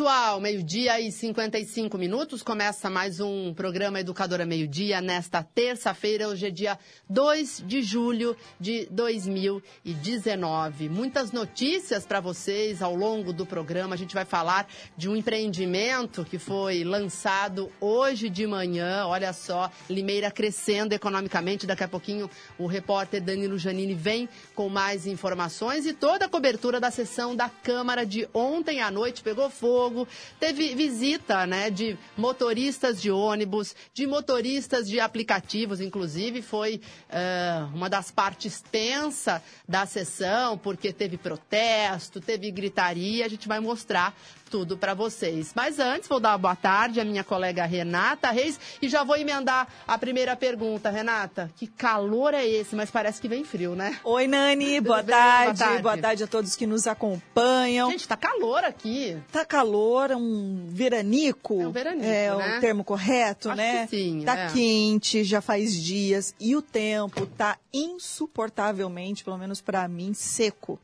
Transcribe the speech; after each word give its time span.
Pessoal. 0.00 0.40
Meio-dia 0.40 0.98
e 0.98 1.12
55 1.12 1.98
minutos. 1.98 2.42
Começa 2.42 2.88
mais 2.88 3.20
um 3.20 3.52
programa 3.52 4.00
Educadora 4.00 4.46
Meio-Dia 4.46 5.02
nesta 5.02 5.42
terça-feira. 5.42 6.26
Hoje 6.26 6.46
é 6.46 6.50
dia 6.50 6.78
2 7.10 7.64
de 7.66 7.82
julho 7.82 8.34
de 8.58 8.88
2019. 8.90 10.88
Muitas 10.88 11.32
notícias 11.32 12.06
para 12.06 12.18
vocês 12.18 12.80
ao 12.80 12.94
longo 12.94 13.30
do 13.30 13.44
programa. 13.44 13.94
A 13.94 13.98
gente 13.98 14.14
vai 14.14 14.24
falar 14.24 14.66
de 14.96 15.06
um 15.06 15.14
empreendimento 15.14 16.24
que 16.24 16.38
foi 16.38 16.82
lançado 16.82 17.70
hoje 17.78 18.30
de 18.30 18.46
manhã. 18.46 19.04
Olha 19.06 19.34
só, 19.34 19.70
Limeira 19.90 20.30
crescendo 20.30 20.94
economicamente. 20.94 21.66
Daqui 21.66 21.84
a 21.84 21.88
pouquinho 21.88 22.30
o 22.58 22.66
repórter 22.66 23.20
Danilo 23.20 23.58
Janini 23.58 23.92
vem 23.92 24.30
com 24.54 24.70
mais 24.70 25.06
informações 25.06 25.84
e 25.84 25.92
toda 25.92 26.24
a 26.24 26.28
cobertura 26.28 26.80
da 26.80 26.90
sessão 26.90 27.36
da 27.36 27.50
Câmara 27.50 28.06
de 28.06 28.26
ontem 28.32 28.80
à 28.80 28.90
noite. 28.90 29.22
Pegou 29.22 29.50
fogo, 29.50 29.89
teve 30.38 30.74
visita 30.74 31.46
né, 31.46 31.70
de 31.70 31.96
motoristas 32.16 33.00
de 33.00 33.10
ônibus, 33.10 33.74
de 33.92 34.06
motoristas 34.06 34.88
de 34.88 35.00
aplicativos, 35.00 35.80
inclusive 35.80 36.42
foi 36.42 36.80
uh, 37.08 37.74
uma 37.74 37.88
das 37.88 38.10
partes 38.10 38.60
tensa 38.60 39.42
da 39.68 39.86
sessão, 39.86 40.56
porque 40.58 40.92
teve 40.92 41.16
protesto, 41.16 42.20
teve 42.20 42.50
gritaria, 42.50 43.24
a 43.24 43.28
gente 43.28 43.48
vai 43.48 43.60
mostrar 43.60 44.14
tudo 44.50 44.76
para 44.76 44.94
vocês. 44.94 45.52
Mas 45.54 45.78
antes, 45.78 46.08
vou 46.08 46.18
dar 46.18 46.30
uma 46.32 46.38
boa 46.38 46.56
tarde 46.56 47.00
à 47.00 47.04
minha 47.04 47.22
colega 47.22 47.64
Renata 47.64 48.30
Reis 48.30 48.58
e 48.82 48.88
já 48.88 49.04
vou 49.04 49.16
emendar 49.16 49.68
a 49.86 49.96
primeira 49.96 50.34
pergunta. 50.34 50.90
Renata, 50.90 51.50
que 51.56 51.66
calor 51.68 52.34
é 52.34 52.44
esse? 52.44 52.74
Mas 52.74 52.90
parece 52.90 53.20
que 53.20 53.28
vem 53.28 53.44
frio, 53.44 53.76
né? 53.76 53.98
Oi, 54.02 54.26
Nani, 54.26 54.80
boa 54.80 55.02
tarde. 55.04 55.44
boa 55.58 55.68
tarde. 55.68 55.82
Boa 55.82 55.98
tarde 55.98 56.24
a 56.24 56.26
todos 56.26 56.56
que 56.56 56.66
nos 56.66 56.86
acompanham. 56.86 57.90
Gente, 57.92 58.08
tá 58.08 58.16
calor 58.16 58.64
aqui. 58.64 59.16
Tá 59.30 59.44
calor, 59.44 60.10
é 60.10 60.16
um 60.16 60.66
veranico. 60.68 61.60
É 61.62 61.68
um 61.68 61.70
veranico, 61.72 62.04
É 62.06 62.34
né? 62.36 62.58
o 62.58 62.60
termo 62.60 62.82
correto, 62.82 63.48
Acho 63.50 63.56
né? 63.56 63.86
que 63.86 63.96
sim, 63.96 64.22
tá 64.24 64.36
é. 64.36 64.50
quente, 64.52 65.22
já 65.22 65.40
faz 65.40 65.72
dias 65.80 66.34
e 66.40 66.56
o 66.56 66.62
tempo 66.62 67.24
tá 67.26 67.56
insuportavelmente, 67.72 69.22
pelo 69.24 69.38
menos 69.38 69.60
para 69.60 69.86
mim, 69.86 70.12
seco. 70.12 70.78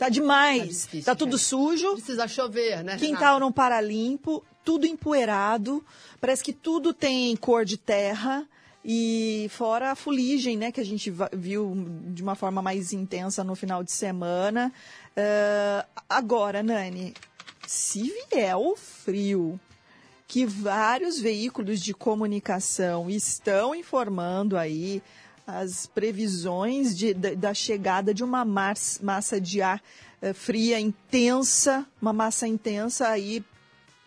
Tá 0.00 0.08
demais. 0.08 0.58
Tá 0.60 0.64
difícil, 0.64 1.04
tá 1.04 1.14
tudo 1.14 1.32
né? 1.32 1.38
sujo. 1.38 1.92
Precisa 1.92 2.26
chover, 2.26 2.82
né? 2.82 2.96
Quintal 2.96 3.38
não 3.38 3.52
para 3.52 3.78
limpo, 3.82 4.42
tudo 4.64 4.86
empoeirado, 4.86 5.84
parece 6.18 6.42
que 6.42 6.54
tudo 6.54 6.94
tem 6.94 7.36
cor 7.36 7.66
de 7.66 7.76
terra. 7.76 8.46
E 8.82 9.46
fora 9.50 9.90
a 9.90 9.94
fuligem, 9.94 10.56
né, 10.56 10.72
que 10.72 10.80
a 10.80 10.84
gente 10.84 11.12
viu 11.34 11.86
de 12.06 12.22
uma 12.22 12.34
forma 12.34 12.62
mais 12.62 12.94
intensa 12.94 13.44
no 13.44 13.54
final 13.54 13.84
de 13.84 13.92
semana. 13.92 14.72
Ah, 15.14 15.84
agora, 16.08 16.62
Nani, 16.62 17.12
se 17.66 18.10
vier 18.32 18.56
o 18.56 18.74
frio, 18.76 19.60
que 20.26 20.46
vários 20.46 21.20
veículos 21.20 21.78
de 21.78 21.92
comunicação 21.92 23.10
estão 23.10 23.74
informando 23.74 24.56
aí 24.56 25.02
as 25.58 25.86
previsões 25.86 26.96
de- 26.96 27.14
da, 27.14 27.34
da 27.34 27.54
chegada 27.54 28.12
de 28.14 28.22
uma 28.24 28.44
mas- 28.44 29.00
massa 29.02 29.40
de 29.40 29.60
ar 29.62 29.82
eh, 30.22 30.32
fria 30.32 30.78
intensa, 30.78 31.86
uma 32.00 32.12
massa 32.12 32.46
intensa 32.46 33.08
aí 33.08 33.42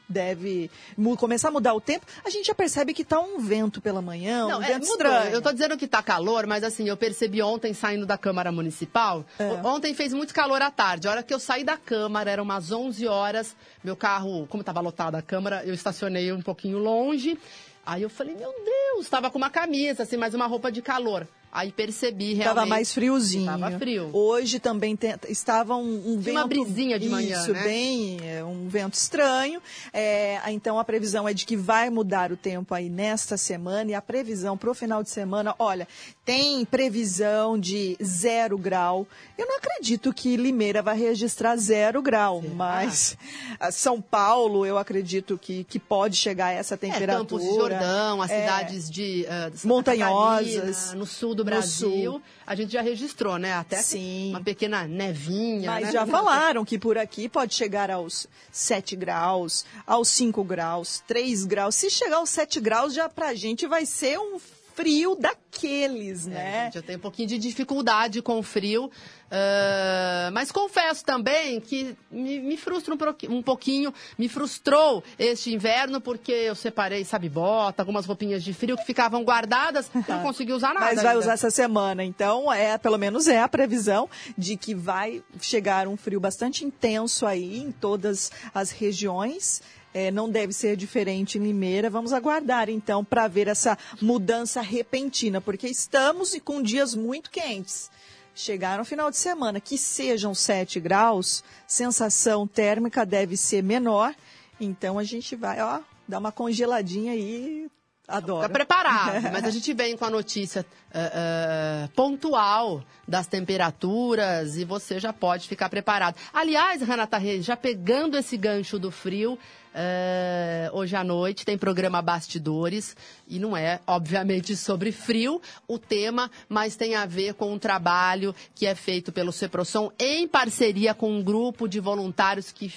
deve 0.08 0.70
começar 1.18 1.48
a 1.48 1.52
mudar 1.52 1.74
o 1.74 1.82
tempo. 1.82 2.06
A 2.24 2.30
gente 2.30 2.46
já 2.46 2.54
percebe 2.54 2.94
que 2.94 3.04
tá 3.04 3.20
um 3.20 3.40
vento 3.40 3.82
pela 3.82 4.00
manhã, 4.02 4.46
um 4.46 4.50
Não, 4.50 4.62
é, 4.62 4.68
vento 4.68 4.82
mudou. 4.88 5.08
estranho. 5.08 5.32
Eu 5.34 5.42
tô 5.42 5.52
dizendo 5.52 5.76
que 5.78 5.88
tá 5.88 6.04
calor, 6.04 6.46
mas 6.46 6.64
assim, 6.64 6.88
eu 6.88 6.96
percebi 6.96 7.42
ontem 7.42 7.74
saindo 7.74 8.06
da 8.06 8.16
Câmara 8.18 8.52
Municipal. 8.52 9.26
É. 9.40 9.50
Ontem 9.66 9.94
fez 9.96 10.14
muito 10.14 10.32
calor 10.34 10.62
à 10.62 10.70
tarde. 10.70 11.08
A 11.08 11.12
hora 11.12 11.24
que 11.24 11.34
eu 11.34 11.40
saí 11.40 11.64
da 11.64 11.78
Câmara, 11.78 12.30
eram 12.30 12.44
umas 12.44 12.72
11 12.72 13.08
horas. 13.08 13.56
Meu 13.84 13.96
carro, 13.96 14.46
como 14.48 14.62
estava 14.62 14.82
lotada 14.82 15.18
a 15.18 15.22
Câmara, 15.22 15.64
eu 15.66 15.74
estacionei 15.74 16.32
um 16.32 16.42
pouquinho 16.42 16.78
longe. 16.78 17.40
Aí 17.86 18.02
eu 18.02 18.10
falei, 18.10 18.36
meu 18.36 18.54
Deus, 18.64 19.06
estava 19.06 19.30
com 19.30 19.38
uma 19.38 19.50
camisa, 19.50 20.04
assim, 20.04 20.16
mais 20.18 20.34
uma 20.34 20.48
roupa 20.48 20.72
de 20.72 20.82
calor. 20.82 21.28
Aí 21.56 21.72
percebi 21.72 22.34
realmente. 22.34 22.48
Estava 22.50 22.66
mais 22.66 22.92
friozinho. 22.92 23.46
Tava 23.46 23.78
frio. 23.78 24.10
Hoje 24.12 24.60
também 24.60 24.96
tem- 24.96 25.14
estava 25.30 25.76
um, 25.76 26.14
um 26.14 26.18
vento. 26.20 26.36
Uma 26.38 26.48
brisinha 26.48 26.98
de 26.98 27.08
manhã, 27.08 27.40
Isso, 27.40 27.54
né? 27.54 27.64
bem, 27.64 28.18
é, 28.24 28.44
um 28.44 28.68
vento 28.68 28.96
estranho. 28.96 29.62
É, 29.94 30.40
então 30.48 30.80
a 30.80 30.84
previsão 30.84 31.28
é 31.30 31.34
de 31.34 31.46
que 31.46 31.56
vai 31.56 31.92
mudar 31.92 32.32
o 32.32 32.36
tempo 32.38 32.74
aí 32.74 32.90
nesta 32.90 33.38
semana. 33.38 33.92
E 33.92 33.94
a 33.94 34.02
previsão 34.02 34.58
para 34.58 34.72
o 34.72 34.74
final 34.74 35.04
de 35.04 35.12
semana, 35.12 35.54
olha, 35.60 35.88
tem 36.26 36.66
previsão 36.66 37.60
de 37.60 37.96
zero 38.04 38.58
grau. 38.58 39.06
Eu 39.38 39.46
não 39.46 39.58
acredito 39.58 40.12
que 40.12 40.36
Limeira 40.36 40.82
vai 40.82 40.98
registrar 40.98 41.56
zero 41.58 42.02
grau, 42.02 42.42
mas 42.56 43.16
a 43.60 43.72
São 43.72 44.02
Paulo, 44.02 44.66
eu 44.66 44.78
acredito 44.78 45.38
que, 45.38 45.64
que 45.66 45.78
pode 45.78 46.16
chegar 46.16 46.48
a 46.48 46.52
essa 46.52 46.74
É, 46.74 46.78
temperatura. 46.78 47.18
Campos 47.20 47.42
de 47.44 47.50
Jordão, 47.56 48.22
as 48.22 48.32
É. 48.32 48.42
cidades 48.42 48.90
de 48.90 49.26
ah, 49.28 49.52
Santa 49.54 49.68
Montanhosas. 49.68 50.54
Catarina, 50.56 50.96
no 50.96 51.06
sul 51.06 51.36
do 51.36 51.43
No 51.44 51.46
Brasil, 51.46 52.22
a 52.48 52.56
gente 52.56 52.72
já 52.72 52.82
registrou, 52.82 53.38
né? 53.38 53.54
Até 53.54 53.78
Sim. 53.78 54.30
uma 54.30 54.42
pequena 54.42 54.88
nevinha. 54.88 55.72
Mas 55.72 55.88
né? 55.88 55.92
já 55.92 56.06
falaram 56.06 56.64
que 56.64 56.80
por 56.80 56.98
aqui 56.98 57.28
pode 57.28 57.54
chegar 57.54 57.92
aos 57.92 58.28
7 58.52 58.96
graus, 58.96 59.66
aos 59.86 60.08
5 60.08 60.44
graus, 60.44 61.04
3 61.08 61.46
graus. 61.46 61.76
Se 61.76 61.90
chegar 61.90 62.18
aos 62.18 62.30
7 62.30 62.60
graus, 62.60 62.94
já 62.94 63.10
pra 63.10 63.34
gente 63.34 63.68
vai 63.68 63.86
ser 63.86 64.18
um 64.18 64.40
frio 64.74 65.16
daqueles, 65.16 66.28
É, 66.28 66.30
né? 66.30 66.64
gente, 66.66 66.78
eu 66.78 66.84
tenho 66.84 66.98
um 66.98 67.02
pouquinho 67.02 67.28
de 67.28 67.38
dificuldade 67.38 68.22
com 68.22 68.40
o 68.40 68.44
frio, 68.44 68.90
ah, 69.36 70.30
mas 70.32 70.52
confesso 70.52 71.04
também 71.04 71.60
que 71.60 71.96
me, 72.12 72.40
me 72.40 72.56
frustra 72.56 72.94
um, 72.94 73.36
um 73.36 73.42
pouquinho, 73.42 73.92
me 74.18 74.30
frustrou 74.30 75.04
este 75.18 75.52
inverno, 75.52 76.00
porque 76.00 76.32
eu 76.32 76.54
separei, 76.54 77.04
sabe, 77.04 77.30
bota, 77.30 77.82
algumas 77.82 78.06
roupinhas 78.06 78.44
de 78.44 78.54
frio 78.54 78.78
que 78.78 78.86
ficavam 78.86 79.24
guardadas, 79.24 79.90
não 80.08 80.22
consegui 80.22 80.54
usar 80.54 80.74
nada. 80.74 80.86
Mas 80.86 80.96
vai 80.98 81.08
ainda. 81.08 81.20
usar 81.20 81.34
essa 81.34 81.50
semana, 81.50 82.04
então 82.04 82.52
é, 82.54 82.78
pelo 82.78 82.98
menos 82.98 83.28
é 83.28 83.40
a 83.40 83.48
previsão 83.48 84.08
de 84.38 84.56
que 84.56 84.76
vai 84.76 85.24
chegar 85.42 85.88
um 85.88 85.98
frio 85.98 86.20
bastante 86.20 86.64
intenso 86.64 87.26
aí 87.26 87.58
em 87.58 87.72
todas 87.72 88.32
as 88.54 88.70
regiões. 88.70 89.62
É, 89.94 90.10
não 90.10 90.30
deve 90.30 90.54
ser 90.54 90.76
diferente 90.76 91.38
em 91.38 91.44
Limeira. 91.44 91.90
Vamos 91.90 92.14
aguardar 92.14 92.70
então 92.70 93.06
para 93.06 93.28
ver 93.28 93.48
essa 93.48 93.78
mudança 94.02 94.62
repentina, 94.62 95.40
porque 95.40 95.68
estamos 95.68 96.36
com 96.44 96.62
dias 96.62 96.96
muito 96.96 97.30
quentes. 97.30 97.92
Chegar 98.36 98.80
no 98.80 98.86
final 98.86 99.12
de 99.12 99.18
semana 99.18 99.60
que 99.60 99.78
sejam 99.78 100.34
7 100.34 100.80
graus, 100.80 101.44
sensação 101.68 102.48
térmica 102.48 103.06
deve 103.06 103.38
ser 103.38 103.62
menor. 103.62 104.16
Então 104.60 104.98
a 104.98 105.04
gente 105.04 105.36
vai, 105.36 105.62
ó, 105.62 105.80
dar 106.08 106.18
uma 106.18 106.32
congeladinha 106.32 107.14
aí 107.14 107.70
Adoro. 108.08 108.42
Fica 108.42 108.54
preparado, 108.54 109.22
mas 109.32 109.46
a 109.46 109.50
gente 109.50 109.74
vem 109.74 109.96
com 109.96 110.04
a 110.04 110.10
notícia 110.10 110.66
uh, 110.94 111.86
uh, 111.86 111.90
pontual 111.96 112.84
das 113.08 113.28
temperaturas 113.28 114.58
e 114.58 114.66
você 114.66 115.00
já 115.00 115.14
pode 115.14 115.48
ficar 115.48 115.70
preparado. 115.70 116.16
Aliás, 116.34 116.82
Renata 116.82 117.18
Reis, 117.18 117.46
já 117.46 117.56
pegando 117.56 118.18
esse 118.18 118.36
gancho 118.38 118.78
do 118.78 118.92
frio, 118.92 119.38
Uh, 119.74 120.70
hoje 120.78 120.96
à 120.96 121.04
noite 121.04 121.44
tem 121.44 121.58
programa 121.58 122.00
Bastidores 122.00 122.96
e 123.28 123.40
não 123.40 123.58
é, 123.58 123.80
obviamente, 123.88 124.56
sobre 124.56 124.92
frio 124.92 125.42
o 125.68 125.80
tema, 125.80 126.30
mas 126.48 126.76
tem 126.76 126.94
a 126.94 127.08
ver 127.08 127.34
com 127.34 127.52
um 127.52 127.58
trabalho 127.58 128.36
que 128.54 128.68
é 128.68 128.76
feito 128.76 129.12
pelo 129.12 129.32
Ceprosom 129.32 129.92
em 129.98 130.28
parceria 130.28 130.94
com 130.94 131.12
um 131.12 131.24
grupo 131.24 131.68
de 131.68 131.80
voluntários 131.80 132.52
que 132.52 132.72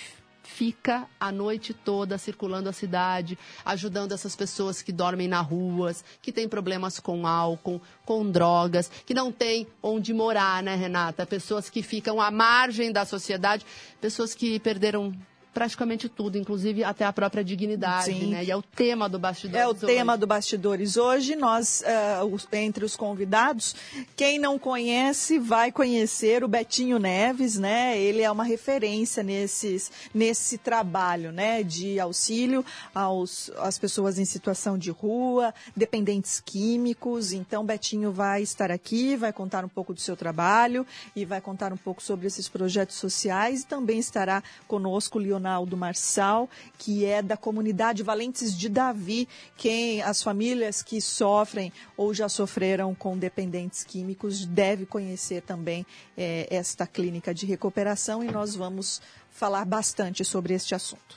fica 0.46 1.06
a 1.19 1.31
noite 1.32 1.75
toda 1.75 2.16
circulando 2.16 2.69
a 2.69 2.72
cidade, 2.72 3.38
ajudando 3.64 4.12
essas 4.12 4.37
pessoas 4.37 4.81
que 4.81 4.93
dormem 4.93 5.28
nas 5.28 5.46
ruas, 5.46 6.04
que 6.22 6.32
têm 6.32 6.48
problemas 6.48 6.98
com 7.00 7.26
álcool, 7.26 7.82
com 8.04 8.31
drogas, 8.31 8.90
que 9.04 9.12
não 9.12 9.32
têm 9.32 9.66
onde 9.82 10.14
morar, 10.14 10.62
né, 10.62 10.75
Renata? 10.75 11.26
Pessoas 11.26 11.69
que 11.69 11.82
ficam 11.82 12.20
à 12.20 12.31
margem 12.31 12.93
da 12.93 13.04
sociedade, 13.04 13.66
pessoas 14.00 14.34
que 14.34 14.58
perderam 14.60 15.12
praticamente 15.56 16.06
tudo, 16.06 16.37
inclusive 16.37 16.85
até 16.85 17.06
a 17.06 17.12
própria 17.14 17.43
dignidade, 17.43 18.12
Sim. 18.12 18.26
né? 18.26 18.44
E 18.44 18.50
é 18.50 18.55
o 18.56 18.61
tema 18.61 19.08
do 19.08 19.19
Bastidores 19.19 19.64
É 19.64 19.67
o 19.67 19.70
hoje. 19.70 19.87
tema 19.87 20.14
do 20.14 20.26
Bastidores 20.26 20.99
hoje. 20.99 21.35
Nós, 21.35 21.82
uh, 21.82 22.38
entre 22.53 22.85
os 22.85 22.94
convidados, 22.94 23.75
quem 24.14 24.38
não 24.38 24.58
conhece 24.58 25.38
vai 25.38 25.73
conhecer 25.73 26.44
o 26.44 26.49
Betinho 26.49 26.99
Neves, 26.99 27.56
né? 27.56 27.99
Ele 27.99 28.20
é 28.20 28.31
uma 28.31 28.44
referência 28.44 29.23
nesses, 29.23 29.91
nesse 30.12 30.58
trabalho, 30.58 31.32
né? 31.32 31.62
De 31.62 31.99
auxílio 31.99 32.62
aos, 32.94 33.50
às 33.56 33.79
pessoas 33.79 34.19
em 34.19 34.26
situação 34.26 34.76
de 34.76 34.91
rua, 34.91 35.55
dependentes 35.75 36.38
químicos. 36.38 37.32
Então, 37.32 37.64
Betinho 37.64 38.12
vai 38.12 38.43
estar 38.43 38.70
aqui, 38.70 39.17
vai 39.17 39.32
contar 39.32 39.64
um 39.64 39.70
pouco 39.70 39.94
do 39.94 40.00
seu 40.03 40.19
trabalho 40.19 40.87
e 41.14 41.25
vai 41.25 41.41
contar 41.41 41.73
um 41.73 41.79
pouco 41.79 42.03
sobre 42.03 42.26
esses 42.26 42.47
projetos 42.47 42.97
sociais 42.97 43.62
e 43.62 43.67
também 43.67 43.99
estará 43.99 44.43
conosco 44.69 45.19
Leonardo 45.19 45.45
do 45.66 45.76
Marçal, 45.76 46.50
que 46.76 47.04
é 47.04 47.22
da 47.22 47.37
comunidade 47.37 48.02
Valentes 48.02 48.56
de 48.56 48.69
Davi, 48.69 49.28
quem 49.56 50.02
as 50.02 50.22
famílias 50.22 50.82
que 50.82 51.00
sofrem 51.00 51.72
ou 51.96 52.12
já 52.12 52.28
sofreram 52.28 52.94
com 52.94 53.16
dependentes 53.16 53.84
químicos 53.84 54.44
deve 54.44 54.84
conhecer 54.84 55.43
também 55.43 55.87
é, 56.16 56.48
esta 56.50 56.87
clínica 56.87 57.32
de 57.32 57.46
recuperação 57.46 58.25
e 58.25 58.31
nós 58.31 58.54
vamos 58.56 59.00
falar 59.31 59.64
bastante 59.64 60.25
sobre 60.25 60.54
este 60.54 60.75
assunto. 60.75 61.16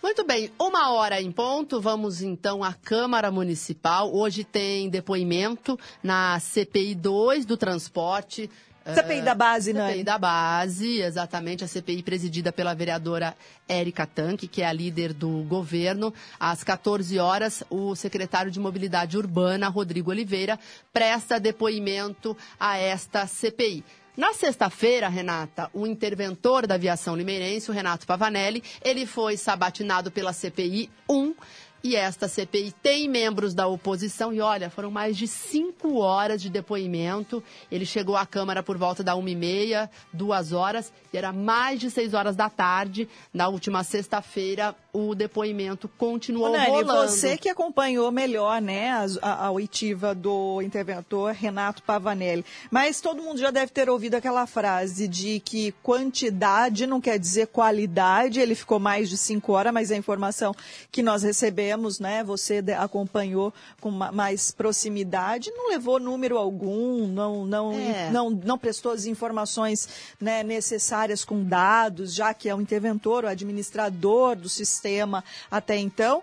Muito 0.00 0.24
bem, 0.24 0.50
uma 0.60 0.92
hora 0.92 1.20
em 1.20 1.32
ponto, 1.32 1.80
vamos 1.80 2.22
então 2.22 2.62
à 2.62 2.72
Câmara 2.72 3.32
Municipal. 3.32 4.14
Hoje 4.14 4.44
tem 4.44 4.88
depoimento 4.88 5.76
na 6.00 6.38
CPI 6.38 6.94
2 6.94 7.44
do 7.44 7.56
transporte. 7.56 8.48
CPI 8.94 9.22
da 9.22 9.34
base, 9.34 9.72
né? 9.72 9.88
CPI 9.88 10.04
da 10.04 10.18
base, 10.18 11.00
exatamente, 11.00 11.64
a 11.64 11.68
CPI 11.68 12.02
presidida 12.02 12.52
pela 12.52 12.74
vereadora 12.74 13.36
Érica 13.68 14.06
Tanque, 14.06 14.48
que 14.48 14.62
é 14.62 14.66
a 14.66 14.72
líder 14.72 15.12
do 15.12 15.42
governo. 15.44 16.12
Às 16.38 16.64
14 16.64 17.18
horas, 17.18 17.62
o 17.68 17.94
secretário 17.94 18.50
de 18.50 18.58
Mobilidade 18.58 19.16
Urbana, 19.16 19.68
Rodrigo 19.68 20.10
Oliveira, 20.10 20.58
presta 20.92 21.38
depoimento 21.38 22.36
a 22.58 22.78
esta 22.78 23.26
CPI. 23.26 23.84
Na 24.16 24.34
sexta-feira, 24.34 25.08
Renata, 25.08 25.70
o 25.72 25.86
interventor 25.86 26.66
da 26.66 26.74
aviação 26.74 27.14
limeirense, 27.14 27.70
o 27.70 27.72
Renato 27.72 28.04
Pavanelli, 28.04 28.64
ele 28.82 29.06
foi 29.06 29.36
sabatinado 29.36 30.10
pela 30.10 30.32
CPI 30.32 30.90
1 31.08 31.34
e 31.82 31.94
esta 31.94 32.26
CPI 32.26 32.72
tem 32.82 33.08
membros 33.08 33.54
da 33.54 33.66
oposição 33.66 34.32
e 34.32 34.40
olha, 34.40 34.68
foram 34.68 34.90
mais 34.90 35.16
de 35.16 35.26
cinco 35.26 35.98
horas 35.98 36.42
de 36.42 36.50
depoimento. 36.50 37.42
Ele 37.70 37.86
chegou 37.86 38.16
à 38.16 38.26
Câmara 38.26 38.62
por 38.62 38.76
volta 38.76 39.02
da 39.04 39.14
uma 39.14 39.30
e 39.30 39.36
meia, 39.36 39.88
duas 40.12 40.52
horas, 40.52 40.92
e 41.12 41.16
era 41.16 41.32
mais 41.32 41.78
de 41.78 41.90
seis 41.90 42.14
horas 42.14 42.34
da 42.34 42.50
tarde. 42.50 43.08
Na 43.32 43.48
última 43.48 43.84
sexta-feira, 43.84 44.74
o 44.92 45.14
depoimento 45.14 45.88
continuou 45.96 46.50
Nani, 46.50 46.66
rolando. 46.66 47.08
você 47.08 47.36
que 47.36 47.48
acompanhou 47.48 48.10
melhor, 48.10 48.60
né, 48.60 48.90
a, 48.90 49.06
a, 49.22 49.46
a 49.46 49.50
oitiva 49.50 50.14
do 50.14 50.60
interventor 50.62 51.32
Renato 51.32 51.82
Pavanelli. 51.82 52.44
Mas 52.70 53.00
todo 53.00 53.22
mundo 53.22 53.38
já 53.38 53.50
deve 53.50 53.70
ter 53.70 53.88
ouvido 53.88 54.14
aquela 54.14 54.46
frase 54.46 55.06
de 55.06 55.40
que 55.40 55.72
quantidade 55.82 56.86
não 56.86 57.00
quer 57.00 57.18
dizer 57.18 57.46
qualidade. 57.48 58.40
Ele 58.40 58.54
ficou 58.54 58.78
mais 58.80 59.08
de 59.08 59.16
cinco 59.16 59.52
horas, 59.52 59.72
mas 59.72 59.92
a 59.92 59.96
informação 59.96 60.54
que 60.90 61.02
nós 61.02 61.22
recebemos, 61.22 61.67
né, 62.00 62.22
você 62.24 62.64
acompanhou 62.78 63.52
com 63.80 63.90
mais 63.90 64.50
proximidade, 64.50 65.50
não 65.50 65.70
levou 65.70 65.98
número 65.98 66.38
algum, 66.38 67.06
não, 67.06 67.44
não, 67.44 67.72
é. 67.72 68.10
não, 68.10 68.30
não 68.30 68.58
prestou 68.58 68.92
as 68.92 69.06
informações 69.06 69.88
né, 70.20 70.42
necessárias 70.42 71.24
com 71.24 71.44
dados, 71.44 72.14
já 72.14 72.32
que 72.32 72.48
é 72.48 72.54
o 72.54 72.60
interventor, 72.60 73.24
o 73.24 73.28
administrador 73.28 74.36
do 74.36 74.48
sistema 74.48 74.68
sistema 74.68 75.24
até 75.50 75.76
então. 75.76 76.22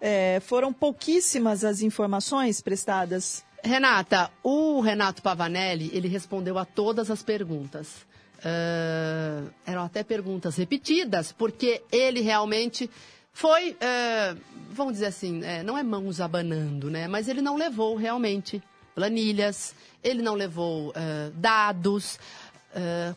É, 0.00 0.40
foram 0.40 0.72
pouquíssimas 0.72 1.64
as 1.64 1.80
informações 1.80 2.60
prestadas. 2.60 3.44
Renata, 3.62 4.30
o 4.42 4.80
Renato 4.80 5.22
Pavanelli, 5.22 5.90
ele 5.92 6.08
respondeu 6.08 6.58
a 6.58 6.64
todas 6.64 7.10
as 7.10 7.22
perguntas. 7.22 8.10
Uh, 8.38 9.48
eram 9.64 9.84
até 9.84 10.02
perguntas 10.02 10.56
repetidas, 10.56 11.30
porque 11.30 11.80
ele 11.92 12.20
realmente 12.20 12.90
foi, 13.32 13.72
uh, 13.72 14.40
vamos 14.70 14.94
dizer 14.94 15.06
assim, 15.06 15.42
é, 15.44 15.62
não 15.62 15.76
é 15.76 15.82
mãos 15.82 16.20
abanando, 16.20 16.90
né? 16.90 17.08
Mas 17.08 17.28
ele 17.28 17.40
não 17.40 17.56
levou 17.56 17.96
realmente 17.96 18.62
planilhas, 18.94 19.74
ele 20.02 20.22
não 20.22 20.34
levou 20.34 20.90
uh, 20.90 21.30
dados. 21.34 22.18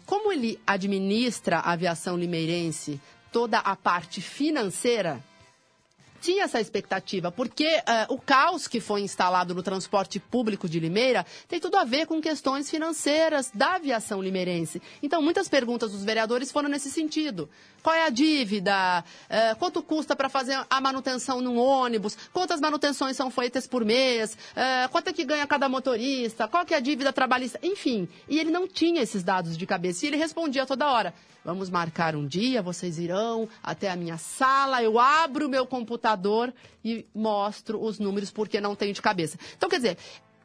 como 0.05 0.33
ele 0.33 0.59
administra 0.67 1.59
a 1.59 1.71
aviação 1.71 2.17
limeirense 2.17 2.99
toda 3.31 3.59
a 3.59 3.75
parte 3.75 4.21
financeira, 4.21 5.21
tinha 6.25 6.45
essa 6.45 6.59
expectativa, 6.59 7.31
porque 7.31 7.67
uh, 7.67 8.11
o 8.15 8.17
caos 8.19 8.67
que 8.67 8.79
foi 8.79 9.01
instalado 9.01 9.53
no 9.53 9.61
transporte 9.61 10.19
público 10.19 10.67
de 10.67 10.79
Limeira 10.79 11.23
tem 11.47 11.59
tudo 11.59 11.77
a 11.77 11.83
ver 11.83 12.07
com 12.07 12.19
questões 12.19 12.67
financeiras 12.67 13.51
da 13.53 13.75
aviação 13.75 14.23
limeirense. 14.23 14.81
Então, 15.03 15.21
muitas 15.21 15.47
perguntas 15.47 15.91
dos 15.91 16.03
vereadores 16.03 16.51
foram 16.51 16.67
nesse 16.67 16.89
sentido. 16.89 17.47
Qual 17.83 17.95
é 17.95 18.07
a 18.07 18.09
dívida? 18.09 19.03
Uh, 19.29 19.55
quanto 19.57 19.83
custa 19.83 20.15
para 20.15 20.27
fazer 20.27 20.57
a 20.67 20.81
manutenção 20.81 21.41
num 21.41 21.59
ônibus? 21.59 22.17
Quantas 22.33 22.59
manutenções 22.59 23.15
são 23.15 23.29
feitas 23.29 23.67
por 23.67 23.85
mês? 23.85 24.33
Uh, 24.33 24.89
quanto 24.89 25.09
é 25.09 25.13
que 25.13 25.23
ganha 25.23 25.45
cada 25.45 25.69
motorista? 25.69 26.47
Qual 26.47 26.65
que 26.65 26.73
é 26.73 26.77
a 26.77 26.79
dívida 26.79 27.13
trabalhista? 27.13 27.59
Enfim, 27.61 28.09
e 28.27 28.39
ele 28.39 28.49
não 28.49 28.67
tinha 28.67 29.03
esses 29.03 29.21
dados 29.21 29.55
de 29.55 29.65
cabeça. 29.67 30.03
E 30.03 30.07
ele 30.09 30.17
respondia 30.17 30.65
toda 30.65 30.91
hora. 30.91 31.13
Vamos 31.45 31.69
marcar 31.69 32.15
um 32.15 32.25
dia, 32.25 32.59
vocês 32.59 32.97
irão 32.97 33.47
até 33.61 33.91
a 33.91 33.95
minha 33.95 34.17
sala, 34.17 34.81
eu 34.81 34.97
abro 34.97 35.45
o 35.45 35.49
meu 35.49 35.67
computador 35.67 36.51
e 36.83 37.05
mostro 37.13 37.79
os 37.79 37.99
números 37.99 38.31
porque 38.31 38.59
não 38.59 38.75
tenho 38.75 38.91
de 38.91 39.01
cabeça. 39.01 39.37
Então, 39.55 39.69
quer 39.69 39.75
dizer, 39.75 39.97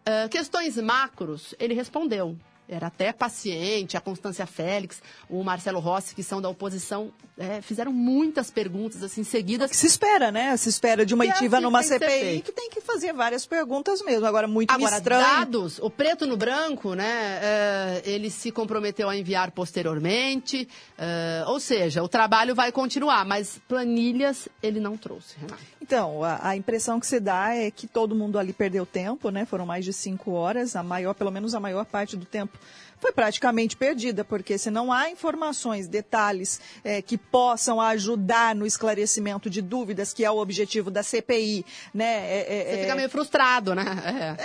uh, 0.06 0.28
questões 0.28 0.76
macros, 0.76 1.54
ele 1.58 1.72
respondeu 1.72 2.36
era 2.70 2.86
até 2.86 3.12
paciente, 3.12 3.96
a 3.96 4.00
Constância 4.00 4.46
Félix, 4.46 5.02
o 5.28 5.42
Marcelo 5.42 5.80
Rossi, 5.80 6.14
que 6.14 6.22
são 6.22 6.40
da 6.40 6.48
oposição, 6.48 7.12
é, 7.36 7.60
fizeram 7.60 7.92
muitas 7.92 8.50
perguntas 8.50 9.02
assim 9.02 9.24
seguidas. 9.24 9.70
Que 9.70 9.76
se 9.76 9.86
espera, 9.86 10.30
né? 10.30 10.56
Se 10.56 10.68
espera 10.68 11.04
de 11.04 11.12
uma 11.12 11.26
que 11.26 11.48
numa 11.60 11.82
CPI 11.82 12.42
que 12.42 12.52
tem 12.52 12.70
que 12.70 12.80
fazer 12.80 13.12
várias 13.12 13.44
perguntas 13.44 14.02
mesmo. 14.02 14.24
Agora, 14.24 14.46
muito 14.46 14.70
Agora, 14.70 14.96
estranho. 14.96 15.20
dados, 15.20 15.78
o 15.80 15.90
preto 15.90 16.26
no 16.26 16.36
branco, 16.36 16.94
né? 16.94 17.40
É, 17.42 18.02
ele 18.04 18.30
se 18.30 18.52
comprometeu 18.52 19.08
a 19.08 19.16
enviar 19.16 19.50
posteriormente. 19.50 20.68
É, 20.96 21.44
ou 21.46 21.58
seja, 21.58 22.02
o 22.02 22.08
trabalho 22.08 22.54
vai 22.54 22.70
continuar, 22.70 23.24
mas 23.24 23.60
planilhas 23.66 24.48
ele 24.62 24.78
não 24.78 24.96
trouxe, 24.96 25.36
Renato. 25.38 25.62
Então, 25.82 26.22
a, 26.22 26.50
a, 26.50 26.56
impressão 26.56 27.00
que 27.00 27.06
se 27.06 27.18
dá 27.18 27.52
é 27.52 27.68
que 27.68 27.88
todo 27.88 28.14
mundo 28.14 28.38
ali 28.38 28.52
perdeu 28.52 28.86
tempo, 28.86 29.30
né? 29.30 29.44
Foram 29.44 29.66
mais 29.66 29.84
de 29.84 29.92
cinco 29.92 30.32
horas, 30.32 30.76
a 30.76 30.84
maior, 30.84 31.14
pelo 31.14 31.32
menos 31.32 31.52
a 31.52 31.58
maior 31.58 31.84
parte 31.84 32.16
do 32.16 32.24
tempo 32.24 32.59
foi 33.00 33.12
praticamente 33.12 33.76
perdida, 33.76 34.22
porque 34.24 34.58
se 34.58 34.70
não 34.70 34.92
há 34.92 35.10
informações, 35.10 35.88
detalhes 35.88 36.60
é, 36.84 37.00
que 37.00 37.16
possam 37.16 37.80
ajudar 37.80 38.54
no 38.54 38.66
esclarecimento 38.66 39.48
de 39.48 39.62
dúvidas, 39.62 40.12
que 40.12 40.24
é 40.24 40.30
o 40.30 40.36
objetivo 40.36 40.90
da 40.90 41.02
CPI, 41.02 41.64
né? 41.94 42.04
É, 42.04 42.46
é, 42.48 42.64
Você 42.64 42.80
fica 42.82 42.92
é 42.92 42.96
meio 42.96 43.08
frustrado, 43.08 43.74
né? 43.74 43.84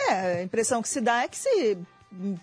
É. 0.10 0.40
a 0.40 0.44
impressão 0.44 0.82
que 0.82 0.88
se 0.88 1.02
dá 1.02 1.24
é 1.24 1.28
que 1.28 1.38
se 1.38 1.78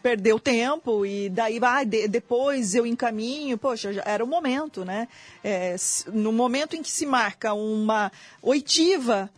perdeu 0.02 0.38
tempo 0.38 1.06
e 1.06 1.30
daí 1.30 1.58
vai 1.58 1.86
de, 1.86 2.06
depois 2.06 2.74
eu 2.74 2.86
encaminho, 2.86 3.56
poxa, 3.56 3.92
já 3.92 4.02
era 4.04 4.22
o 4.22 4.26
momento, 4.26 4.84
né? 4.84 5.08
É, 5.42 5.76
no 6.12 6.32
momento 6.32 6.76
em 6.76 6.82
que 6.82 6.90
se 6.90 7.06
marca 7.06 7.54
uma 7.54 8.12
oitiva 8.42 9.30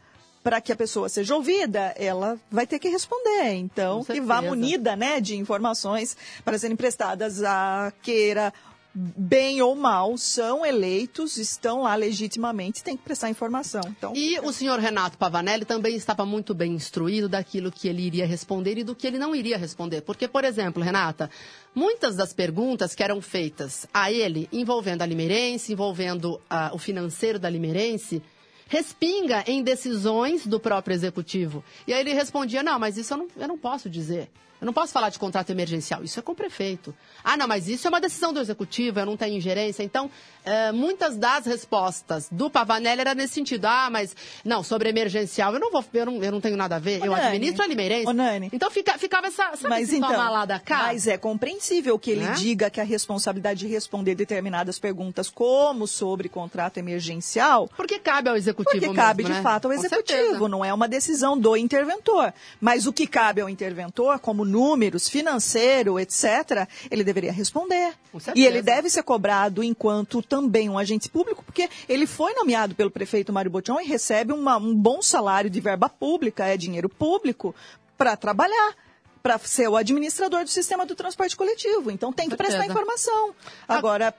para 0.45 0.61
que 0.61 0.71
a 0.71 0.77
pessoa 0.77 1.09
seja 1.09 1.35
ouvida, 1.35 1.95
ela 1.97 2.39
vai 2.51 2.67
ter 2.67 2.79
que 2.79 2.91
responder. 2.91 3.55
Então, 3.55 4.05
que 4.05 4.21
vá 4.21 4.43
munida 4.43 4.95
né, 4.95 5.19
de 5.19 5.37
informações 5.37 6.15
para 6.45 6.59
serem 6.59 6.77
prestadas 6.77 7.43
a 7.43 7.91
queira 8.03 8.53
bem 8.95 9.61
ou 9.61 9.75
mal, 9.75 10.17
são 10.17 10.65
eleitos, 10.65 11.37
estão 11.37 11.83
lá 11.83 11.97
legitimamente, 11.97 12.85
tem 12.85 12.97
que 12.97 13.03
prestar 13.03 13.29
informação. 13.29 13.83
Então, 13.89 14.13
E 14.15 14.39
o 14.39 14.53
senhor 14.53 14.79
Renato 14.79 15.19
Pavanelli 15.19 15.65
também 15.65 15.97
estava 15.97 16.25
muito 16.25 16.55
bem 16.55 16.73
instruído 16.73 17.29
daquilo 17.29 17.73
que 17.73 17.89
ele 17.89 18.03
iria 18.03 18.25
responder 18.25 18.79
e 18.79 18.85
do 18.85 18.95
que 18.95 19.07
ele 19.07 19.19
não 19.19 19.35
iria 19.35 19.59
responder. 19.59 20.03
Porque, 20.03 20.29
por 20.29 20.45
exemplo, 20.45 20.81
Renata, 20.81 21.29
muitas 21.75 22.15
das 22.15 22.33
perguntas 22.33 22.95
que 22.95 23.03
eram 23.03 23.21
feitas 23.21 23.85
a 23.93 24.13
ele, 24.13 24.49
envolvendo 24.53 25.03
a 25.03 25.07
Limeirense, 25.07 25.73
envolvendo 25.73 26.41
ah, 26.49 26.71
o 26.73 26.79
financeiro 26.79 27.39
da 27.39 27.51
Limeirense, 27.51 28.23
respinga 28.69 29.45
em 29.47 29.63
decisões 29.63 30.47
do 30.47 30.59
próprio 30.59 30.95
executivo. 30.95 31.65
E 31.87 31.93
aí 31.93 32.01
ele 32.01 32.13
respondia, 32.13 32.63
não, 32.63 32.79
mas 32.79 32.97
isso 32.97 33.15
eu 33.15 33.19
não, 33.19 33.29
eu 33.37 33.49
não 33.49 33.59
posso 33.59 33.89
dizer. 33.91 34.31
Eu 34.65 34.67
não 34.67 34.73
posso 34.73 34.95
falar 34.95 35.11
de 35.11 35.19
contrato 35.19 35.51
emergencial, 35.51 36.03
isso 36.03 36.19
é 36.19 36.23
com 36.23 36.33
o 36.33 36.35
prefeito. 36.35 36.95
Ah, 37.23 37.37
não, 37.37 37.47
mas 37.47 37.69
isso 37.69 37.87
é 37.87 37.91
uma 37.91 38.01
decisão 38.01 38.33
do 38.33 38.41
executivo, 38.41 38.99
eu 38.99 39.05
não 39.05 39.15
tenho 39.15 39.37
ingerência. 39.37 39.83
Então, 39.83 40.11
eh, 40.43 40.73
muitas 40.73 41.19
das 41.19 41.45
respostas 41.45 42.29
do 42.33 42.49
Pavanelli 42.49 43.03
era 43.03 43.15
nesse 43.15 43.35
sentido. 43.35 43.67
Ah, 43.67 43.91
mas 43.91 44.17
não, 44.43 44.63
sobre 44.63 44.89
emergencial, 44.89 45.53
eu 45.53 45.61
não 45.61 45.71
vou, 45.71 45.85
eu 45.93 46.07
não, 46.07 46.23
eu 46.25 46.33
não 46.33 46.41
tenho 46.41 46.57
nada 46.57 46.77
a 46.77 46.79
ver, 46.79 47.03
Ô, 47.03 47.05
eu 47.05 47.11
Nani, 47.13 47.27
administro 47.27 47.63
a 47.63 47.67
Limeirense. 47.67 48.07
ô, 48.09 48.15
Nani. 48.15 48.49
Então 48.55 48.71
fica, 48.71 48.97
ficava 48.97 49.27
essa, 49.27 49.51
sabe 49.55 49.69
mas 49.69 49.93
então, 49.93 50.09
toma 50.11 50.31
lá 50.31 50.47
da 50.47 50.59
cá? 50.59 50.85
mas 50.85 51.07
é 51.07 51.19
compreensível 51.19 51.99
que 51.99 52.11
ele 52.13 52.25
Né? 52.25 52.33
diga 52.33 52.71
que 52.71 52.81
a 52.81 52.85
responsabilidade 52.85 53.61
de 53.61 53.67
responder 53.67 54.15
determinadas 54.15 54.79
perguntas, 54.79 55.29
como 55.29 55.87
sobre 55.87 56.27
contrato 56.31 56.79
emergencial, 56.79 57.69
Porque 57.77 57.99
cabe 57.99 58.31
ao 58.31 58.37
executivo 58.37 58.71
Porque 58.71 58.87
mesmo, 58.87 58.95
cabe 58.95 59.25
de 59.25 59.33
né? 59.33 59.43
fato 59.43 59.67
ao 59.67 59.73
executivo, 59.75 60.49
não 60.49 60.65
é 60.65 60.73
uma 60.73 60.89
decisão 60.89 61.37
do 61.39 61.55
interventor. 61.55 62.33
Mas 62.59 62.87
o 62.87 62.93
que 62.95 63.07
cabe 63.07 63.43
ao 63.43 63.49
interventor, 63.51 64.19
como 64.21 64.43
números, 64.55 65.09
financeiro, 65.09 65.99
etc., 66.01 66.67
ele 66.91 67.05
deveria 67.05 67.33
responder. 67.33 67.93
E 68.35 68.47
ele 68.47 68.63
deve 68.63 68.89
ser 68.89 69.03
cobrado 69.03 69.63
enquanto 69.63 70.23
também 70.23 70.69
um 70.69 70.79
agente 70.79 71.09
público, 71.11 71.43
porque 71.45 71.69
ele 71.89 72.07
foi 72.07 72.33
nomeado 72.35 72.75
pelo 72.75 72.91
prefeito 72.91 73.33
Mário 73.33 73.51
Botion 73.51 73.81
e 73.81 73.85
recebe 73.87 74.33
uma- 74.33 74.57
um 74.57 74.75
bom 74.75 75.03
salário 75.03 75.51
de 75.51 75.61
verba 75.61 75.89
pública, 75.89 76.47
é 76.47 76.57
dinheiro 76.57 76.89
público, 76.89 77.55
para 77.99 78.17
trabalhar. 78.17 78.75
Para 79.23 79.39
ser 79.39 79.69
o 79.69 79.77
administrador 79.77 80.45
do 80.45 80.51
sistema 80.51 80.85
do 80.85 80.95
transporte 80.95 81.35
coletivo. 81.35 81.91
Então 81.91 82.13
tem 82.13 82.29
que 82.29 82.37
prestar 82.37 82.59
informação. 82.73 83.35
Agora, 83.67 84.15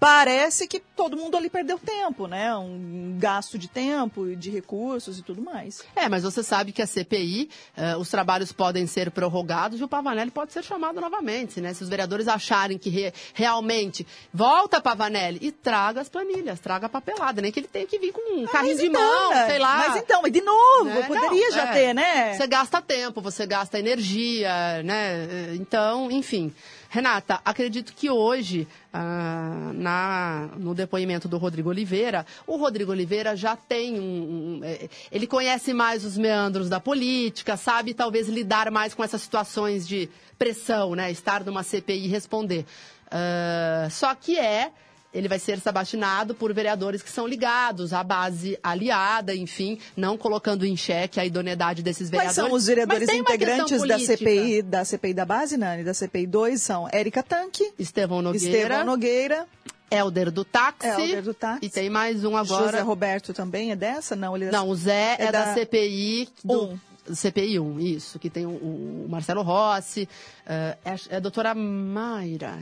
parece 0.00 0.66
que 0.68 0.78
todo 0.78 1.16
mundo 1.16 1.36
ali 1.36 1.50
perdeu 1.50 1.78
tempo, 1.78 2.26
né? 2.26 2.54
Um 2.56 3.16
gasto 3.18 3.58
de 3.58 3.68
tempo, 3.68 4.36
de 4.36 4.50
recursos 4.50 5.18
e 5.18 5.22
tudo 5.22 5.42
mais. 5.42 5.82
É, 5.96 6.08
mas 6.08 6.22
você 6.22 6.42
sabe 6.42 6.70
que 6.72 6.80
a 6.80 6.86
CPI, 6.86 7.50
eh, 7.76 7.96
os 7.96 8.08
trabalhos 8.08 8.52
podem 8.52 8.86
ser 8.86 9.10
prorrogados 9.10 9.80
e 9.80 9.84
o 9.84 9.88
Pavanelli 9.88 10.30
pode 10.30 10.52
ser 10.52 10.62
chamado 10.62 11.00
novamente, 11.00 11.60
né? 11.60 11.74
Se 11.74 11.82
os 11.82 11.88
vereadores 11.88 12.28
acharem 12.28 12.78
que 12.78 12.88
re- 12.90 13.12
realmente 13.34 14.06
volta 14.32 14.80
Pavanelli 14.80 15.38
e 15.42 15.50
traga 15.50 16.00
as 16.00 16.08
planilhas, 16.08 16.60
traga 16.60 16.86
a 16.86 16.88
papelada, 16.88 17.42
nem 17.42 17.50
que 17.50 17.60
ele 17.60 17.68
tenha 17.68 17.86
que 17.86 17.98
vir 17.98 18.12
com 18.12 18.20
um 18.40 18.46
carrinho 18.46 18.74
Mas 18.74 18.80
de 18.82 18.86
então, 18.86 19.00
mão, 19.02 19.30
né? 19.30 19.46
sei 19.46 19.58
lá. 19.58 19.78
Mas 19.78 19.96
então, 19.96 20.22
de 20.22 20.40
novo, 20.40 20.84
né? 20.84 21.02
poderia 21.08 21.48
Não, 21.48 21.52
já 21.56 21.68
é. 21.68 21.72
ter, 21.72 21.94
né? 21.94 22.34
Você 22.34 22.46
gasta 22.46 22.80
tempo, 22.80 23.20
você 23.20 23.46
gasta 23.46 23.78
energia, 23.78 24.82
né? 24.84 25.54
Então, 25.54 26.10
enfim. 26.10 26.52
Renata, 26.90 27.40
acredito 27.44 27.92
que 27.92 28.08
hoje, 28.08 28.66
ah, 28.92 29.72
na, 29.74 30.48
no 30.56 30.74
depoimento 30.74 31.28
do 31.28 31.36
Rodrigo 31.36 31.68
Oliveira, 31.68 32.24
o 32.46 32.56
Rodrigo 32.56 32.92
Oliveira 32.92 33.36
já 33.36 33.54
tem 33.56 34.00
um, 34.00 34.60
um, 34.60 34.60
eh, 34.64 34.88
Ele 35.12 35.26
conhece 35.26 35.74
mais 35.74 36.04
os 36.04 36.16
meandros 36.16 36.68
da 36.68 36.80
política, 36.80 37.56
sabe 37.58 37.92
talvez 37.92 38.28
lidar 38.28 38.70
mais 38.70 38.94
com 38.94 39.04
essas 39.04 39.20
situações 39.20 39.86
de 39.86 40.08
pressão, 40.38 40.94
né? 40.94 41.10
Estar 41.10 41.44
numa 41.44 41.62
CPI 41.62 42.06
e 42.06 42.08
responder. 42.08 42.64
Ah, 43.10 43.88
só 43.90 44.14
que 44.14 44.38
é 44.38 44.70
ele 45.12 45.28
vai 45.28 45.38
ser 45.38 45.58
sabatinado 45.60 46.34
por 46.34 46.52
vereadores 46.52 47.02
que 47.02 47.10
são 47.10 47.26
ligados 47.26 47.92
à 47.92 48.02
base 48.02 48.58
aliada, 48.62 49.34
enfim, 49.34 49.78
não 49.96 50.16
colocando 50.16 50.66
em 50.66 50.76
xeque 50.76 51.18
a 51.18 51.24
idoneidade 51.24 51.82
desses 51.82 52.10
Quais 52.10 52.34
vereadores. 52.34 52.34
são 52.48 52.52
os 52.52 52.66
vereadores 52.66 53.08
integrantes 53.08 53.82
da. 53.86 53.98
CPI, 53.98 54.62
da 54.62 54.84
CPI 54.84 55.14
da 55.14 55.24
base, 55.24 55.56
Nani? 55.56 55.82
Da 55.84 55.94
CPI 55.94 56.26
2 56.26 56.60
são 56.60 56.88
Érica 56.92 57.22
Tanque, 57.22 57.72
Estevão 57.78 58.20
Nogueira, 58.22 58.56
Estevão 58.58 58.84
Nogueira, 58.84 59.46
Helder 59.90 60.30
do 60.30 60.44
Táxi, 60.44 60.86
Helder 60.86 61.22
do 61.22 61.34
Táxi. 61.34 61.60
e 61.64 61.70
tem 61.70 61.88
mais 61.88 62.24
um 62.24 62.36
agora. 62.36 62.66
José 62.66 62.80
Roberto 62.82 63.32
também 63.32 63.70
é 63.72 63.76
dessa? 63.76 64.14
Não, 64.14 64.36
ele 64.36 64.46
é 64.46 64.50
Não, 64.50 64.68
o 64.68 64.74
Zé 64.74 65.16
é, 65.18 65.24
É 65.24 65.32
da, 65.32 65.46
da 65.46 65.54
CPI 65.54 66.28
do... 66.44 66.64
Um. 66.64 66.78
CPI 67.14 67.58
1, 67.58 67.80
isso, 67.80 68.18
que 68.18 68.28
tem 68.28 68.44
o, 68.44 68.50
o 68.50 69.06
Marcelo 69.08 69.40
Rossi, 69.40 70.06
eh, 70.46 70.76
é, 70.84 70.94
é 71.08 71.16
a 71.16 71.20
doutora 71.20 71.54
Mayra, 71.54 72.58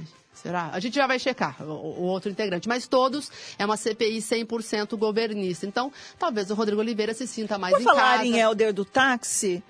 será? 0.46 0.70
A 0.72 0.78
gente 0.80 0.94
já 0.94 1.06
vai 1.06 1.18
checar 1.18 1.56
o, 1.60 1.72
o 1.72 2.02
outro 2.02 2.30
integrante, 2.30 2.68
mas 2.68 2.86
todos 2.86 3.30
é 3.58 3.64
uma 3.64 3.76
CPI 3.76 4.18
100% 4.18 4.96
governista. 4.96 5.66
Então, 5.66 5.92
talvez 6.18 6.50
o 6.50 6.54
Rodrigo 6.54 6.80
Oliveira 6.80 7.12
se 7.14 7.26
sinta 7.26 7.58
mais 7.58 7.74
Por 7.74 7.80
em 7.80 7.84
falar 7.84 8.18
casa. 8.18 8.24
em 8.26 8.38
Helder 8.38 8.72
do 8.72 8.84
táxi, 8.84 9.62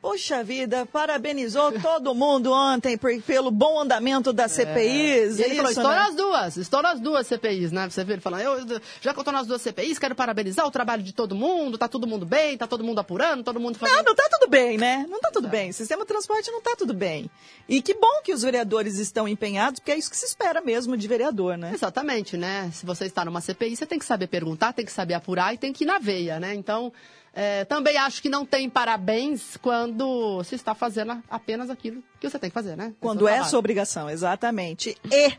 poxa 0.00 0.44
vida, 0.44 0.86
parabenizou 0.86 1.72
todo 1.80 2.14
mundo 2.14 2.52
ontem 2.52 2.96
por- 2.96 3.20
pelo 3.22 3.50
bom 3.50 3.80
andamento 3.80 4.32
das 4.32 4.52
CPIs. 4.52 5.38
E 5.38 5.42
ele 5.42 5.54
é 5.54 5.56
falou, 5.56 5.70
isso, 5.70 5.80
estou 5.80 5.90
né? 5.90 5.96
nas 5.96 6.14
duas, 6.14 6.56
estou 6.56 6.82
nas 6.82 7.00
duas 7.00 7.26
CPIs, 7.26 7.72
né? 7.72 7.88
Você 7.90 8.04
vê 8.04 8.14
ele 8.14 8.22
falando, 8.22 8.40
eu, 8.42 8.80
já 9.00 9.12
que 9.12 9.18
eu 9.18 9.22
estou 9.22 9.32
nas 9.32 9.46
duas 9.46 9.60
CPIs, 9.60 9.98
quero 9.98 10.14
parabenizar 10.14 10.66
o 10.66 10.70
trabalho 10.70 11.02
de 11.02 11.12
todo 11.12 11.34
mundo, 11.34 11.76
tá 11.76 11.88
todo 11.88 12.06
mundo 12.06 12.24
bem, 12.24 12.56
tá 12.56 12.66
todo 12.66 12.84
mundo 12.84 12.98
apurando, 13.00 13.42
todo 13.42 13.58
mundo 13.58 13.78
fazendo... 13.78 13.96
Não, 13.96 14.04
não 14.04 14.14
tá 14.14 14.28
tudo 14.30 14.48
bem, 14.48 14.78
né? 14.78 15.04
Não 15.08 15.20
tá 15.20 15.30
tudo 15.32 15.48
bem. 15.48 15.70
O 15.70 15.74
sistema 15.74 16.02
de 16.02 16.08
transporte 16.08 16.50
não 16.50 16.62
tá 16.62 16.74
tudo 16.76 16.94
bem. 16.94 17.30
E 17.68 17.82
que 17.82 17.94
bom 17.94 18.22
que 18.22 18.32
os 18.32 18.42
vereadores 18.42 18.98
estão 18.98 19.26
empenhados, 19.28 19.80
porque 19.80 19.92
é 19.92 19.98
isso 19.98 20.10
que 20.10 20.16
se 20.16 20.26
espera 20.26 20.60
mesmo 20.60 20.96
de 20.96 21.08
vereador, 21.08 21.58
né? 21.58 21.72
Exatamente, 21.74 22.36
né? 22.36 22.70
Se 22.72 22.86
você 22.86 23.06
está 23.06 23.24
numa 23.24 23.40
CPI, 23.40 23.76
você 23.76 23.84
tem 23.86 23.98
que 23.98 24.04
saber 24.04 24.28
perguntar, 24.28 24.72
tem 24.72 24.84
que 24.84 24.92
saber 24.92 25.14
apurar 25.14 25.52
e 25.54 25.58
tem 25.58 25.72
que 25.72 25.84
ir 25.84 25.86
na 25.86 25.98
veia, 25.98 26.38
né? 26.38 26.54
Então, 26.54 26.92
é, 27.40 27.64
também 27.64 27.96
acho 27.96 28.20
que 28.20 28.28
não 28.28 28.44
tem 28.44 28.68
parabéns 28.68 29.56
quando 29.62 30.42
se 30.42 30.56
está 30.56 30.74
fazendo 30.74 31.22
apenas 31.30 31.70
aquilo 31.70 32.02
que 32.18 32.28
você 32.28 32.36
tem 32.36 32.50
que 32.50 32.54
fazer, 32.54 32.76
né? 32.76 32.92
Quando 33.00 33.28
é 33.28 33.44
sua 33.44 33.60
obrigação, 33.60 34.10
exatamente. 34.10 34.96
E 35.08 35.34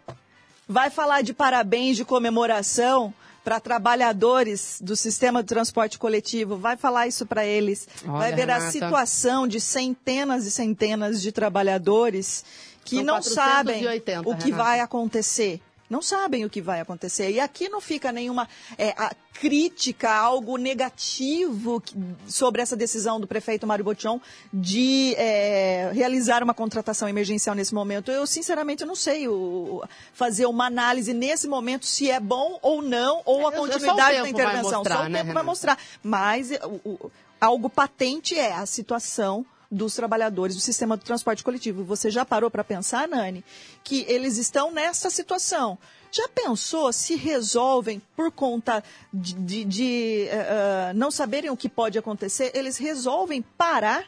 vai 0.65 0.89
falar 0.89 1.21
de 1.23 1.33
parabéns, 1.33 1.97
de 1.97 2.05
comemoração 2.05 3.13
para 3.43 3.59
trabalhadores 3.59 4.79
do 4.81 4.95
sistema 4.95 5.43
de 5.43 5.49
transporte 5.49 5.99
coletivo, 5.99 6.55
vai 6.55 6.77
falar 6.77 7.05
isso 7.07 7.25
para 7.25 7.45
eles. 7.45 7.85
Olha, 8.05 8.13
vai 8.13 8.33
ver 8.33 8.49
a 8.49 8.59
Renata. 8.59 8.71
situação 8.71 9.45
de 9.45 9.59
centenas 9.59 10.45
e 10.45 10.51
centenas 10.51 11.21
de 11.21 11.33
trabalhadores 11.33 12.45
que 12.85 12.95
São 12.95 13.03
não 13.03 13.21
sabem 13.21 13.81
480, 13.83 14.21
o 14.21 14.37
que 14.37 14.51
Renata. 14.51 14.63
vai 14.63 14.79
acontecer. 14.79 15.59
Não 15.89 16.01
sabem 16.01 16.45
o 16.45 16.49
que 16.49 16.61
vai 16.61 16.79
acontecer. 16.79 17.31
E 17.31 17.39
aqui 17.39 17.67
não 17.67 17.81
fica 17.81 18.11
nenhuma 18.11 18.47
é, 18.77 18.89
a 18.91 19.11
crítica, 19.33 20.11
algo 20.11 20.55
negativo 20.57 21.81
sobre 22.27 22.61
essa 22.61 22.75
decisão 22.75 23.19
do 23.19 23.25
prefeito 23.25 23.65
Mário 23.65 23.83
Botion 23.83 24.19
de 24.53 25.15
é, 25.17 25.89
realizar 25.93 26.43
uma 26.43 26.53
contratação 26.53 27.07
emergencial 27.09 27.55
nesse 27.55 27.73
momento. 27.73 28.11
Eu, 28.11 28.27
sinceramente, 28.27 28.85
não 28.85 28.95
sei 28.95 29.27
o- 29.27 29.81
fazer 30.13 30.45
uma 30.45 30.67
análise 30.67 31.13
nesse 31.13 31.47
momento 31.47 31.85
se 31.85 32.09
é 32.11 32.19
bom 32.19 32.59
ou 32.61 32.81
não, 32.81 33.21
ou 33.25 33.47
a 33.47 33.51
continuidade 33.51 34.15
da 34.17 34.21
vai 34.21 34.29
intervenção. 34.29 34.79
mostrar, 34.79 34.95
só 34.97 35.03
o 35.05 35.09
né, 35.09 35.19
tempo 35.19 35.25
vai 35.25 35.25
Renata? 35.27 35.43
mostrar. 35.45 35.77
Mas 36.03 36.51
é, 36.51 36.59
o- 36.65 36.81
o- 36.85 37.11
algo 37.41 37.69
patente 37.69 38.37
é 38.37 38.53
a 38.53 38.65
situação 38.65 39.45
dos 39.71 39.93
trabalhadores 39.95 40.55
do 40.55 40.61
sistema 40.61 40.97
do 40.97 41.03
transporte 41.03 41.43
coletivo. 41.43 41.83
Você 41.83 42.09
já 42.09 42.25
parou 42.25 42.49
para 42.49 42.63
pensar, 42.63 43.07
Nani, 43.07 43.43
que 43.83 44.03
eles 44.07 44.37
estão 44.37 44.71
nessa 44.71 45.09
situação? 45.09 45.77
Já 46.11 46.27
pensou 46.27 46.91
se 46.91 47.15
resolvem 47.15 48.01
por 48.15 48.31
conta 48.31 48.83
de, 49.13 49.33
de- 49.35 49.63
de, 49.65 50.27
eh, 50.29 50.91
não 50.95 51.11
saberem 51.11 51.51
o 51.51 51.57
que 51.57 51.69
pode 51.69 51.99
acontecer? 51.99 52.51
Eles 52.55 52.77
resolvem 52.77 53.43
parar 53.43 54.05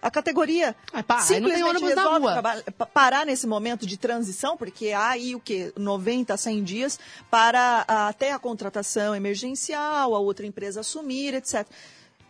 a 0.00 0.10
categoria. 0.10 0.74
Ai, 0.92 1.02
pá, 1.02 1.22
aí 1.34 1.40
não 1.40 1.48
tem 1.50 1.62
ônibus 1.62 1.94
na 1.94 2.02
rua. 2.18 2.32
traba- 2.32 2.72
pa- 2.72 2.86
parar 2.86 3.26
nesse 3.26 3.46
momento 3.46 3.86
de 3.86 3.98
transição, 3.98 4.56
porque 4.56 4.92
há 4.92 5.10
aí 5.10 5.34
o 5.34 5.40
quê? 5.40 5.72
90, 5.76 6.34
100 6.38 6.64
dias 6.64 6.98
para 7.30 7.84
ah, 7.86 8.08
até 8.08 8.32
a 8.32 8.38
contratação 8.38 9.14
emergencial, 9.14 10.14
a 10.14 10.18
outra 10.18 10.46
empresa 10.46 10.80
assumir, 10.80 11.34
etc. 11.34 11.66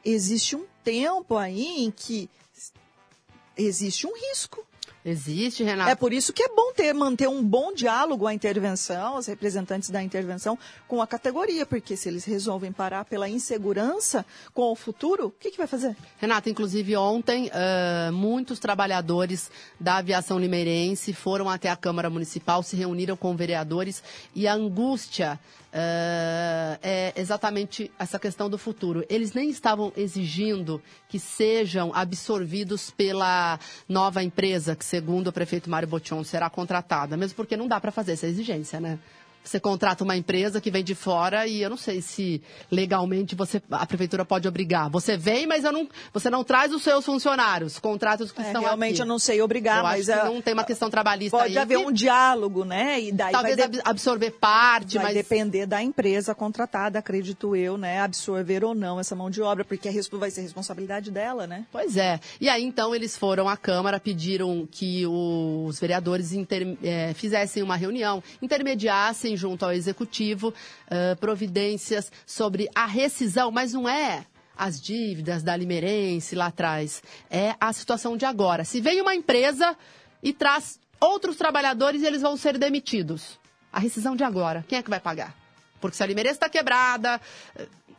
Existe 0.05 0.57
um 0.57 0.65
tempo 0.83 1.39
aí 1.39 1.85
em 1.85 1.91
que 1.93 2.29
existe 3.57 4.07
um 4.07 4.13
risco. 4.15 4.65
Existe, 5.05 5.65
Renato. 5.65 5.91
É 5.91 5.97
por 5.97 6.13
isso 6.13 6.33
que 6.33 6.45
é 6.45 6.49
bom 6.49 6.73
ter, 6.73 6.93
manter 6.93 7.29
um 7.29 7.43
bom 7.43 7.73
diálogo 7.75 8.25
à 8.25 8.33
intervenção, 8.33 9.17
os 9.17 9.27
representantes 9.27 9.91
da 9.91 10.01
intervenção 10.01 10.57
com 10.87 11.03
a 11.03 11.07
categoria, 11.09 11.67
porque 11.67 11.97
se 11.97 12.09
eles 12.09 12.25
resolvem 12.25 12.71
parar 12.71 13.05
pela 13.05 13.29
insegurança 13.29 14.25
com 14.55 14.71
o 14.71 14.77
futuro, 14.77 15.27
o 15.27 15.31
que, 15.31 15.51
que 15.51 15.59
vai 15.59 15.67
fazer? 15.67 15.97
Renata, 16.19 16.49
inclusive 16.49 16.97
ontem, 16.97 17.51
ah, 17.53 18.11
muitos 18.13 18.61
trabalhadores 18.61 19.51
da 19.79 19.97
aviação 19.97 20.39
limeirense 20.39 21.13
foram 21.13 21.51
até 21.51 21.69
a 21.69 21.77
Câmara 21.77 22.09
Municipal, 22.09 22.63
se 22.63 22.77
reuniram 22.77 23.17
com 23.17 23.35
vereadores 23.35 24.05
e 24.37 24.47
a 24.47 24.55
angústia 24.55 25.39
ah, 25.73 26.79
é 26.83 27.13
exatamente 27.17 27.91
essa 27.99 28.19
questão 28.19 28.51
do 28.51 28.59
futuro. 28.59 29.05
Eles 29.09 29.33
nem 29.33 29.49
estavam 29.49 29.93
exigindo 29.97 30.83
que 31.09 31.19
sejam 31.19 31.93
absorvidos 31.95 32.91
pela 32.91 33.59
nova 33.89 34.23
empresa, 34.23 34.77
que 34.77 34.85
segundo 34.85 35.29
o 35.29 35.33
prefeito 35.33 35.71
Mário 35.71 35.89
Botion, 35.89 36.23
será 36.25 36.51
contratada, 36.51 37.17
mesmo 37.17 37.37
porque 37.37 37.57
não 37.57 37.67
dá 37.67 37.81
para 37.81 37.91
fazer 37.91 38.13
essa 38.13 38.27
exigência, 38.27 38.79
né? 38.79 38.99
Você 39.45 39.59
contrata 39.59 40.05
uma 40.05 40.17
empresa 40.17 40.61
que 40.61 40.71
vem 40.71 40.85
de 40.85 40.95
fora 40.95 41.47
e 41.47 41.63
eu 41.63 41.69
não 41.71 41.77
sei 41.77 42.01
se 42.01 42.41
legalmente 42.71 43.35
você, 43.35 43.61
a 43.71 43.85
prefeitura 43.87 44.25
pode 44.25 44.47
obrigar. 44.49 44.89
Você 44.91 45.17
vem, 45.17 45.47
mas 45.47 45.65
eu 45.65 45.73
não, 45.73 45.89
você 46.13 46.31
não 46.31 46.45
traz 46.45 46.73
os 46.73 46.83
seus 46.83 47.05
funcionários, 47.05 47.79
contrata 47.79 48.23
os 48.25 48.31
que 48.33 48.41
É, 48.41 48.47
estão 48.47 48.63
realmente 48.63 48.93
aqui. 48.95 49.03
eu 49.03 49.07
não 49.07 49.19
sei 49.19 49.43
obrigar, 49.43 49.79
Eu 49.79 49.83
mas 49.83 50.09
é, 50.09 50.25
não 50.25 50.41
tem 50.41 50.55
uma 50.55 50.65
questão 50.65 50.89
trabalhista 50.89 51.37
pode 51.37 51.51
aí 51.53 51.59
haver 51.59 51.79
que 51.79 51.85
um 51.87 51.93
diálogo, 51.93 52.65
né? 52.65 53.01
E 53.01 53.13
daí 53.13 53.33
talvez 53.33 53.57
de- 53.57 53.63
ab- 53.63 53.81
absorver 53.85 54.31
parte, 54.33 54.97
vai 54.97 55.07
mas 55.07 55.15
depender 55.15 55.67
da 55.67 55.83
empresa 55.83 56.35
contratada, 56.35 56.99
acredito 56.99 57.55
eu, 57.57 57.77
né? 57.77 58.01
Absorver 58.01 58.65
ou 58.65 58.75
não 58.75 59.01
essa 59.01 59.15
mão 59.17 59.29
de 59.31 59.43
obra, 59.43 59.65
porque 59.65 59.89
a 59.89 59.93
respo- 59.93 60.19
vai 60.19 60.31
ser 60.31 60.43
responsabilidade 60.43 61.11
dela, 61.11 61.47
né? 61.47 61.65
Pois 61.73 61.97
é. 61.97 62.21
E 62.41 62.49
aí, 62.49 62.63
então, 62.63 62.95
eles 62.95 63.17
foram 63.17 63.49
à 63.49 63.57
Câmara, 63.57 63.99
pediram 64.01 64.67
que 64.71 65.05
os 65.07 65.79
vereadores 65.81 66.33
inter- 66.33 66.77
eh, 66.83 67.13
fizessem 67.15 67.63
uma 67.63 67.77
reunião, 67.77 68.23
intermediassem 68.41 69.32
junto 69.37 69.65
ao 69.65 69.73
Executivo 69.73 70.53
eh, 70.89 71.15
providências 71.17 72.11
sobre 72.27 72.69
a 72.75 72.87
rescisão, 72.87 73.51
mas 73.51 73.73
não 73.73 73.89
é 73.89 74.27
as 74.57 74.81
dívidas 74.81 75.43
da 75.43 75.57
Limerense 75.57 76.35
lá 76.35 76.47
atrás, 76.47 77.03
é 77.31 77.55
a 77.61 77.73
situação 77.73 78.17
de 78.17 78.25
agora. 78.25 78.65
Se 78.65 78.81
vem 78.81 79.01
uma 79.01 79.15
empresa 79.15 79.77
e 80.23 80.33
traz 80.33 80.79
outros 81.01 81.37
trabalhadores, 81.37 82.03
eles 82.03 82.23
vão 82.23 82.37
ser 82.37 82.59
demitidos. 82.59 83.41
A 83.73 83.81
rescisão 83.81 84.15
de 84.15 84.23
agora, 84.23 84.65
quem 84.69 84.79
é 84.79 84.83
que 84.83 84.91
vai 84.91 85.01
pagar? 85.01 85.42
Porque 85.83 85.97
se 85.97 86.03
a 86.03 86.07
Limerense 86.07 86.37
está 86.37 86.49
quebrada, 86.49 87.21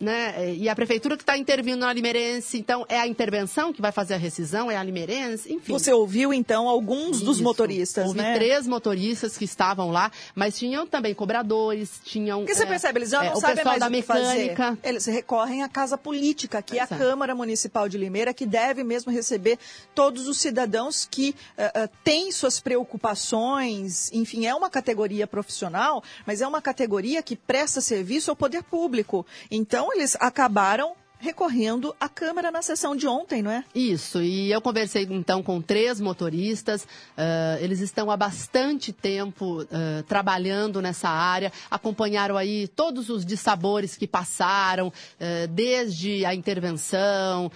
né, 0.03 0.53
e 0.55 0.67
a 0.67 0.75
prefeitura 0.75 1.15
que 1.15 1.23
está 1.23 1.37
intervindo 1.37 1.79
na 1.79 1.93
Limerense, 1.93 2.57
então 2.57 2.85
é 2.89 2.99
a 2.99 3.07
intervenção 3.07 3.71
que 3.71 3.81
vai 3.81 3.91
fazer 3.91 4.15
a 4.15 4.17
rescisão, 4.17 4.69
é 4.69 4.77
a 4.77 4.83
Limerense, 4.83 5.51
enfim. 5.51 5.71
Você 5.71 5.91
ouviu, 5.93 6.33
então, 6.33 6.67
alguns 6.67 7.21
dos 7.21 7.37
Isso. 7.37 7.43
motoristas, 7.43 8.07
Houve 8.07 8.19
né? 8.19 8.35
três 8.35 8.67
motoristas 8.67 9.37
que 9.37 9.45
estavam 9.45 9.89
lá, 9.91 10.11
mas 10.35 10.57
tinham 10.57 10.85
também 10.85 11.13
cobradores, 11.13 12.01
tinham. 12.03 12.39
Porque 12.39 12.55
você 12.55 12.63
é, 12.63 12.65
percebe, 12.65 12.99
eles 12.99 13.09
já 13.09 13.23
é, 13.23 13.29
não 13.29 13.37
o 13.37 13.39
sabem 13.39 13.63
mais 13.63 13.79
da 13.79 13.87
o 13.87 13.91
que 13.91 14.01
fazer. 14.01 14.35
mecânica. 14.35 14.77
Eles 14.83 15.05
recorrem 15.05 15.63
à 15.63 15.69
casa 15.69 15.97
política, 15.97 16.61
que 16.61 16.77
é 16.77 16.81
a 16.81 16.83
é. 16.83 16.87
Câmara 16.87 17.33
Municipal 17.33 17.87
de 17.87 17.97
Limeira, 17.97 18.33
que 18.33 18.45
deve 18.45 18.83
mesmo 18.83 19.11
receber 19.11 19.57
todos 19.95 20.27
os 20.27 20.37
cidadãos 20.37 21.07
que 21.09 21.35
eh, 21.57 21.71
eh, 21.73 21.89
têm 22.03 22.31
suas 22.31 22.59
preocupações. 22.59 24.11
Enfim, 24.11 24.45
é 24.45 24.53
uma 24.53 24.69
categoria 24.69 25.25
profissional, 25.25 26.03
mas 26.25 26.41
é 26.41 26.47
uma 26.47 26.61
categoria 26.61 27.21
que 27.23 27.35
presta 27.35 27.72
serviço 27.81 28.29
ao 28.29 28.35
poder 28.35 28.63
público. 28.63 29.25
Então, 29.49 29.93
eles 29.93 30.15
acabaram 30.19 30.95
recorrendo 31.23 31.95
à 32.01 32.09
Câmara 32.09 32.51
na 32.51 32.61
sessão 32.61 32.93
de 32.97 33.07
ontem, 33.07 33.41
não 33.41 33.49
é? 33.49 33.63
Isso, 33.73 34.21
e 34.21 34.51
eu 34.51 34.59
conversei 34.59 35.07
então 35.09 35.41
com 35.41 35.61
três 35.61 36.01
motoristas, 36.01 36.85
ah, 37.17 37.57
eles 37.61 37.79
estão 37.79 38.11
há 38.11 38.17
bastante 38.17 38.91
tempo 38.91 39.65
ah, 39.71 40.03
trabalhando 40.05 40.81
nessa 40.81 41.07
área, 41.07 41.49
acompanharam 41.71 42.35
aí 42.35 42.67
todos 42.67 43.09
os 43.09 43.25
dissabores 43.25 43.95
que 43.95 44.05
passaram, 44.05 44.91
ah, 45.19 45.47
desde 45.49 46.25
a 46.25 46.35
intervenção, 46.35 47.49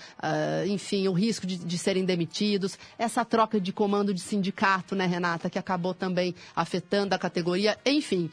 enfim, 0.67 1.07
o 1.09 1.11
risco 1.11 1.45
de, 1.45 1.57
de 1.57 1.77
serem 1.77 2.05
demitidos, 2.05 2.79
essa 2.97 3.25
troca 3.25 3.59
de 3.59 3.73
comando 3.73 4.13
de 4.13 4.21
sindicato, 4.21 4.95
né, 4.95 5.05
Renata, 5.05 5.49
que 5.49 5.59
acabou 5.59 5.93
também 5.93 6.33
afetando 6.55 7.13
a 7.13 7.19
categoria, 7.19 7.77
enfim. 7.85 8.29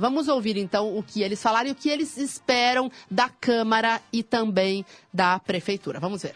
vamos 0.00 0.28
ouvir 0.28 0.56
então 0.56 0.96
o 0.96 1.02
que 1.02 1.22
eles 1.22 1.42
falaram 1.42 1.68
e 1.68 1.72
o 1.72 1.74
que 1.74 1.90
eles 1.90 2.16
esperam 2.16 2.90
da 3.10 3.28
Câmara 3.28 4.00
e 4.12 4.22
também 4.22 4.77
da 5.12 5.38
Prefeitura. 5.38 6.00
Vamos 6.00 6.22
ver. 6.22 6.34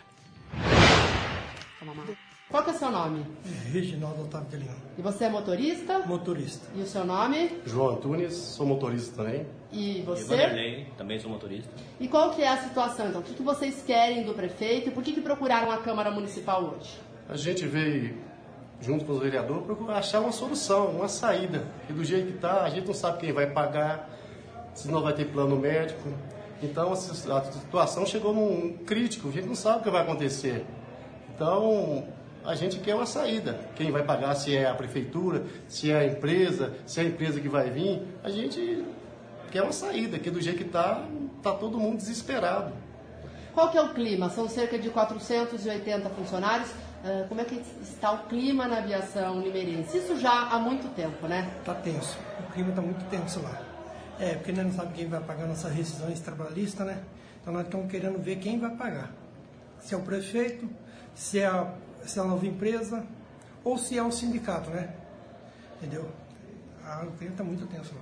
Qual 2.53 2.63
que 2.63 2.69
é 2.69 2.75
o 2.75 2.77
seu 2.77 2.91
nome? 2.91 3.25
Reginaldo 3.73 4.25
Otávio 4.25 4.59
de 4.59 4.69
E 4.99 5.01
você 5.03 5.25
é 5.25 5.31
motorista? 5.31 6.01
motorista. 6.01 6.69
E 6.77 6.83
o 6.83 6.87
seu 6.87 7.03
nome? 7.03 7.51
João 7.65 7.97
Antunes, 7.97 8.35
sou 8.35 8.67
motorista 8.67 9.23
também. 9.25 9.47
E 9.73 10.03
você? 10.03 10.25
Vanderlei, 10.25 10.87
também 10.99 11.19
sou 11.19 11.31
motorista. 11.31 11.71
E 11.99 12.07
qual 12.07 12.31
que 12.35 12.43
é 12.43 12.49
a 12.49 12.59
situação, 12.59 13.09
então? 13.09 13.23
O 13.23 13.25
que, 13.25 13.33
que 13.33 13.43
vocês 13.43 13.83
querem 13.87 14.25
do 14.25 14.35
prefeito 14.35 14.91
e 14.91 14.93
por 14.93 15.03
que, 15.03 15.15
que 15.15 15.23
procuraram 15.23 15.71
a 15.71 15.79
Câmara 15.79 16.11
Municipal 16.11 16.77
hoje? 16.77 17.01
A 17.27 17.39
gente 17.39 17.67
veio 17.67 18.19
junto 18.83 19.07
com 19.07 19.13
os 19.13 19.21
vereadores 19.21 19.65
para 19.87 19.97
achar 19.97 20.21
uma 20.21 20.33
solução, 20.33 20.89
uma 20.89 21.09
saída. 21.09 21.67
E 21.89 21.93
do 21.95 22.05
jeito 22.05 22.27
que 22.27 22.35
está, 22.35 22.65
a 22.65 22.69
gente 22.69 22.87
não 22.87 22.93
sabe 22.93 23.19
quem 23.19 23.33
vai 23.33 23.47
pagar, 23.47 24.11
se 24.75 24.89
não 24.89 25.01
vai 25.01 25.15
ter 25.15 25.25
plano 25.25 25.57
médico. 25.57 26.07
Então 26.62 26.92
a 26.92 26.97
si- 26.97 27.31
a 27.31 27.42
situação 27.42 28.07
chegou 28.07 28.33
num 28.33 28.76
crítico, 28.87 29.28
a 29.28 29.33
gente 29.33 29.47
não 29.49 29.54
sabe 29.54 29.81
o 29.81 29.83
que 29.83 29.90
vai 29.90 30.02
acontecer. 30.02 30.64
Então 31.35 32.04
a 32.45 32.54
gente 32.54 32.78
quer 32.78 32.95
uma 32.95 33.07
saída. 33.07 33.59
Quem 33.75 33.90
vai 33.90 34.02
pagar, 34.02 34.35
se 34.35 34.57
é 34.57 34.69
a 34.69 34.75
prefeitura, 34.75 35.44
se 35.68 35.90
é 35.90 35.96
a 35.98 36.07
empresa, 36.07 36.75
se 36.87 37.01
é 37.01 37.03
a 37.03 37.07
empresa 37.07 37.40
que 37.40 37.48
vai 37.48 37.70
vir, 37.70 38.03
a 38.22 38.31
gente 38.31 38.85
quer 39.51 39.62
uma 39.62 39.72
saída, 39.72 40.18
que 40.18 40.31
do 40.31 40.40
jeito 40.40 40.59
que 40.59 40.64
está, 40.64 41.05
está 41.38 41.53
todo 41.53 41.79
mundo 41.79 41.96
desesperado. 41.98 42.72
Qual 43.55 43.70
que 43.70 43.77
é 43.77 43.83
o 43.83 43.92
clima? 43.92 44.31
São 44.31 44.48
cerca 44.48 44.79
de 44.79 44.88
480 44.88 46.09
funcionários. 46.11 46.70
Ah, 47.05 47.27
como 47.29 47.40
é 47.40 47.44
que 47.44 47.61
está 47.83 48.12
o 48.12 48.18
clima 48.29 48.66
na 48.68 48.79
aviação 48.79 49.40
limeirense? 49.40 49.98
Isso 49.98 50.18
já 50.18 50.48
há 50.48 50.59
muito 50.59 50.88
tempo, 50.94 51.27
né? 51.27 51.51
Tá 51.64 51.75
tenso. 51.75 52.16
O 52.48 52.53
clima 52.53 52.72
tá 52.72 52.81
muito 52.81 53.05
tenso 53.11 53.42
lá. 53.42 53.61
É, 54.18 54.35
porque 54.35 54.53
nós 54.53 54.66
não 54.66 54.72
sabemos 54.72 54.96
quem 54.96 55.09
vai 55.09 55.20
pagar 55.20 55.46
nossas 55.46 55.72
rescisões 55.72 56.20
trabalhistas, 56.20 56.87
né? 56.87 57.03
Então 57.40 57.53
nós 57.53 57.64
estamos 57.64 57.90
querendo 57.90 58.22
ver 58.22 58.37
quem 58.37 58.59
vai 58.59 58.70
pagar. 58.77 59.11
Se 59.81 59.94
é 59.94 59.96
o 59.96 60.03
prefeito, 60.03 60.68
se 61.14 61.40
é 61.40 61.46
a, 61.46 61.72
se 62.05 62.18
é 62.18 62.22
a 62.22 62.25
nova 62.25 62.46
empresa, 62.46 63.05
ou 63.64 63.77
se 63.77 63.98
é 63.98 64.03
o 64.03 64.12
sindicato, 64.12 64.70
né? 64.70 64.94
Entendeu? 65.79 66.09
Ah, 66.85 67.05
o 67.07 67.12
clima 67.12 67.35
tá 67.37 67.42
muito 67.42 67.66
tenso 67.66 67.94
lá. 67.94 68.01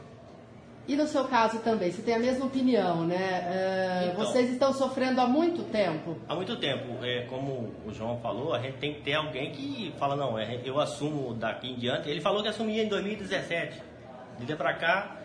E 0.89 0.97
no 0.97 1.07
seu 1.07 1.25
caso 1.29 1.59
também, 1.61 1.93
você 1.93 2.03
tem 2.03 2.15
a 2.15 2.19
mesma 2.19 2.47
opinião, 2.47 3.07
né? 3.07 3.17
Ah, 3.47 4.07
Então. 4.13 4.25
vocês 4.25 4.51
estão 4.51 4.73
sofrendo 4.73 5.21
há 5.21 5.27
muito 5.27 5.63
tempo. 5.65 6.17
Há 6.29 6.35
muito 6.35 6.57
tempo, 6.59 7.03
é, 7.05 7.27
como 7.27 7.73
o 7.87 7.93
João 7.93 8.19
falou, 8.21 8.53
a 8.53 8.59
gente 8.59 8.79
tem 8.79 8.95
que 8.95 9.03
ter 9.03 9.15
alguém 9.15 9.53
que 9.53 9.95
fala, 9.99 10.17
não, 10.17 10.39
é, 10.39 10.61
eu 10.65 10.81
assumo 10.81 11.33
daqui 11.35 11.69
em 11.71 11.77
diante. 11.77 12.09
Ele 12.11 12.21
falou 12.21 12.43
que 12.43 12.49
assumia 12.49 12.83
em 12.83 12.89
2017. 12.89 13.81
De 14.39 14.51
lá 14.51 14.57
pra 14.57 14.75
cá, 14.75 15.17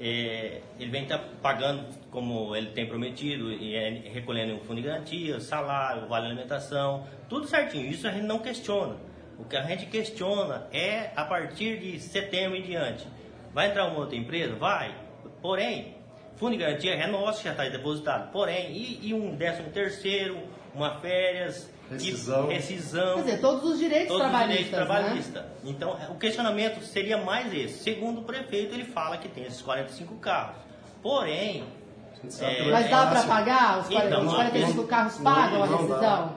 é, 0.00 0.62
ele 0.78 0.90
vem 0.90 1.04
tá 1.04 1.18
pagando 1.42 1.84
como 2.10 2.56
ele 2.56 2.70
tem 2.70 2.86
prometido, 2.86 3.52
e 3.52 3.74
é, 3.74 3.90
recolhendo 4.12 4.56
o 4.56 4.60
fundo 4.60 4.80
de 4.80 4.86
garantia, 4.86 5.38
salário, 5.40 6.08
vale 6.08 6.26
alimentação, 6.26 7.06
tudo 7.28 7.46
certinho. 7.46 7.86
Isso 7.86 8.08
a 8.08 8.10
gente 8.10 8.24
não 8.24 8.38
questiona. 8.38 8.96
O 9.38 9.44
que 9.44 9.56
a 9.56 9.62
gente 9.62 9.86
questiona 9.86 10.66
é 10.72 11.10
a 11.14 11.24
partir 11.24 11.78
de 11.78 12.00
setembro 12.00 12.56
em 12.56 12.62
diante. 12.62 13.06
Vai 13.52 13.68
entrar 13.68 13.86
uma 13.86 13.98
outra 13.98 14.16
empresa? 14.16 14.54
Vai. 14.54 14.94
Porém, 15.42 15.96
fundo 16.36 16.52
de 16.52 16.58
garantia 16.58 16.94
é 16.94 17.06
nosso, 17.06 17.44
já 17.44 17.50
está 17.50 17.68
depositado. 17.68 18.32
Porém, 18.32 18.72
e, 18.72 19.08
e 19.08 19.14
um 19.14 19.34
décimo 19.34 19.70
terceiro, 19.70 20.38
uma 20.74 20.98
férias, 21.00 21.72
Rescisão. 21.90 22.46
rescisão 22.48 23.14
Quer 23.16 23.22
dizer, 23.24 23.40
todos 23.40 23.64
os 23.70 23.78
direitos 23.78 24.08
todos 24.08 24.24
os 24.24 24.30
trabalhistas, 24.30 24.66
direitos 24.68 24.88
né? 24.88 24.94
trabalhistas. 24.96 25.44
Então, 25.64 25.96
o 26.10 26.14
questionamento 26.18 26.82
seria 26.84 27.18
mais 27.18 27.52
esse. 27.52 27.82
Segundo 27.82 28.20
o 28.20 28.24
prefeito, 28.24 28.74
ele 28.74 28.84
fala 28.84 29.16
que 29.18 29.28
tem 29.28 29.44
esses 29.44 29.60
45 29.62 30.14
carros. 30.16 30.56
Porém, 31.02 31.62
A 31.62 32.44
É, 32.44 32.54
que 32.54 32.62
vai 32.64 32.82
Mas 32.82 32.90
dá 32.90 33.06
para 33.06 33.22
pagar? 33.22 33.78
Os 33.80 33.86
Então, 33.86 33.96
40, 34.00 34.18
os 34.20 34.24
não, 34.26 34.34
45 34.34 34.76
não- 34.82 34.86
carros 34.86 35.16
não- 35.18 35.24
pagam 35.24 35.62
a 35.62 35.66
não 35.66 35.86
dá. 35.88 35.94
rescisão? 35.94 36.36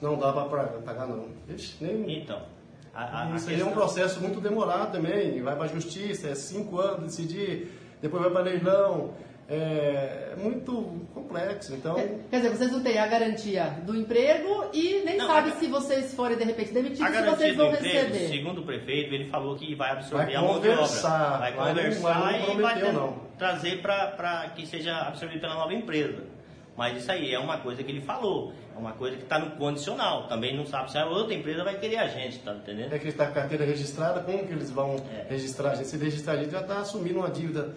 Não 0.00 0.16
dá 0.18 0.32
para 0.32 0.64
pagar, 0.64 1.06
não. 1.06 1.28
Ixi, 1.48 1.76
nem... 1.84 2.18
então, 2.22 2.40
a, 2.94 3.04
a, 3.04 3.32
a 3.32 3.36
Isso 3.36 3.50
aí 3.50 3.60
é 3.60 3.64
um 3.64 3.72
processo 3.72 4.20
muito 4.20 4.40
demorado 4.40 4.90
também. 4.90 5.40
Vai 5.42 5.54
para 5.54 5.64
a 5.64 5.68
justiça, 5.68 6.28
é 6.28 6.34
cinco 6.34 6.80
anos 6.80 7.02
decidir, 7.16 7.70
depois 8.00 8.22
vai 8.22 8.32
para 8.32 8.40
leilão. 8.42 9.10
É 9.50 10.34
muito 10.36 11.06
complexo. 11.14 11.74
Então, 11.74 11.94
Quer 12.30 12.36
dizer, 12.36 12.50
vocês 12.50 12.70
não 12.70 12.82
têm 12.82 12.98
a 12.98 13.06
garantia 13.06 13.64
do 13.84 13.96
emprego 13.96 14.66
e 14.74 15.02
nem 15.06 15.16
Não, 15.16 15.26
sabem 15.26 15.52
a- 15.52 15.56
se 15.56 15.66
vocês 15.68 16.14
forem 16.14 16.36
de 16.36 16.44
repente 16.44 16.70
demitidos, 16.72 17.14
se 17.16 17.22
vocês 17.22 17.56
vão 17.56 17.72
emprego, 17.72 18.12
receber. 18.12 18.28
segundo 18.28 18.60
o 18.60 18.64
prefeito, 18.64 19.14
ele 19.14 19.30
falou 19.30 19.56
que 19.56 19.74
vai 19.74 19.90
absorver 19.92 20.26
Vai 20.26 20.34
a 20.36 20.40
mão 20.42 20.50
de 20.60 20.68
obra. 20.68 20.70
conversar, 20.72 21.38
Vai 21.38 21.50
não- 21.56 21.64
conversar 21.66 22.20
mas 22.20 22.46
não 22.46 22.58
e 22.58 22.62
vai 22.62 22.74
ter- 22.80 22.92
não. 22.92 23.16
trazer 23.38 23.80
para 23.80 24.52
que 24.54 24.66
seja 24.66 24.94
absorvido 24.98 25.40
pela 25.40 25.54
nova 25.54 25.72
empresa. 25.72 26.24
Mas 26.76 26.98
isso 26.98 27.10
aí 27.10 27.32
é 27.34 27.38
uma 27.40 27.58
coisa 27.58 27.82
que 27.82 27.90
ele 27.90 28.02
falou. 28.02 28.52
É 28.76 28.78
uma 28.78 28.92
coisa 28.92 29.16
que 29.16 29.22
está 29.24 29.38
no 29.38 29.52
condicional. 29.56 30.28
Também 30.28 30.56
não 30.56 30.64
sabe 30.64 30.92
se 30.92 30.98
a 30.98 31.06
outra 31.06 31.34
empresa 31.34 31.64
vai 31.64 31.76
querer 31.76 31.96
a 31.96 32.06
gente, 32.06 32.38
tá 32.38 32.54
entendendo? 32.54 32.92
é 32.92 32.98
que 32.98 33.08
está 33.08 33.24
com 33.24 33.32
a 33.32 33.34
carteira 33.34 33.64
registrada, 33.64 34.20
como 34.20 34.46
que 34.46 34.52
eles 34.52 34.70
vão 34.70 34.94
É. 35.12 35.26
registrar 35.28 35.70
a 35.70 35.74
gente? 35.74 35.88
Se 35.88 35.96
registrar 35.96 36.34
a 36.34 36.36
gente, 36.36 36.50
já 36.52 36.60
está 36.60 36.78
assumindo 36.78 37.18
uma 37.18 37.30
dívida 37.30 37.74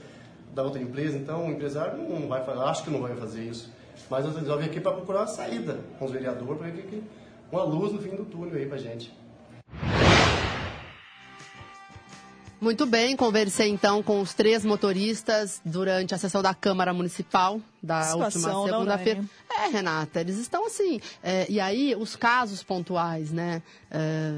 da 0.53 0.63
outra 0.63 0.81
empresa, 0.81 1.17
então 1.17 1.47
o 1.47 1.51
empresário 1.51 1.97
não 1.97 2.27
vai 2.27 2.43
fazer, 2.43 2.61
acho 2.61 2.83
que 2.83 2.89
não 2.89 3.01
vai 3.01 3.15
fazer 3.15 3.41
isso. 3.43 3.71
Mas 4.09 4.25
nós 4.25 4.35
vir 4.57 4.65
aqui 4.65 4.79
para 4.79 4.91
procurar 4.93 5.19
uma 5.21 5.27
saída 5.27 5.79
com 5.97 6.05
os 6.05 6.11
vereadores, 6.11 6.57
para 6.57 6.67
ver 6.69 6.83
que- 6.83 7.03
uma 7.51 7.63
luz 7.63 7.91
no 7.93 7.99
fim 7.99 8.15
do 8.15 8.25
túnel 8.25 8.55
aí 8.55 8.65
para 8.65 8.77
gente. 8.77 9.13
Muito 12.61 12.85
bem, 12.85 13.15
conversei 13.15 13.69
então 13.69 14.03
com 14.03 14.21
os 14.21 14.35
três 14.35 14.63
motoristas 14.63 15.59
durante 15.65 16.13
a 16.13 16.17
sessão 16.19 16.43
da 16.43 16.53
Câmara 16.53 16.93
Municipal 16.93 17.59
da 17.81 18.03
Situação, 18.03 18.61
última 18.61 18.77
segunda-feira. 18.77 19.25
É, 19.49 19.65
Renata, 19.65 20.21
eles 20.21 20.37
estão 20.37 20.67
assim. 20.67 21.01
é, 21.23 21.47
e 21.49 21.59
aí, 21.59 21.95
os 21.95 22.15
casos 22.15 22.61
pontuais, 22.61 23.31
né? 23.31 23.63
É, 23.89 24.31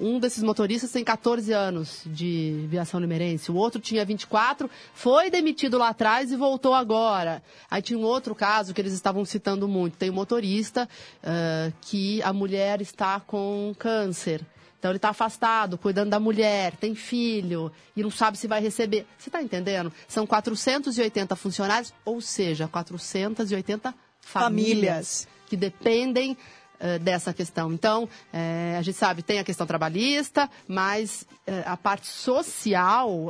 um 0.00 0.18
desses 0.18 0.42
motoristas 0.42 0.90
tem 0.90 1.04
14 1.04 1.52
anos 1.52 2.02
de 2.06 2.66
viação 2.68 2.98
limerense, 2.98 3.52
o 3.52 3.54
outro 3.54 3.80
tinha 3.80 4.04
24, 4.04 4.68
foi 4.92 5.30
demitido 5.30 5.78
lá 5.78 5.90
atrás 5.90 6.32
e 6.32 6.36
voltou 6.36 6.74
agora. 6.74 7.40
Aí 7.70 7.80
tinha 7.80 7.96
um 7.96 8.02
outro 8.02 8.34
caso 8.34 8.74
que 8.74 8.80
eles 8.80 8.94
estavam 8.94 9.24
citando 9.24 9.68
muito. 9.68 9.96
Tem 9.96 10.10
um 10.10 10.14
motorista 10.14 10.88
é, 11.22 11.72
que 11.82 12.20
a 12.24 12.32
mulher 12.32 12.80
está 12.80 13.20
com 13.20 13.72
câncer. 13.78 14.44
Então 14.80 14.90
ele 14.90 14.96
está 14.96 15.10
afastado, 15.10 15.76
cuidando 15.76 16.08
da 16.08 16.18
mulher, 16.18 16.74
tem 16.76 16.94
filho 16.94 17.70
e 17.94 18.02
não 18.02 18.10
sabe 18.10 18.38
se 18.38 18.48
vai 18.48 18.62
receber. 18.62 19.06
Você 19.18 19.28
está 19.28 19.42
entendendo? 19.42 19.92
São 20.08 20.26
480 20.26 21.36
funcionários, 21.36 21.92
ou 22.02 22.18
seja, 22.22 22.66
480 22.66 23.94
famílias, 24.22 24.22
Famílias. 24.22 25.28
que 25.46 25.56
dependem 25.56 26.36
eh, 26.82 26.98
dessa 26.98 27.34
questão. 27.34 27.70
Então, 27.74 28.08
eh, 28.32 28.74
a 28.78 28.80
gente 28.80 28.96
sabe, 28.96 29.22
tem 29.22 29.38
a 29.38 29.44
questão 29.44 29.66
trabalhista, 29.66 30.48
mas 30.66 31.26
eh, 31.46 31.62
a 31.66 31.76
parte 31.76 32.06
social 32.06 33.28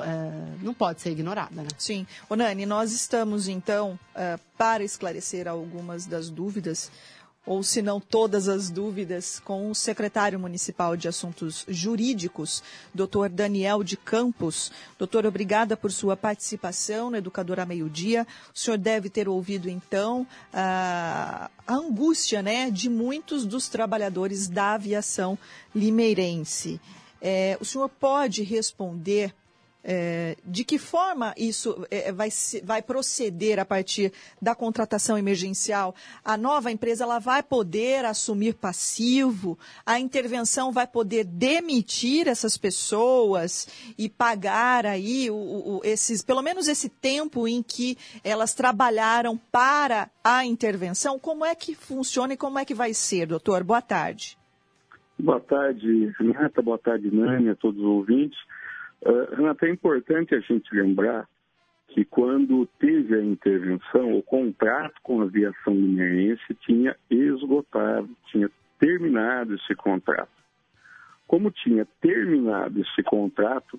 não 0.63 0.73
pode 0.73 1.01
ser 1.01 1.11
ignorada, 1.11 1.63
né? 1.63 1.69
Sim. 1.77 2.07
Ô, 2.29 2.37
Nani, 2.37 2.65
nós 2.65 2.93
estamos, 2.93 3.49
então, 3.49 3.99
para 4.57 4.85
esclarecer 4.85 5.49
algumas 5.49 6.07
das 6.07 6.31
dúvidas, 6.31 6.93
ou 7.47 7.63
se 7.63 7.81
não 7.81 7.99
todas 7.99 8.49
as 8.49 8.71
dúvidas, 8.71 9.41
com 9.41 9.71
o 9.71 9.75
secretário 9.75 10.39
municipal 10.39 10.97
de 10.97 11.09
Assuntos 11.09 11.65
Jurídicos, 11.69 12.63
doutor 12.95 13.29
Daniel 13.29 13.83
de 13.83 13.97
Campos. 13.97 14.71
Doutor, 14.99 15.25
obrigada 15.25 15.77
por 15.77 15.91
sua 15.91 16.17
participação 16.17 17.11
no 17.11 17.17
Educador 17.17 17.59
a 17.59 17.67
Meio 17.67 17.89
Dia. 17.89 18.27
O 18.55 18.59
senhor 18.59 18.77
deve 18.77 19.09
ter 19.09 19.29
ouvido, 19.29 19.71
então, 19.71 20.27
a, 20.53 21.51
a 21.67 21.75
angústia 21.75 22.43
né, 22.43 22.71
de 22.71 22.91
muitos 22.91 23.47
dos 23.47 23.69
trabalhadores 23.69 24.47
da 24.47 24.75
aviação 24.75 25.39
limeirense. 25.75 26.81
Eh, 27.23 27.57
o 27.61 27.65
senhor 27.65 27.89
pode 27.89 28.43
responder 28.43 29.35
é, 29.83 30.37
de 30.45 30.63
que 30.65 30.79
forma 30.79 31.33
isso 31.37 31.87
é, 31.91 32.13
vai, 32.13 32.31
se- 32.31 32.61
vai 32.61 32.83
proceder 32.83 33.59
a 33.59 33.65
partir 33.65 34.13
da 34.41 34.55
contratação 34.55 35.17
emergencial? 35.17 35.95
A 36.25 36.37
nova 36.37 36.71
empresa 36.71 37.05
ela 37.05 37.19
vai 37.19 37.43
poder 37.43 38.05
assumir 38.05 38.55
passivo? 38.55 39.59
A 39.87 39.99
intervenção 39.99 40.71
vai 40.73 40.87
poder 40.87 41.25
demitir 41.25 42.29
essas 42.29 42.57
pessoas 42.57 43.67
e 43.97 44.09
pagar 44.09 44.85
aí 44.87 45.31
o- 45.31 45.35
o- 45.35 45.81
esses, 45.83 46.23
pelo 46.23 46.43
menos 46.43 46.69
esse 46.69 46.89
tempo 46.89 47.49
em 47.49 47.63
que 47.63 47.97
elas 48.23 48.53
trabalharam 48.55 49.37
para 49.51 50.11
a 50.23 50.45
intervenção? 50.45 51.19
Como 51.19 51.45
é 51.45 51.55
que 51.55 51.75
funciona 51.75 52.35
e 52.35 52.37
como 52.37 52.59
é 52.59 52.65
que 52.65 52.75
vai 52.75 52.93
ser, 52.93 53.27
doutor? 53.27 53.65
Boa 53.65 53.81
tarde. 53.83 54.37
Boa 55.19 55.41
tarde, 55.41 56.13
Renata. 56.19 56.63
Boa 56.63 56.79
tarde, 56.79 57.11
Nani, 57.15 57.51
a 57.51 57.55
todos 57.55 57.79
os 57.79 57.87
ouvintes. 57.87 58.39
Uh, 59.05 59.35
Renata, 59.35 59.67
é 59.67 59.71
importante 59.71 60.35
a 60.35 60.41
gente 60.41 60.75
lembrar 60.75 61.27
que 61.89 62.05
quando 62.05 62.67
teve 62.79 63.15
a 63.15 63.25
intervenção, 63.25 64.17
o 64.17 64.23
contrato 64.23 64.95
com 65.03 65.21
a 65.21 65.25
aviação 65.25 65.75
mineirense 65.75 66.55
tinha 66.61 66.97
esgotado, 67.11 68.09
tinha 68.27 68.51
terminado 68.79 69.55
esse 69.55 69.75
contrato. 69.75 70.31
Como 71.27 71.51
tinha 71.51 71.87
terminado 72.01 72.81
esse 72.81 73.03
contrato, 73.03 73.79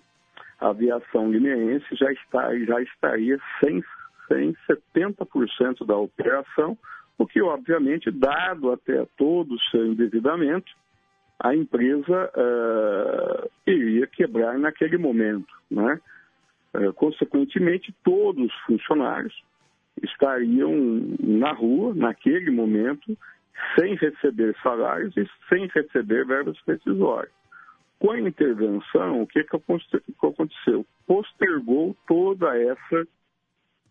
a 0.60 0.69
aviação 0.69 1.31
lineense 1.31 1.86
já, 1.95 2.12
está, 2.12 2.55
já 2.60 2.81
estaria 2.81 3.39
sem, 3.60 3.84
sem 4.27 4.55
70% 4.69 5.86
da 5.86 5.97
operação, 5.97 6.77
o 7.17 7.25
que, 7.25 7.41
obviamente, 7.41 8.12
dado 8.12 8.71
até 8.71 9.05
todo 9.17 9.55
o 9.55 9.60
seu 9.69 9.86
endividamento, 9.86 10.71
a 11.43 11.56
empresa 11.56 12.32
eh, 12.36 13.49
iria 13.65 14.06
quebrar 14.08 14.58
naquele 14.60 14.97
momento. 14.97 15.51
Né? 15.69 15.99
Eh, 16.75 16.91
consequentemente, 16.93 17.93
todos 18.04 18.45
os 18.45 18.60
funcionários 18.62 19.43
estariam 20.04 20.71
na 21.19 21.51
rua, 21.51 21.93
naquele 21.95 22.51
momento, 22.51 23.17
sem 23.77 23.95
receber 23.95 24.56
salários 24.62 25.15
e 25.17 25.27
sem 25.49 25.67
receber 25.67 26.25
verbas 26.25 26.58
rescisórias. 26.67 27.34
Com 27.99 28.12
a 28.12 28.19
intervenção, 28.19 29.21
o 29.21 29.27
que, 29.27 29.43
que 29.43 29.56
aconteceu? 30.21 30.86
Postergou 31.08 31.95
toda 32.08 32.56
essa 32.58 33.08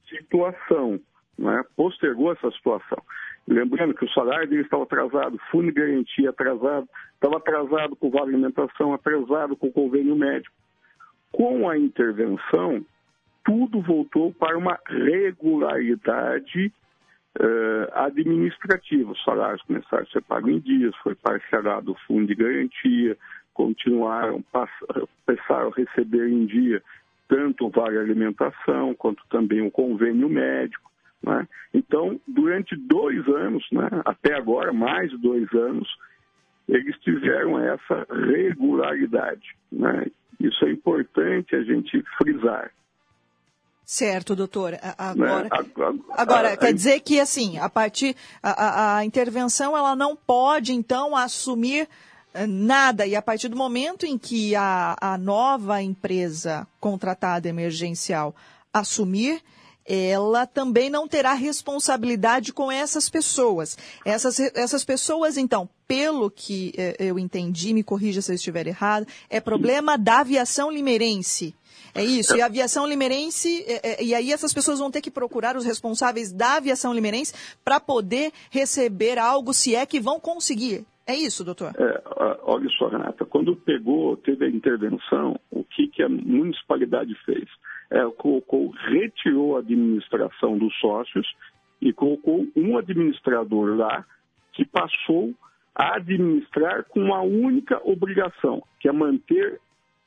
situação, 0.08 1.00
né? 1.38 1.64
postergou 1.76 2.32
essa 2.32 2.50
situação. 2.52 3.02
Lembrando 3.50 3.94
que 3.94 4.04
o 4.04 4.10
salário 4.12 4.48
dele 4.48 4.62
estava 4.62 4.84
atrasado, 4.84 5.36
fundo 5.50 5.66
de 5.66 5.72
garantia 5.72 6.30
atrasado, 6.30 6.88
estava 7.14 7.36
atrasado 7.36 7.96
com 7.96 8.06
o 8.06 8.10
vale 8.10 8.28
alimentação, 8.32 8.94
atrasado 8.94 9.56
com 9.56 9.66
o 9.66 9.72
convênio 9.72 10.14
médico. 10.14 10.54
Com 11.32 11.68
a 11.68 11.76
intervenção, 11.76 12.84
tudo 13.44 13.80
voltou 13.80 14.32
para 14.32 14.56
uma 14.56 14.78
regularidade 14.86 16.72
eh, 17.40 17.90
administrativa. 17.94 19.10
Os 19.10 19.24
salários 19.24 19.62
começaram 19.62 20.04
a 20.04 20.06
ser 20.06 20.22
pagos 20.22 20.50
em 20.52 20.60
dias, 20.60 20.94
foi 21.02 21.16
parcelado 21.16 21.90
o 21.90 21.98
fundo 22.06 22.28
de 22.28 22.36
garantia, 22.36 23.16
continuaram, 23.52 24.42
pass- 24.52 24.70
passaram 25.26 25.68
a 25.70 25.74
receber 25.74 26.28
em 26.28 26.46
dia 26.46 26.80
tanto 27.28 27.66
o 27.66 27.70
vale 27.70 27.98
alimentação 27.98 28.94
quanto 28.94 29.24
também 29.28 29.60
o 29.60 29.70
convênio 29.70 30.28
médico. 30.28 30.89
Né? 31.22 31.46
Então, 31.74 32.20
durante 32.26 32.74
dois 32.76 33.26
anos, 33.28 33.64
né, 33.72 33.88
até 34.04 34.34
agora, 34.34 34.72
mais 34.72 35.10
de 35.10 35.18
dois 35.18 35.52
anos, 35.52 35.88
eles 36.68 36.96
tiveram 37.00 37.58
essa 37.58 38.06
regularidade. 38.10 39.42
Né? 39.70 40.06
Isso 40.38 40.64
é 40.64 40.70
importante 40.72 41.54
a 41.54 41.62
gente 41.62 42.02
frisar. 42.18 42.70
Certo, 43.84 44.36
doutor. 44.36 44.72
Né? 44.72 44.78
Agora, 44.96 45.48
Agora, 46.10 46.56
quer 46.56 46.72
dizer 46.72 47.00
que, 47.00 47.18
assim, 47.18 47.58
a 47.58 47.68
partir. 47.68 48.14
A, 48.40 48.50
a- 48.50 48.96
a 48.98 49.04
intervenção 49.04 49.76
ela 49.76 49.96
não 49.96 50.14
pode, 50.14 50.72
então, 50.72 51.16
assumir 51.16 51.88
eh, 52.32 52.46
nada. 52.46 53.04
E 53.04 53.16
a 53.16 53.22
partir 53.22 53.48
do 53.48 53.56
momento 53.56 54.06
em 54.06 54.16
que 54.16 54.54
a, 54.54 54.96
a 55.00 55.18
nova 55.18 55.82
empresa 55.82 56.68
contratada 56.78 57.48
emergencial 57.48 58.32
assumir, 58.72 59.42
ela 59.90 60.46
também 60.46 60.88
não 60.88 61.08
terá 61.08 61.32
responsabilidade 61.32 62.52
com 62.52 62.70
essas 62.70 63.10
pessoas. 63.10 63.76
Essas, 64.04 64.38
essas 64.38 64.84
pessoas, 64.84 65.36
então, 65.36 65.68
pelo 65.88 66.30
que 66.30 66.72
eh, 66.78 66.94
eu 67.00 67.18
entendi, 67.18 67.74
me 67.74 67.82
corrija 67.82 68.22
se 68.22 68.30
eu 68.30 68.36
estiver 68.36 68.68
errado, 68.68 69.04
é 69.28 69.40
problema 69.40 69.98
da 69.98 70.20
aviação 70.20 70.70
limeirense. 70.70 71.54
É 71.92 72.04
isso. 72.04 72.36
E 72.36 72.40
a 72.40 72.46
aviação 72.46 72.86
limeirense, 72.86 73.64
é, 73.66 73.94
é, 73.94 74.04
e 74.04 74.14
aí 74.14 74.32
essas 74.32 74.54
pessoas 74.54 74.78
vão 74.78 74.92
ter 74.92 75.00
que 75.00 75.10
procurar 75.10 75.56
os 75.56 75.64
responsáveis 75.64 76.32
da 76.32 76.56
aviação 76.56 76.94
limeirense 76.94 77.34
para 77.64 77.80
poder 77.80 78.30
receber 78.48 79.18
algo, 79.18 79.52
se 79.52 79.74
é 79.74 79.84
que 79.84 79.98
vão 79.98 80.20
conseguir. 80.20 80.84
É 81.04 81.16
isso, 81.16 81.42
doutor? 81.42 81.72
É, 81.76 82.02
olha 82.44 82.68
só, 82.78 82.86
Renata, 82.86 83.24
quando 83.24 83.56
pegou, 83.56 84.16
teve 84.18 84.44
a 84.44 84.48
intervenção, 84.48 85.36
o 85.50 85.64
que, 85.64 85.88
que 85.88 86.02
a 86.04 86.08
municipalidade 86.08 87.12
fez? 87.24 87.48
É, 87.90 88.04
colocou, 88.16 88.70
retirou 88.70 89.56
a 89.56 89.60
administração 89.60 90.56
dos 90.56 90.72
sócios 90.78 91.26
e 91.80 91.92
colocou 91.92 92.46
um 92.54 92.78
administrador 92.78 93.76
lá 93.76 94.04
que 94.52 94.64
passou 94.64 95.34
a 95.74 95.96
administrar 95.96 96.84
com 96.84 97.00
uma 97.00 97.20
única 97.20 97.80
obrigação, 97.84 98.62
que 98.78 98.88
é 98.88 98.92
manter 98.92 99.60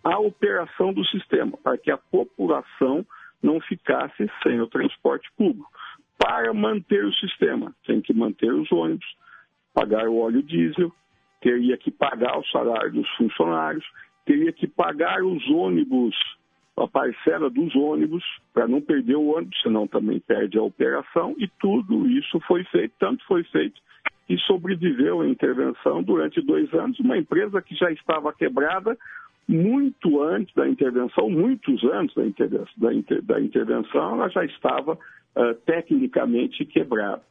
a 0.03 0.19
operação 0.19 0.93
do 0.93 1.05
sistema, 1.05 1.57
para 1.57 1.77
que 1.77 1.89
a 1.89 1.97
população 1.97 3.05
não 3.41 3.59
ficasse 3.61 4.29
sem 4.41 4.61
o 4.61 4.67
transporte 4.67 5.29
público. 5.37 5.69
Para 6.17 6.53
manter 6.53 7.03
o 7.05 7.13
sistema, 7.13 7.73
tem 7.85 8.01
que 8.01 8.13
manter 8.13 8.53
os 8.53 8.71
ônibus, 8.71 9.05
pagar 9.73 10.07
o 10.07 10.19
óleo 10.19 10.43
diesel, 10.43 10.91
teria 11.41 11.77
que 11.77 11.91
pagar 11.91 12.37
o 12.37 12.45
salário 12.45 12.91
dos 12.91 13.09
funcionários, 13.15 13.85
teria 14.25 14.53
que 14.53 14.67
pagar 14.67 15.23
os 15.23 15.45
ônibus, 15.49 16.15
a 16.75 16.87
parcela 16.87 17.49
dos 17.49 17.75
ônibus, 17.75 18.23
para 18.53 18.67
não 18.67 18.81
perder 18.81 19.15
o 19.15 19.35
ônibus, 19.35 19.61
senão 19.61 19.87
também 19.87 20.19
perde 20.19 20.57
a 20.57 20.63
operação, 20.63 21.35
e 21.37 21.47
tudo 21.59 22.07
isso 22.07 22.39
foi 22.41 22.63
feito, 22.65 22.93
tanto 22.99 23.23
foi 23.25 23.43
feito 23.45 23.79
que 24.27 24.37
sobreviveu 24.39 25.21
a 25.21 25.27
intervenção 25.27 26.01
durante 26.01 26.41
dois 26.41 26.73
anos, 26.73 26.99
uma 26.99 27.17
empresa 27.17 27.61
que 27.61 27.75
já 27.75 27.91
estava 27.91 28.33
quebrada 28.33 28.97
muito 29.47 30.21
antes 30.21 30.53
da 30.55 30.67
intervenção, 30.67 31.29
muitos 31.29 31.83
anos 31.83 32.13
da, 32.15 32.25
interven- 32.25 32.65
da 32.77 32.93
inter- 32.93 33.21
da 33.21 33.41
intervenção, 33.41 34.13
ela 34.13 34.29
já 34.29 34.45
estava 34.45 34.97
ah, 35.35 35.53
tecnicamente 35.65 36.63
quebrada. 36.65 37.21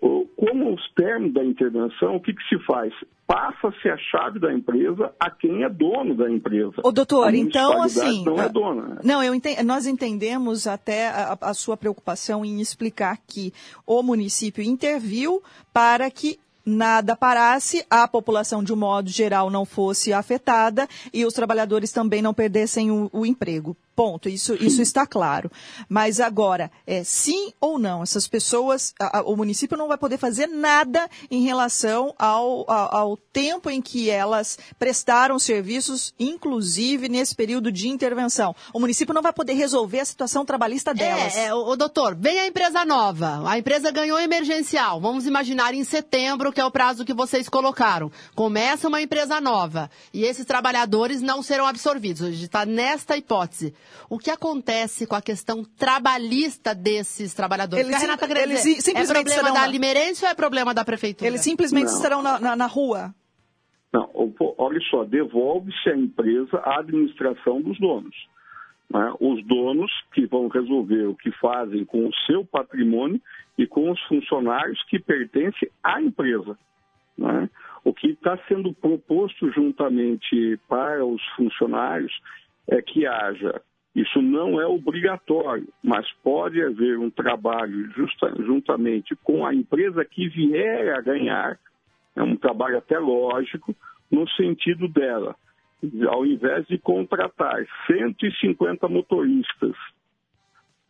Como 0.00 0.74
os 0.74 0.92
termos 0.94 1.34
da 1.34 1.44
intervenção, 1.44 2.16
o 2.16 2.20
que, 2.20 2.32
que 2.32 2.42
se 2.48 2.58
faz? 2.64 2.92
Passa-se 3.26 3.88
a 3.88 3.96
chave 3.96 4.40
da 4.40 4.52
empresa 4.52 5.12
a 5.20 5.30
quem 5.30 5.62
é 5.62 5.68
dono 5.68 6.14
da 6.14 6.30
empresa. 6.30 6.74
Ô, 6.82 6.90
doutor, 6.90 7.34
então 7.34 7.82
assim. 7.82 8.24
Não 8.24 8.40
é 8.40 8.48
dona. 8.48 8.86
Né? 8.86 8.96
Não, 9.04 9.22
eu 9.22 9.34
nós 9.64 9.86
entendemos 9.86 10.66
até 10.66 11.08
a, 11.08 11.38
a 11.40 11.54
sua 11.54 11.76
preocupação 11.76 12.44
em 12.44 12.60
explicar 12.60 13.18
que 13.26 13.52
o 13.86 14.02
município 14.02 14.64
interviu 14.64 15.42
para 15.72 16.10
que 16.10 16.38
nada 16.64 17.16
parasse, 17.16 17.84
a 17.88 18.06
população 18.06 18.62
de 18.62 18.72
um 18.72 18.76
modo 18.76 19.08
geral 19.08 19.50
não 19.50 19.64
fosse 19.64 20.12
afetada 20.12 20.88
e 21.12 21.24
os 21.24 21.34
trabalhadores 21.34 21.92
também 21.92 22.22
não 22.22 22.34
perdessem 22.34 22.90
o, 22.90 23.10
o 23.12 23.26
emprego. 23.26 23.76
Ponto. 23.94 24.28
Isso, 24.28 24.54
isso 24.54 24.80
está 24.80 25.06
claro. 25.06 25.50
Mas 25.88 26.20
agora, 26.20 26.70
é 26.86 27.04
sim 27.04 27.52
ou 27.60 27.78
não? 27.78 28.02
Essas 28.02 28.26
pessoas, 28.26 28.94
a, 28.98 29.18
a, 29.18 29.22
o 29.22 29.36
município 29.36 29.76
não 29.76 29.88
vai 29.88 29.98
poder 29.98 30.16
fazer 30.16 30.46
nada 30.46 31.08
em 31.30 31.42
relação 31.42 32.14
ao, 32.18 32.70
ao, 32.70 32.96
ao, 32.96 33.16
tempo 33.16 33.68
em 33.68 33.82
que 33.82 34.08
elas 34.08 34.58
prestaram 34.78 35.38
serviços, 35.38 36.14
inclusive 36.18 37.08
nesse 37.08 37.34
período 37.34 37.70
de 37.70 37.88
intervenção. 37.88 38.54
O 38.72 38.80
município 38.80 39.14
não 39.14 39.22
vai 39.22 39.32
poder 39.32 39.52
resolver 39.52 40.00
a 40.00 40.04
situação 40.04 40.44
trabalhista 40.44 40.94
delas. 40.94 41.36
É, 41.36 41.46
é 41.46 41.54
o, 41.54 41.68
o 41.68 41.76
doutor, 41.76 42.16
vem 42.16 42.40
a 42.40 42.46
empresa 42.46 42.84
nova. 42.84 43.42
A 43.48 43.58
empresa 43.58 43.90
ganhou 43.90 44.18
emergencial. 44.18 45.00
Vamos 45.00 45.26
imaginar 45.26 45.74
em 45.74 45.84
setembro, 45.84 46.52
que 46.52 46.60
é 46.60 46.64
o 46.64 46.70
prazo 46.70 47.04
que 47.04 47.12
vocês 47.12 47.48
colocaram. 47.48 48.10
Começa 48.34 48.88
uma 48.88 49.02
empresa 49.02 49.40
nova 49.40 49.90
e 50.12 50.24
esses 50.24 50.46
trabalhadores 50.46 51.20
não 51.20 51.42
serão 51.42 51.66
absorvidos. 51.66 52.40
Está 52.40 52.64
nesta 52.64 53.16
hipótese. 53.16 53.74
O 54.08 54.18
que 54.18 54.30
acontece 54.30 55.06
com 55.06 55.14
a 55.14 55.22
questão 55.22 55.64
trabalhista 55.64 56.74
desses 56.74 57.32
trabalhadores? 57.34 57.86
Eles, 57.86 58.00
Renata 58.00 58.26
sim, 58.26 58.32
eles 58.32 58.84
simplesmente 58.84 59.32
é 59.32 59.34
problema 59.34 59.52
da 59.52 59.66
Limerense 59.66 60.24
ou 60.24 60.30
é 60.30 60.34
problema 60.34 60.74
da 60.74 60.84
prefeitura? 60.84 61.28
Eles 61.28 61.40
simplesmente 61.42 61.86
não. 61.86 61.94
estarão 61.94 62.22
na, 62.22 62.40
na, 62.40 62.56
na 62.56 62.66
rua. 62.66 63.14
Não, 63.92 64.08
olha 64.58 64.80
só, 64.90 65.04
devolve-se 65.04 65.90
à 65.90 65.96
empresa 65.96 66.58
a 66.58 66.80
administração 66.80 67.60
dos 67.60 67.78
donos. 67.78 68.14
Né? 68.88 69.14
Os 69.20 69.44
donos 69.46 69.90
que 70.12 70.26
vão 70.26 70.48
resolver 70.48 71.06
o 71.06 71.14
que 71.14 71.30
fazem 71.32 71.84
com 71.84 72.06
o 72.06 72.14
seu 72.26 72.44
patrimônio 72.44 73.20
e 73.56 73.66
com 73.66 73.90
os 73.90 74.00
funcionários 74.04 74.82
que 74.84 74.98
pertencem 74.98 75.70
à 75.82 76.00
empresa. 76.00 76.58
Né? 77.16 77.48
O 77.84 77.92
que 77.92 78.08
está 78.08 78.38
sendo 78.48 78.72
proposto 78.72 79.50
juntamente 79.52 80.58
para 80.68 81.04
os 81.04 81.22
funcionários 81.36 82.12
é 82.68 82.80
que 82.82 83.06
haja 83.06 83.60
isso 83.94 84.22
não 84.22 84.60
é 84.60 84.66
obrigatório, 84.66 85.68
mas 85.82 86.10
pode 86.22 86.62
haver 86.62 86.98
um 86.98 87.10
trabalho 87.10 87.90
justa, 87.90 88.32
juntamente 88.38 89.16
com 89.16 89.44
a 89.44 89.54
empresa 89.54 90.04
que 90.04 90.28
vier 90.28 90.96
a 90.96 91.00
ganhar, 91.00 91.58
é 92.14 92.22
um 92.22 92.36
trabalho 92.36 92.78
até 92.78 92.98
lógico, 92.98 93.74
no 94.10 94.28
sentido 94.30 94.88
dela, 94.88 95.34
ao 96.08 96.24
invés 96.24 96.66
de 96.66 96.78
contratar 96.78 97.64
150 97.86 98.88
motoristas, 98.88 99.74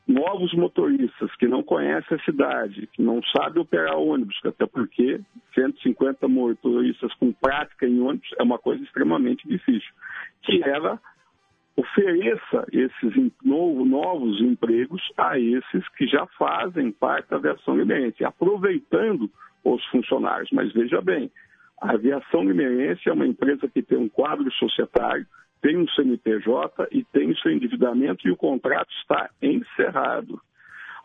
novos 0.07 0.53
motoristas 0.55 1.35
que 1.37 1.47
não 1.47 1.63
conhecem 1.63 2.17
a 2.17 2.25
cidade, 2.25 2.89
que 2.89 3.03
não 3.03 3.23
sabem 3.35 3.63
operar 3.63 3.97
ônibus, 3.97 4.39
até 4.45 4.67
porque 4.67 5.21
150 5.55 6.27
motoristas 6.27 7.15
com 7.15 7.33
prática 7.33 7.87
em 7.87 8.01
ônibus 8.01 8.29
é 8.39 8.43
uma 8.43 8.59
coisa 8.59 8.83
extremamente 8.83 9.47
difícil, 9.47 9.91
que 10.43 10.63
ela 10.65 11.01
ofereça 11.77 12.67
esses 12.73 13.33
novos 13.43 14.41
empregos 14.41 15.03
a 15.17 15.39
esses 15.39 15.89
que 15.97 16.07
já 16.07 16.27
fazem 16.39 16.93
parte 16.93 17.31
da 17.31 17.37
aviação 17.37 17.77
limeirense, 17.77 18.25
aproveitando 18.25 19.31
os 19.65 19.85
funcionários. 19.87 20.51
Mas 20.53 20.73
veja 20.73 21.01
bem, 21.01 21.31
a 21.81 21.93
aviação 21.93 22.43
limeirense 22.43 23.09
é 23.09 23.13
uma 23.13 23.27
empresa 23.27 23.69
que 23.69 23.83
tem 23.83 23.99
um 23.99 24.09
quadro 24.09 24.51
societário, 24.53 25.27
tem 25.63 25.77
um 25.77 25.89
CNPJ 25.89 26.89
e 26.91 27.05
tem 27.05 27.31
o 27.31 27.39
seu 27.39 27.53
endividamento 27.53 28.27
e 28.27 28.31
o 28.31 28.37
contrato 28.37 28.91
está 29.01 29.31
encerrado. 29.41 30.41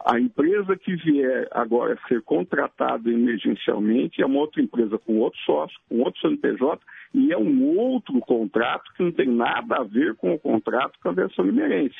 A 0.07 0.19
empresa 0.19 0.77
que 0.77 0.95
vier 0.95 1.47
agora 1.49 1.97
ser 2.07 2.21
contratada 2.21 3.09
emergencialmente 3.09 4.21
é 4.21 4.25
uma 4.27 4.41
outra 4.41 4.61
empresa 4.61 4.99
com 4.99 5.17
outro 5.17 5.39
sócio, 5.39 5.75
com 5.89 6.01
outro 6.01 6.21
CNPJ, 6.21 6.79
e 7.11 7.33
é 7.33 7.37
um 7.37 7.75
outro 7.75 8.19
contrato 8.19 8.93
que 8.93 9.01
não 9.01 9.11
tem 9.11 9.27
nada 9.27 9.77
a 9.77 9.83
ver 9.83 10.13
com 10.13 10.35
o 10.35 10.37
contrato 10.37 10.99
com 11.01 11.09
a 11.09 11.11
versão 11.11 11.43
limeirense. 11.43 11.95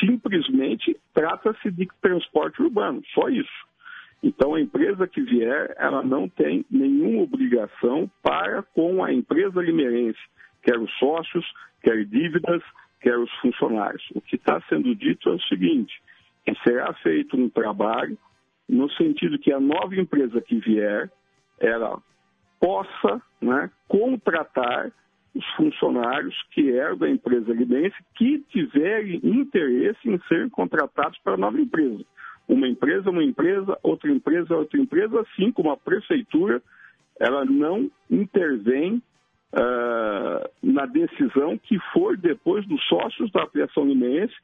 Simplesmente 0.00 0.96
trata-se 1.14 1.70
de 1.70 1.86
transporte 2.02 2.60
urbano, 2.60 3.00
só 3.14 3.28
isso. 3.28 3.66
Então, 4.24 4.56
a 4.56 4.60
empresa 4.60 5.06
que 5.06 5.20
vier, 5.20 5.72
ela 5.78 6.02
não 6.02 6.28
tem 6.28 6.66
nenhuma 6.68 7.22
obrigação 7.22 8.10
para 8.24 8.64
com 8.74 9.04
a 9.04 9.12
empresa 9.12 9.62
limeirense, 9.62 10.18
quer 10.64 10.80
os 10.80 10.92
sócios, 10.98 11.46
quer 11.80 12.04
dívidas, 12.06 12.60
quer 13.00 13.16
os 13.16 13.30
funcionários. 13.34 14.02
O 14.16 14.20
que 14.20 14.34
está 14.34 14.60
sendo 14.68 14.96
dito 14.96 15.28
é 15.28 15.34
o 15.34 15.40
seguinte, 15.42 15.94
que 16.46 16.54
será 16.62 16.92
feito 16.94 17.36
um 17.36 17.48
trabalho 17.48 18.16
no 18.68 18.90
sentido 18.92 19.38
que 19.38 19.52
a 19.52 19.60
nova 19.60 19.94
empresa 19.94 20.40
que 20.40 20.58
vier, 20.58 21.10
ela 21.60 22.00
possa 22.60 23.22
né, 23.40 23.70
contratar 23.88 24.90
os 25.34 25.44
funcionários 25.56 26.34
que 26.52 26.70
eram 26.70 26.96
da 26.96 27.08
empresa 27.08 27.52
lidense 27.52 27.96
que 28.14 28.38
tiverem 28.48 29.20
interesse 29.22 29.98
em 30.08 30.18
ser 30.26 30.50
contratados 30.50 31.18
para 31.18 31.34
a 31.34 31.38
nova 31.38 31.60
empresa. 31.60 32.04
Uma 32.48 32.66
empresa, 32.66 33.10
uma 33.10 33.22
empresa, 33.22 33.78
outra 33.82 34.10
empresa, 34.10 34.56
outra 34.56 34.80
empresa, 34.80 35.20
assim 35.20 35.52
como 35.52 35.70
a 35.70 35.76
prefeitura, 35.76 36.62
ela 37.20 37.44
não 37.44 37.90
intervém 38.10 39.02
uh, 39.52 40.48
na 40.62 40.86
decisão 40.86 41.58
que 41.58 41.78
for 41.92 42.16
depois 42.16 42.66
dos 42.66 42.82
sócios 42.88 43.30
da 43.32 43.42
aviação 43.42 43.84
limense 43.84 44.34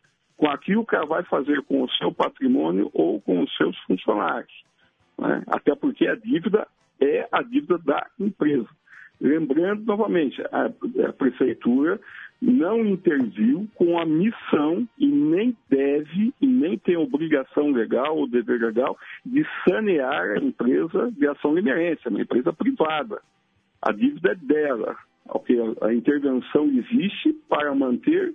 com 0.42 0.50
aquilo 0.50 0.85
que 0.85 0.96
ela 0.96 1.07
vai 1.07 1.22
fazer 1.22 1.62
com 1.62 1.85
o 1.85 1.90
seu 1.92 2.12
patrimônio 2.12 2.90
ou 2.92 3.20
com 3.20 3.44
os 3.44 3.57
seus 3.57 3.78
funcionários. 3.85 4.52
Né? 5.16 5.40
Até 5.46 5.72
porque 5.76 6.09
a 6.09 6.16
dívida 6.16 6.66
é 7.00 7.28
a 7.31 7.42
dívida 7.42 7.78
da 7.78 8.05
empresa. 8.18 8.66
Lembrando 9.20 9.85
novamente, 9.85 10.42
a, 10.50 10.64
a 11.09 11.12
prefeitura 11.12 12.00
não 12.40 12.81
interviu 12.81 13.68
com 13.76 13.96
a 14.00 14.05
missão 14.05 14.85
e 14.98 15.07
nem 15.07 15.57
deve 15.70 16.35
e 16.40 16.46
nem 16.48 16.76
tem 16.76 16.96
obrigação 16.96 17.70
legal 17.70 18.16
ou 18.16 18.26
dever 18.26 18.61
legal 18.61 18.98
de 19.24 19.46
sanear 19.68 20.33
a 20.33 20.38
empresa 20.38 21.09
de 21.12 21.28
ação 21.28 21.55
limeirense, 21.55 22.02
é 22.05 22.09
uma 22.11 22.22
empresa 22.22 22.52
privada. 22.52 23.22
A 23.81 23.92
dívida 23.92 24.33
é 24.33 24.35
dela. 24.35 24.96
Okay? 25.28 25.57
A 25.83 25.94
intervenção 25.94 26.64
existe 26.64 27.33
para 27.48 27.72
manter 27.76 28.35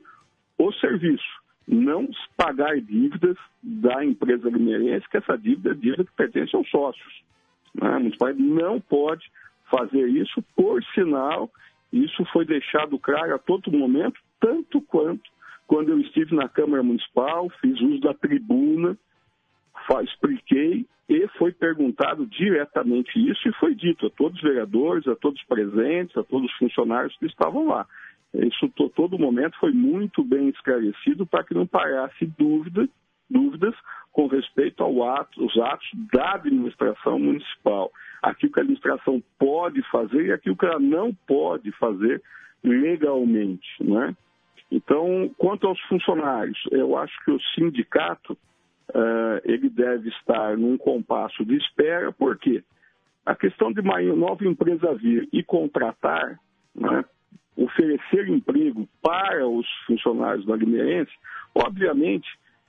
o 0.58 0.72
serviço, 0.72 1.47
não 1.68 2.08
pagar 2.38 2.80
dívidas 2.80 3.38
da 3.62 4.04
empresa 4.06 4.50
limeirense, 4.50 5.10
que 5.10 5.18
essa 5.18 5.38
dívida 5.38 5.72
é 5.72 5.74
dívida 5.74 6.06
que 6.06 6.14
pertence 6.14 6.56
aos 6.56 6.70
sócios. 6.70 7.22
Né? 7.76 7.90
A 7.90 8.00
municipalidade 8.00 8.48
não 8.48 8.80
pode 8.80 9.30
fazer 9.70 10.08
isso, 10.08 10.42
por 10.56 10.82
sinal, 10.94 11.52
isso 11.92 12.24
foi 12.32 12.46
deixado 12.46 12.98
claro 12.98 13.36
a 13.36 13.40
todo 13.40 13.72
momento, 13.72 14.20
tanto 14.40 14.82
quanto 14.82 15.30
quando 15.68 15.90
eu 15.90 16.00
estive 16.00 16.34
na 16.34 16.48
Câmara 16.48 16.82
Municipal, 16.82 17.50
fiz 17.60 17.80
uso 17.82 18.00
da 18.00 18.14
tribuna, 18.14 18.98
expliquei 20.04 20.86
e 21.10 21.28
foi 21.38 21.52
perguntado 21.52 22.26
diretamente 22.26 23.18
isso 23.20 23.48
e 23.48 23.54
foi 23.54 23.76
dito 23.76 24.08
a 24.08 24.10
todos 24.10 24.38
os 24.38 24.44
vereadores, 24.44 25.08
a 25.08 25.16
todos 25.16 25.40
os 25.40 25.48
presentes, 25.48 26.16
a 26.18 26.24
todos 26.24 26.50
os 26.50 26.58
funcionários 26.58 27.16
que 27.18 27.26
estavam 27.26 27.68
lá. 27.68 27.86
Isso 28.34 28.70
todo 28.96 29.18
momento 29.18 29.58
foi 29.60 29.72
muito 29.72 30.24
bem 30.24 30.50
esclarecido 30.50 31.26
para 31.26 31.44
que 31.44 31.54
não 31.54 31.66
parasse 31.66 32.26
dúvida, 32.38 32.88
dúvidas 33.30 33.74
com 34.12 34.28
respeito 34.28 34.84
ato, 35.04 35.42
aos 35.42 35.58
atos 35.58 35.88
da 36.12 36.34
administração 36.34 37.20
municipal. 37.20 37.92
Aquilo 38.22 38.52
que 38.52 38.60
a 38.60 38.64
administração 38.64 39.24
pode 39.40 39.82
fazer 39.90 40.26
e 40.26 40.32
aquilo 40.32 40.58
que 40.58 40.66
ela 40.66 40.80
não 40.80 41.14
pode 41.28 41.72
fazer 41.74 42.22
legalmente. 42.64 43.68
Né? 43.80 44.16
Então, 44.72 45.32
quanto 45.38 45.68
aos 45.68 45.80
funcionários, 45.82 46.58
eu 46.72 46.98
acho 46.98 47.14
que 47.24 47.32
o 47.32 47.40
sindicato 47.56 48.34
uh, 48.90 49.42
ele 49.46 49.70
deve 49.70 50.10
estar 50.10 50.58
num 50.58 50.78
compasso 50.78 51.46
de 51.46 51.56
espera, 51.56 52.12
porque 52.12 52.64
a 53.26 53.36
questão 53.36 53.72
de 53.72 53.82
uma 53.82 54.02
nova 54.02 54.46
empresa 54.46 54.94
vir 54.96 55.28
e 55.32 55.44
contratar, 55.44 56.40
né, 56.76 57.04
oferecer 57.58 58.30
emprego 58.30 58.88
para 59.02 59.48
os 59.48 59.68
funcionários 59.86 60.46
da 60.46 60.56
Limeirense, 60.56 61.12
obviamente 61.56 62.28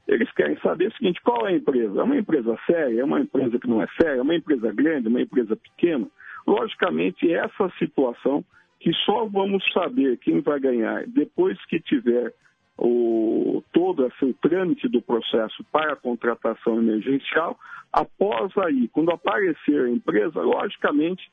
eles 0.09 0.31
querem 0.33 0.59
saber 0.61 0.88
o 0.88 0.92
seguinte: 0.96 1.20
qual 1.22 1.46
é 1.46 1.51
a 1.51 1.57
empresa? 1.57 2.01
É 2.01 2.03
uma 2.03 2.16
empresa 2.16 2.59
séria? 2.66 3.01
É 3.01 3.05
uma 3.05 3.20
empresa 3.20 3.59
que 3.59 3.68
não 3.68 3.83
é 3.83 3.87
séria? 4.01 4.18
É 4.18 4.22
uma 4.22 4.35
empresa 4.35 4.72
grande? 4.72 5.07
É 5.07 5.11
uma 5.11 5.20
empresa 5.20 5.55
pequena? 5.55 6.07
Logicamente, 6.46 7.31
essa 7.31 7.70
situação 7.79 8.42
que 8.81 8.92
só 9.05 9.27
vamos 9.27 9.62
saber 9.72 10.16
quem 10.18 10.40
vai 10.40 10.59
ganhar 10.59 11.07
depois 11.07 11.62
que 11.66 11.79
tiver 11.79 12.33
o, 12.79 13.62
todo 13.72 14.07
esse, 14.07 14.33
trâmite 14.35 14.88
do 14.88 15.03
processo 15.03 15.64
para 15.70 15.92
a 15.92 15.96
contratação 15.96 16.79
emergencial. 16.79 17.59
Após 17.92 18.57
aí, 18.59 18.88
quando 18.88 19.11
aparecer 19.11 19.85
a 19.85 19.90
empresa, 19.90 20.40
logicamente, 20.40 21.29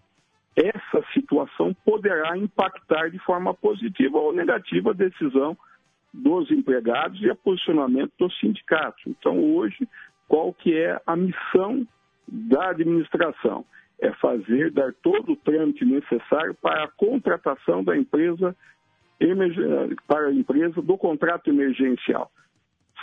essa 0.56 1.06
situação 1.13 1.76
poderá 1.86 2.38
impactar 2.38 3.10
de 3.10 3.20
forma 3.20 3.54
positiva 3.54 4.18
ou 4.18 4.34
negativa 4.34 4.91
a 4.91 4.94
decisão 4.94 5.58
dos 6.13 6.50
empregados 6.50 7.22
e 7.22 7.30
o 7.30 7.36
posicionamento 7.36 8.13
dos 8.18 8.38
sindicatos. 8.39 9.04
Então, 9.06 9.38
hoje, 9.54 9.88
qual 10.30 10.54
que 10.54 10.74
é 10.74 11.00
a 11.06 11.15
missão 11.15 11.86
da 12.28 12.70
administração? 12.70 13.65
É 14.00 14.12
fazer, 14.13 14.72
dar 14.72 14.94
todo 15.04 15.34
o 15.34 15.38
trâmite 15.38 15.84
necessário 15.86 16.54
para 16.56 16.86
a 16.86 16.91
contratação 16.91 17.84
da 17.84 17.98
empresa, 17.98 18.56
para 20.08 20.28
a 20.28 20.34
empresa 20.34 20.82
do 20.82 20.98
contrato 20.98 21.50
emergencial. 21.50 22.32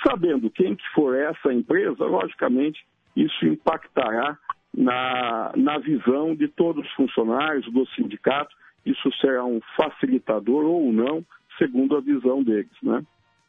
Sabendo 0.07 0.51
quem 0.51 0.75
que 0.75 0.89
for 0.95 1.15
essa 1.15 1.53
empresa, 1.53 2.05
logicamente, 2.05 2.85
isso 3.15 3.47
impactará 3.47 4.39
na, 4.77 5.53
na 5.57 5.79
visão 5.79 6.35
de 6.35 6.49
todos 6.49 6.85
os 6.85 6.93
funcionários, 6.93 7.71
do 7.73 7.87
sindicato. 7.89 8.55
Isso 8.85 9.11
será 9.21 9.45
um 9.45 9.61
facilitador 9.77 10.65
ou 10.65 10.93
não, 10.93 11.25
segundo 11.59 11.97
a 11.97 12.01
visão 12.01 12.43
deles, 12.43 12.71
né? 12.83 13.05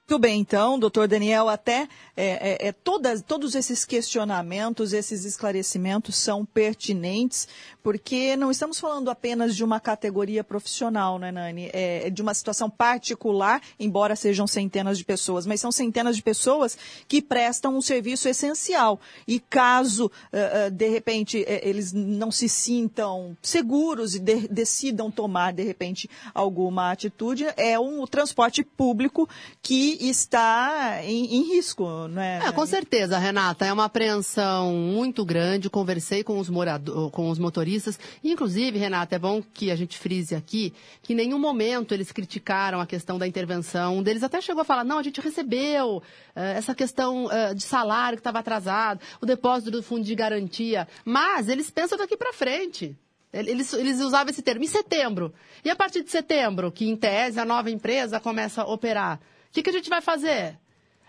Muito 0.05 0.19
bem, 0.19 0.41
então, 0.41 0.77
doutor 0.77 1.07
Daniel, 1.07 1.47
até 1.47 1.87
é, 2.17 2.65
é, 2.65 2.67
é, 2.67 2.71
todas, 2.73 3.21
todos 3.21 3.55
esses 3.55 3.85
questionamentos, 3.85 4.91
esses 4.91 5.23
esclarecimentos 5.23 6.17
são 6.17 6.43
pertinentes, 6.43 7.47
porque 7.81 8.35
não 8.35 8.51
estamos 8.51 8.81
falando 8.81 9.09
apenas 9.09 9.55
de 9.55 9.63
uma 9.63 9.79
categoria 9.79 10.43
profissional, 10.43 11.17
né, 11.17 11.31
Nani? 11.31 11.69
É, 11.71 12.07
é, 12.07 12.09
de 12.09 12.21
uma 12.21 12.33
situação 12.33 12.69
particular, 12.69 13.61
embora 13.79 14.13
sejam 14.13 14.45
centenas 14.45 14.97
de 14.97 15.05
pessoas, 15.05 15.45
mas 15.45 15.61
são 15.61 15.71
centenas 15.71 16.17
de 16.17 16.21
pessoas 16.21 16.77
que 17.07 17.21
prestam 17.21 17.77
um 17.77 17.81
serviço 17.81 18.27
essencial. 18.27 18.99
E 19.25 19.39
caso, 19.39 20.07
uh, 20.07 20.67
uh, 20.67 20.71
de 20.71 20.89
repente, 20.89 21.41
uh, 21.41 21.45
eles 21.47 21.93
não 21.93 22.29
se 22.29 22.49
sintam 22.49 23.37
seguros 23.41 24.15
e 24.15 24.19
de, 24.19 24.49
decidam 24.49 25.09
tomar, 25.09 25.53
de 25.53 25.63
repente, 25.63 26.09
alguma 26.33 26.91
atitude, 26.91 27.45
é 27.55 27.79
um, 27.79 28.05
transporte 28.05 28.63
público 28.63 29.29
que 29.61 29.92
está 29.99 30.99
em, 31.03 31.35
em 31.35 31.55
risco, 31.55 32.07
né? 32.07 32.39
É, 32.43 32.51
com 32.51 32.65
certeza, 32.65 33.17
Renata. 33.17 33.65
É 33.65 33.73
uma 33.73 33.85
apreensão 33.85 34.73
muito 34.73 35.25
grande. 35.25 35.69
Conversei 35.69 36.23
com 36.23 36.39
os, 36.39 36.49
morador, 36.49 37.11
com 37.11 37.29
os 37.29 37.39
motoristas. 37.39 37.99
Inclusive, 38.23 38.77
Renata, 38.77 39.15
é 39.15 39.19
bom 39.19 39.41
que 39.53 39.71
a 39.71 39.75
gente 39.75 39.97
frise 39.97 40.35
aqui 40.35 40.73
que 41.01 41.13
em 41.13 41.15
nenhum 41.15 41.39
momento 41.39 41.93
eles 41.93 42.11
criticaram 42.11 42.79
a 42.79 42.85
questão 42.85 43.17
da 43.17 43.27
intervenção. 43.27 43.97
Um 43.97 44.03
deles 44.03 44.23
até 44.23 44.41
chegou 44.41 44.61
a 44.61 44.65
falar: 44.65 44.83
não, 44.83 44.97
a 44.97 45.03
gente 45.03 45.21
recebeu 45.21 45.97
uh, 45.97 46.01
essa 46.35 46.73
questão 46.73 47.25
uh, 47.25 47.55
de 47.55 47.63
salário 47.63 48.17
que 48.17 48.21
estava 48.21 48.39
atrasado, 48.39 49.01
o 49.21 49.25
depósito 49.25 49.71
do 49.71 49.83
fundo 49.83 50.03
de 50.03 50.15
garantia. 50.15 50.87
Mas 51.05 51.49
eles 51.49 51.69
pensam 51.69 51.97
daqui 51.97 52.17
para 52.17 52.33
frente. 52.33 52.95
Eles, 53.33 53.73
eles 53.73 53.99
usavam 53.99 54.29
esse 54.29 54.43
termo 54.43 54.63
em 54.63 54.67
setembro. 54.67 55.33
E 55.65 55.69
a 55.69 55.75
partir 55.75 56.03
de 56.03 56.11
setembro, 56.11 56.71
que 56.71 56.87
em 56.87 56.95
tese 56.95 57.39
a 57.39 57.45
nova 57.45 57.71
empresa 57.71 58.19
começa 58.19 58.61
a 58.61 58.71
operar, 58.71 59.19
que, 59.53 59.63
que 59.63 59.69
a 59.69 59.73
gente 59.73 59.89
vai 59.89 60.01
fazer? 60.01 60.57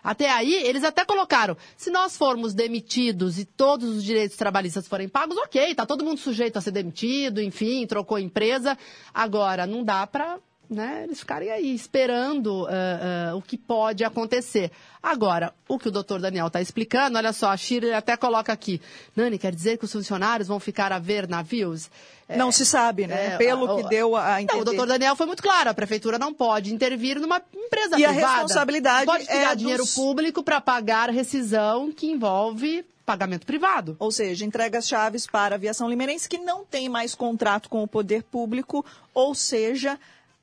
Até 0.03 0.31
aí, 0.31 0.53
eles 0.53 0.85
até 0.85 1.03
colocaram, 1.03 1.57
se 1.79 1.91
nós 1.91 2.15
formos 2.15 2.53
demitidos 2.53 3.39
e 3.39 3.47
todos 3.47 3.89
os 3.89 4.05
direitos 4.05 4.37
trabalhistas 4.37 4.87
forem 4.87 5.09
pagos, 5.09 5.39
ok, 5.39 5.71
está 5.71 5.87
todo 5.87 6.05
mundo 6.05 6.21
sujeito 6.21 6.59
a 6.59 6.61
ser 6.61 6.73
demitido, 6.73 7.41
enfim, 7.41 7.87
trocou 7.87 8.19
empresa. 8.19 8.77
Agora, 9.15 9.67
não 9.67 9.83
dá 9.83 10.07
para 10.07 10.39
né, 10.69 11.03
eles 11.05 11.21
ficarem 11.21 11.51
aí 11.51 11.75
esperando 11.75 12.65
uh, 12.65 13.35
uh, 13.35 13.37
o 13.37 13.43
que 13.43 13.57
pode 13.57 14.05
acontecer. 14.05 14.71
Agora, 15.03 15.53
o 15.69 15.79
que 15.79 15.89
o 15.89 15.91
doutor 15.91 16.21
Daniel 16.21 16.47
está 16.47 16.61
explicando, 16.61 17.19
olha 17.19 17.33
só, 17.33 17.51
a 17.51 17.57
Shirley 17.57 17.93
até 17.93 18.17
coloca 18.17 18.53
aqui, 18.53 18.81
Nani, 19.15 19.39
quer 19.39 19.55
dizer 19.55 19.77
que 19.77 19.85
os 19.85 19.93
funcionários 19.93 20.49
vão 20.49 20.59
ficar 20.59 20.93
a 20.93 20.99
ver 20.99 21.29
navios? 21.29 21.91
Não 22.29 22.49
é, 22.49 22.53
se 22.53 22.65
sabe, 22.65 23.07
né? 23.07 23.35
É, 23.35 23.37
Pelo 23.37 23.77
que 23.77 23.89
deu 23.89 24.17
a 24.17 24.41
entender. 24.41 24.55
Não, 24.55 24.63
o 24.63 24.65
doutor 24.65 24.87
Daniel 24.87 25.15
foi 25.15 25.27
muito 25.27 25.43
claro, 25.43 25.71
a 25.71 25.75
prefeitura 25.75 26.19
não 26.19 26.33
pode 26.33 26.73
intervir 26.73 27.21
numa 27.21 27.43
empresa 27.53 27.99
e 27.99 28.03
privada. 28.03 28.21
E 28.21 28.25
a 28.25 28.33
responsabilidade 28.33 29.07
pode 29.07 29.27
tirar 29.27 29.53
é 29.53 29.57
dinheiro 29.57 29.83
dos... 29.83 29.95
público 29.95 30.43
para 30.43 30.61
pagar 30.61 31.11
rescisão 31.11 31.93
que 31.93 32.07
envolve 32.07 32.85
pagamento 33.05 33.47
privado. 33.47 33.97
Ou 33.99 34.11
seja, 34.11 34.45
entrega 34.45 34.79
as 34.79 34.89
chaves 34.89 35.27
para 35.27 35.55
a 35.55 35.57
aviação 35.57 35.89
limeirense 35.89 36.29
que 36.29 36.39
não 36.39 36.65
tem 36.65 36.89
mais 36.89 37.15
contrato 37.15 37.69
com 37.69 37.83
o 37.83 37.89
poder 37.89 38.23
público, 38.23 38.85
ou 39.13 39.35
seja, 39.35 39.99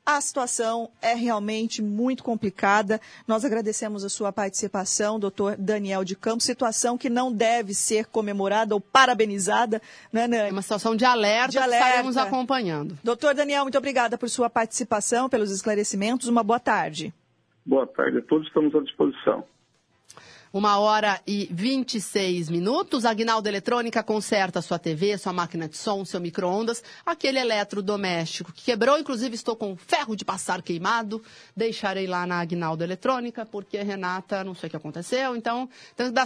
a 0.06 0.20
situação 0.20 0.90
é 1.02 1.14
realmente 1.14 1.82
muito 1.82 2.24
complicada. 2.24 3.00
Nós 3.28 3.46
agradecemos 3.46 4.04
a 4.04 4.10
sua 4.10 4.32
participação, 4.32 5.20
doutor 5.20 5.56
Daniel 5.58 6.04
de 6.04 6.16
Campos. 6.16 6.44
Situação 6.44 6.98
que 6.98 7.10
não 7.10 7.32
deve 7.32 7.74
ser 7.74 8.06
comemorada 8.08 8.74
ou 8.74 8.82
parabenizada, 8.82 9.82
né, 10.12 10.28
Nani? 10.28 10.50
É 10.50 10.52
uma 10.52 10.62
situação 10.62 10.96
de 10.96 11.06
alerta, 11.06 11.52
de 11.52 11.58
alerta. 11.60 11.84
que 11.86 11.90
estaremos 11.90 12.18
acompanhando. 12.18 12.98
Doutor 13.04 13.36
Daniel, 13.36 13.64
muito 13.64 13.78
obrigada 13.78 14.18
por 14.18 14.30
sua 14.30 14.50
participação, 14.50 15.30
pelos 15.30 15.52
esclarecimentos. 15.52 16.28
Uma 16.28 16.44
boa 16.44 16.60
tarde. 16.60 17.14
Boa 17.66 17.86
tarde 17.86 18.18
a 18.18 18.22
todos, 18.24 18.48
estamos 18.48 18.74
à 18.74 18.80
disposição. 18.82 19.44
Uma 20.54 20.80
hora 20.80 21.18
e 21.26 21.48
26 21.50 22.50
minutos. 22.50 23.06
Agnaldo 23.06 23.48
Eletrônica 23.48 24.04
conserta 24.04 24.62
sua 24.62 24.78
TV, 24.78 25.18
sua 25.18 25.32
máquina 25.32 25.66
de 25.66 25.78
som, 25.78 26.04
seu 26.04 26.20
micro-ondas, 26.20 26.84
aquele 27.06 27.40
eletrodoméstico 27.40 28.52
que 28.52 28.66
quebrou. 28.66 29.00
Inclusive, 29.00 29.34
estou 29.34 29.56
com 29.56 29.78
ferro 29.78 30.14
de 30.14 30.26
passar 30.26 30.62
queimado. 30.62 31.24
Deixarei 31.56 32.06
lá 32.06 32.28
na 32.28 32.42
Agnaldo 32.42 32.84
Eletrônica, 32.84 33.46
porque 33.46 33.82
Renata, 33.82 34.44
não 34.44 34.54
sei 34.54 34.68
o 34.68 34.70
que 34.70 34.76
aconteceu. 34.76 35.38
Então, 35.38 35.70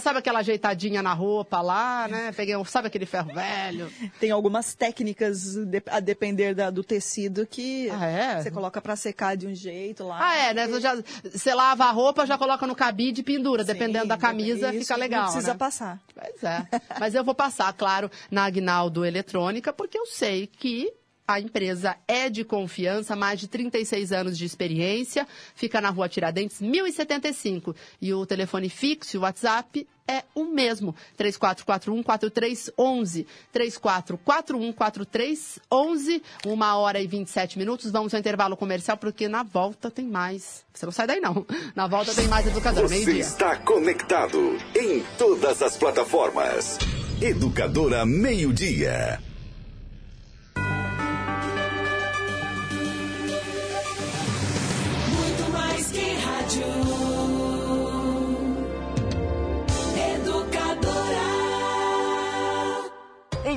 sabe 0.02 0.18
aquela 0.18 0.40
ajeitadinha 0.40 1.04
na 1.04 1.14
roupa 1.14 1.62
lá, 1.62 2.08
né? 2.08 2.32
Peguei, 2.32 2.56
sabe 2.66 2.88
aquele 2.88 3.06
ferro 3.06 3.32
velho? 3.32 3.92
Tem 4.20 4.32
algumas 4.32 4.74
técnicas, 4.74 5.56
a 5.86 6.00
depender 6.00 6.56
da, 6.56 6.72
do 6.72 6.84
tecido, 6.84 7.46
que 7.46 7.92
ah, 7.92 8.06
é? 8.08 8.42
você 8.42 8.50
coloca 8.50 8.82
para 8.82 8.96
secar 8.96 9.38
de 9.38 9.46
um 9.46 9.54
jeito 9.54 10.04
lá. 10.04 10.18
Ah, 10.20 10.36
é, 10.36 10.54
né? 10.56 10.68
Você, 10.68 10.82
já, 10.82 10.96
você 11.24 11.54
lava 11.54 11.86
a 11.86 11.92
roupa, 11.92 12.26
já 12.26 12.40
coloca 12.40 12.66
no 12.66 12.76
cabide 12.76 13.22
e 13.22 13.24
pendura, 13.24 13.64
Sim. 13.64 13.72
dependendo 13.72 14.08
da 14.08 14.15
da 14.16 14.28
camisa 14.28 14.70
Isso, 14.74 14.80
fica 14.82 14.96
legal. 14.96 15.26
Não 15.26 15.32
precisa 15.32 15.54
né? 15.54 15.58
passar. 15.58 16.00
Pois 16.14 16.44
é. 16.44 16.68
Mas 17.00 17.16
eu 17.16 17.24
vou 17.24 17.36
passar, 17.36 17.72
claro, 17.74 18.10
na 18.30 18.46
Agnaldo 18.46 19.06
Eletrônica, 19.06 19.72
porque 19.74 19.98
eu 19.98 20.06
sei 20.06 20.48
que 20.48 20.94
a 21.28 21.40
empresa 21.40 21.96
é 22.08 22.30
de 22.30 22.44
confiança, 22.44 23.16
mais 23.16 23.40
de 23.40 23.48
36 23.48 24.12
anos 24.12 24.38
de 24.38 24.46
experiência, 24.46 25.28
fica 25.56 25.82
na 25.82 25.90
rua 25.90 26.08
Tiradentes, 26.08 26.62
1075. 26.62 27.76
E 28.02 28.14
o 28.14 28.24
telefone 28.26 28.70
fixo, 28.70 29.18
o 29.18 29.22
WhatsApp, 29.22 29.88
é 30.08 30.24
o 30.36 30.46
mesmo, 30.46 30.96
3441-4311. 31.18 33.26
3441-4311, 33.54 36.22
uma 36.46 36.78
hora 36.78 37.02
e 37.02 37.08
27 37.08 37.58
minutos. 37.58 37.92
Vamos 37.92 38.14
ao 38.14 38.20
intervalo 38.20 38.56
comercial, 38.56 38.98
porque 38.98 39.28
na 39.28 39.42
volta 39.42 39.90
tem 39.90 40.06
mais. 40.06 40.64
Você 40.72 40.86
não 40.86 40.94
sai 40.94 41.08
daí, 41.08 41.20
não. 41.20 41.44
Na 41.76 41.88
volta 41.88 42.14
tem 42.14 42.28
mais 42.28 42.46
Educadora. 42.46 42.88
Você 42.88 43.20
está 43.20 43.56
conectado 43.58 44.60
em 44.76 45.02
todas 45.18 45.64
as 45.64 45.76
plataformas. 45.76 46.78
Educadora 47.20 48.06
Meio 48.06 48.54
Dia. 48.54 49.20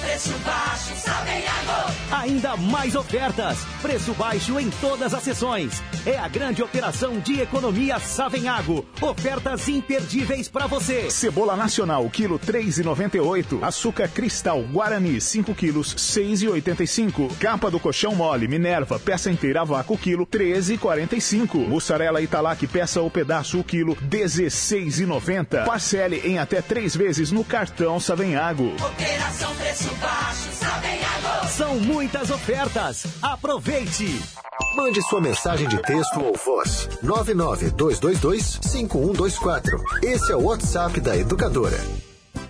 Preço 0.00 0.32
Baixo, 0.44 0.96
Savenhago. 0.96 1.92
Ainda 2.10 2.56
mais 2.56 2.94
ofertas. 2.94 3.58
Preço 3.82 4.12
baixo 4.14 4.58
em 4.58 4.70
todas 4.70 5.12
as 5.12 5.22
sessões. 5.22 5.82
É 6.06 6.16
a 6.16 6.28
grande 6.28 6.62
operação 6.62 7.18
de 7.18 7.40
economia 7.40 7.98
Savenhago. 7.98 8.84
Ofertas 9.00 9.68
imperdíveis 9.68 10.48
para 10.48 10.66
você. 10.66 11.10
Cebola 11.10 11.56
nacional, 11.56 12.08
quilo 12.10 12.38
3,98. 12.38 13.62
Açúcar 13.62 14.08
cristal 14.08 14.62
Guarani, 14.62 15.20
5 15.20 15.54
quilos, 15.54 15.94
6,85. 15.94 17.36
Capa 17.38 17.70
do 17.70 17.80
colchão 17.80 18.14
mole 18.14 18.46
Minerva, 18.46 18.98
peça 18.98 19.30
inteira 19.30 19.62
a 19.62 19.64
vácuo, 19.64 19.98
quilo 19.98 20.26
13,45. 20.26 21.66
Mussarela 21.66 22.22
Italac, 22.22 22.66
peça 22.66 23.00
ou 23.00 23.10
pedaço, 23.10 23.58
o 23.58 23.64
quilo 23.64 23.96
16,90. 23.96 25.64
Parcele 25.64 26.20
em 26.24 26.38
até 26.38 26.62
três 26.62 26.94
vezes 26.94 27.32
no 27.32 27.44
cartão 27.44 27.98
Savenhago. 27.98 28.72
Operação 28.74 29.54
Preço 29.56 29.83
Baixo. 30.00 30.44
São 31.56 31.78
muitas 31.78 32.30
ofertas. 32.30 33.04
Aproveite! 33.22 34.20
Mande 34.74 35.00
sua 35.02 35.20
mensagem 35.20 35.68
de 35.68 35.80
texto 35.82 36.20
ou 36.20 36.34
voz. 36.36 36.88
992225124. 37.04 39.80
Esse 40.02 40.32
é 40.32 40.36
o 40.36 40.46
WhatsApp 40.46 40.98
da 41.00 41.16
Educadora. 41.16 41.78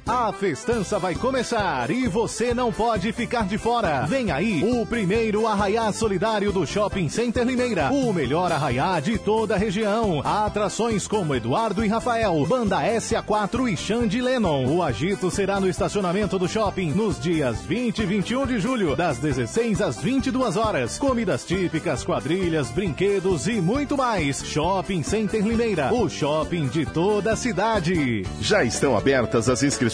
A 0.06 0.30
festança 0.34 0.98
vai 0.98 1.14
começar 1.14 1.90
e 1.90 2.06
você 2.06 2.52
não 2.52 2.70
pode 2.70 3.10
ficar 3.10 3.46
de 3.46 3.56
fora. 3.56 4.04
Vem 4.04 4.30
aí 4.30 4.62
o 4.62 4.84
primeiro 4.84 5.46
arraiá 5.46 5.90
solidário 5.92 6.52
do 6.52 6.66
Shopping 6.66 7.08
Center 7.08 7.42
Limeira. 7.42 7.90
O 7.90 8.12
melhor 8.12 8.52
arraiá 8.52 9.00
de 9.00 9.16
toda 9.16 9.54
a 9.54 9.58
região. 9.58 10.20
Atrações 10.22 11.08
como 11.08 11.34
Eduardo 11.34 11.82
e 11.82 11.88
Rafael, 11.88 12.44
Banda 12.44 12.82
SA4 12.82 13.72
e 13.72 13.76
Xande 13.78 14.20
Lennon. 14.20 14.66
O 14.66 14.82
agito 14.82 15.30
será 15.30 15.58
no 15.58 15.70
estacionamento 15.70 16.38
do 16.38 16.46
shopping 16.46 16.90
nos 16.90 17.18
dias 17.18 17.62
20 17.62 18.00
e 18.00 18.04
21 18.06 18.46
de 18.46 18.58
julho, 18.58 18.94
das 18.94 19.16
16 19.16 19.80
às 19.80 20.02
22 20.02 20.58
horas. 20.58 20.98
Comidas 20.98 21.46
típicas, 21.46 22.04
quadrilhas, 22.04 22.70
brinquedos 22.70 23.48
e 23.48 23.58
muito 23.58 23.96
mais. 23.96 24.44
Shopping 24.44 25.02
Center 25.02 25.42
Limeira, 25.42 25.94
o 25.94 26.10
shopping 26.10 26.66
de 26.68 26.84
toda 26.84 27.32
a 27.32 27.36
cidade. 27.36 28.26
Já 28.38 28.62
estão 28.64 28.98
abertas 28.98 29.48
as 29.48 29.62
inscrições 29.62 29.93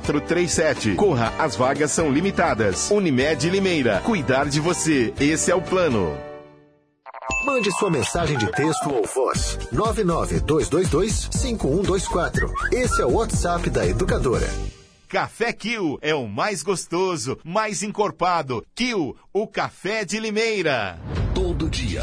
3437. 0.00 0.94
Corra, 0.94 1.32
as 1.38 1.56
vagas 1.56 1.90
são 1.90 2.10
limitadas. 2.10 2.90
Unimed 2.90 3.50
Limeira. 3.50 4.00
Cuidar 4.04 4.46
de 4.46 4.60
você. 4.60 5.12
Esse 5.20 5.50
é 5.50 5.54
o 5.54 5.60
plano. 5.62 6.16
Mande 7.44 7.70
sua 7.72 7.90
mensagem 7.90 8.38
de 8.38 8.46
texto 8.52 8.88
ou 8.92 9.04
voz. 9.06 9.58
992225124. 9.72 12.50
Esse 12.72 13.02
é 13.02 13.06
o 13.06 13.14
WhatsApp 13.14 13.68
da 13.70 13.84
Educadora. 13.86 14.48
Café 15.08 15.52
Kill 15.52 15.98
é 16.02 16.14
o 16.14 16.26
mais 16.26 16.62
gostoso, 16.62 17.38
mais 17.44 17.82
encorpado. 17.82 18.64
Kill, 18.74 19.16
o 19.32 19.46
café 19.46 20.04
de 20.04 20.18
Limeira. 20.18 20.98
Todo 21.34 21.70
dia, 21.70 22.02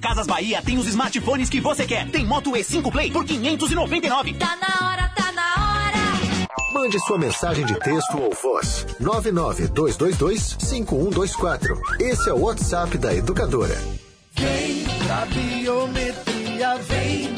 Casas 0.00 0.26
Bahia 0.26 0.60
tem 0.62 0.78
os 0.78 0.86
smartphones 0.86 1.48
que 1.48 1.60
você 1.60 1.86
quer. 1.86 2.08
Tem 2.10 2.26
Moto 2.26 2.50
E5 2.52 2.90
Play 2.90 3.10
por 3.10 3.24
599. 3.24 4.34
Tá 4.34 4.56
na 4.56 4.88
hora, 4.88 5.08
tá 5.14 5.32
na 5.32 5.42
hora. 5.42 5.98
Mande 6.72 6.98
sua 7.00 7.18
mensagem 7.18 7.64
de 7.66 7.74
texto 7.80 8.18
ou 8.18 8.32
voz. 8.34 8.86
992225124. 9.00 11.78
Esse 12.00 12.28
é 12.28 12.32
o 12.32 12.40
WhatsApp 12.42 12.96
da 12.98 13.14
Educadora. 13.14 13.76
Vem 14.32 14.84
pra 15.06 15.24
biometria, 15.26 16.76
vem, 16.78 17.37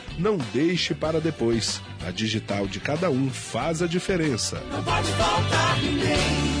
Não 0.17 0.37
deixe 0.53 0.93
para 0.93 1.19
depois. 1.19 1.81
A 2.05 2.11
digital 2.11 2.67
de 2.67 2.79
cada 2.79 3.09
um 3.09 3.29
faz 3.29 3.81
a 3.81 3.87
diferença. 3.87 4.61
Não 4.71 4.83
pode 4.83 5.11
faltar 5.13 5.81
ninguém. 5.81 6.60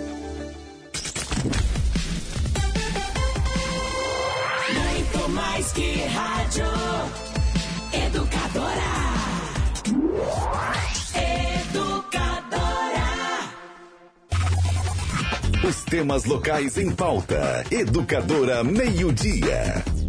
Mais 5.31 5.71
que 5.71 5.93
rádio. 6.05 6.65
Educadora. 7.93 8.91
Educadora. 11.69 13.09
Os 15.67 15.83
temas 15.85 16.25
locais 16.25 16.77
em 16.77 16.91
pauta. 16.91 17.63
Educadora 17.71 18.63
meio-dia. 18.63 19.83
Muito 19.85 20.00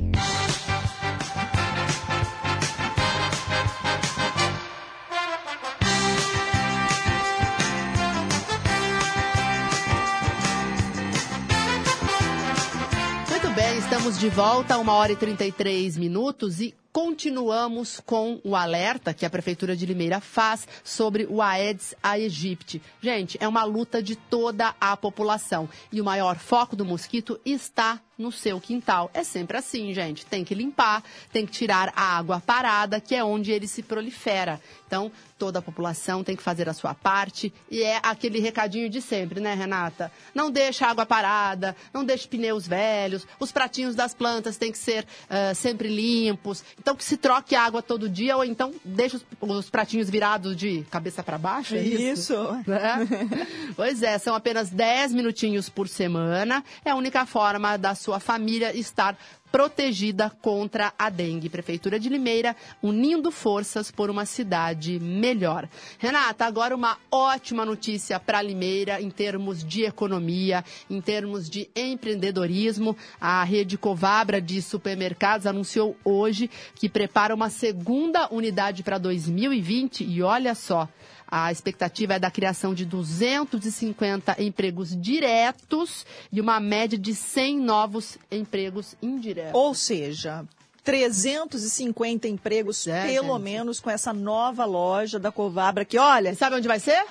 estamos 14.02 14.18
de 14.18 14.28
volta, 14.30 14.78
uma 14.78 14.94
hora 14.94 15.12
e 15.12 15.16
33 15.16 15.96
minutos. 15.96 16.60
E 16.60 16.74
continuamos 16.92 18.00
com 18.00 18.38
o 18.44 18.54
alerta 18.54 19.14
que 19.14 19.24
a 19.24 19.30
Prefeitura 19.30 19.74
de 19.74 19.86
Limeira 19.86 20.20
faz 20.20 20.68
sobre 20.84 21.26
o 21.28 21.40
Aedes 21.40 21.94
aegypti. 22.02 22.82
Gente, 23.00 23.38
é 23.40 23.48
uma 23.48 23.64
luta 23.64 24.02
de 24.02 24.14
toda 24.14 24.74
a 24.78 24.96
população 24.96 25.68
e 25.90 26.00
o 26.00 26.04
maior 26.04 26.36
foco 26.36 26.76
do 26.76 26.84
mosquito 26.84 27.40
está 27.44 28.00
no 28.18 28.30
seu 28.30 28.60
quintal. 28.60 29.10
É 29.12 29.24
sempre 29.24 29.56
assim, 29.56 29.92
gente. 29.92 30.24
Tem 30.26 30.44
que 30.44 30.54
limpar, 30.54 31.02
tem 31.32 31.44
que 31.44 31.52
tirar 31.52 31.92
a 31.96 32.16
água 32.16 32.40
parada, 32.40 33.00
que 33.00 33.14
é 33.14 33.24
onde 33.24 33.50
ele 33.50 33.66
se 33.66 33.82
prolifera. 33.82 34.60
Então, 34.86 35.10
toda 35.38 35.58
a 35.58 35.62
população 35.62 36.22
tem 36.22 36.36
que 36.36 36.42
fazer 36.42 36.68
a 36.68 36.72
sua 36.72 36.94
parte 36.94 37.52
e 37.70 37.82
é 37.82 37.98
aquele 38.02 38.38
recadinho 38.38 38.88
de 38.88 39.00
sempre, 39.00 39.40
né, 39.40 39.54
Renata? 39.54 40.12
Não 40.34 40.50
deixe 40.50 40.84
água 40.84 41.04
parada, 41.04 41.74
não 41.92 42.04
deixe 42.04 42.28
pneus 42.28 42.66
velhos, 42.66 43.26
os 43.40 43.50
pratinhos 43.50 43.94
das 43.94 44.14
plantas 44.14 44.56
têm 44.56 44.70
que 44.70 44.78
ser 44.78 45.04
uh, 45.04 45.54
sempre 45.54 45.88
limpos. 45.88 46.62
Então, 46.82 46.96
que 46.96 47.04
se 47.04 47.16
troque 47.16 47.54
água 47.54 47.80
todo 47.80 48.08
dia 48.08 48.36
ou 48.36 48.44
então 48.44 48.74
deixe 48.84 49.14
os, 49.14 49.24
os 49.40 49.70
pratinhos 49.70 50.10
virados 50.10 50.56
de 50.56 50.82
cabeça 50.90 51.22
para 51.22 51.38
baixo. 51.38 51.76
É 51.76 51.80
isso. 51.80 52.32
Isso. 52.32 52.52
Né? 52.66 53.08
pois 53.76 54.02
é, 54.02 54.18
são 54.18 54.34
apenas 54.34 54.68
10 54.68 55.14
minutinhos 55.14 55.68
por 55.68 55.88
semana. 55.88 56.64
É 56.84 56.90
a 56.90 56.96
única 56.96 57.24
forma 57.24 57.76
da 57.78 57.94
sua 57.94 58.18
família 58.18 58.76
estar 58.76 59.16
protegida 59.52 60.30
contra 60.40 60.94
a 60.98 61.10
dengue. 61.10 61.50
Prefeitura 61.50 62.00
de 62.00 62.08
Limeira 62.08 62.56
unindo 62.82 63.30
forças 63.30 63.90
por 63.90 64.08
uma 64.08 64.24
cidade 64.24 64.98
melhor. 64.98 65.68
Renata, 65.98 66.46
agora 66.46 66.74
uma 66.74 66.96
ótima 67.10 67.66
notícia 67.66 68.18
para 68.18 68.40
Limeira 68.40 69.00
em 69.00 69.10
termos 69.10 69.62
de 69.62 69.84
economia, 69.84 70.64
em 70.88 71.00
termos 71.02 71.50
de 71.50 71.68
empreendedorismo. 71.76 72.96
A 73.20 73.44
rede 73.44 73.76
Covabra 73.76 74.40
de 74.40 74.62
supermercados 74.62 75.46
anunciou 75.46 75.94
hoje 76.02 76.50
que 76.74 76.88
prepara 76.88 77.34
uma 77.34 77.50
segunda 77.50 78.28
unidade 78.32 78.82
para 78.82 78.96
2020 78.96 80.04
e 80.04 80.22
olha 80.22 80.54
só, 80.54 80.88
a 81.34 81.50
expectativa 81.50 82.12
é 82.12 82.18
da 82.18 82.30
criação 82.30 82.74
de 82.74 82.84
250 82.84 84.36
empregos 84.42 84.94
diretos 84.94 86.04
e 86.30 86.38
uma 86.42 86.60
média 86.60 86.98
de 86.98 87.14
100 87.14 87.58
novos 87.58 88.18
empregos 88.30 88.94
indiretos. 89.00 89.54
Ou 89.54 89.74
seja, 89.74 90.44
350 90.84 92.28
empregos, 92.28 92.86
é, 92.86 93.06
pelo 93.06 93.38
menos, 93.38 93.80
com 93.80 93.88
essa 93.88 94.12
nova 94.12 94.66
loja 94.66 95.18
da 95.18 95.32
Covabra 95.32 95.86
que, 95.86 95.96
olha... 95.96 96.32
E 96.32 96.34
sabe 96.34 96.56
onde 96.56 96.68
vai 96.68 96.78
ser? 96.78 97.02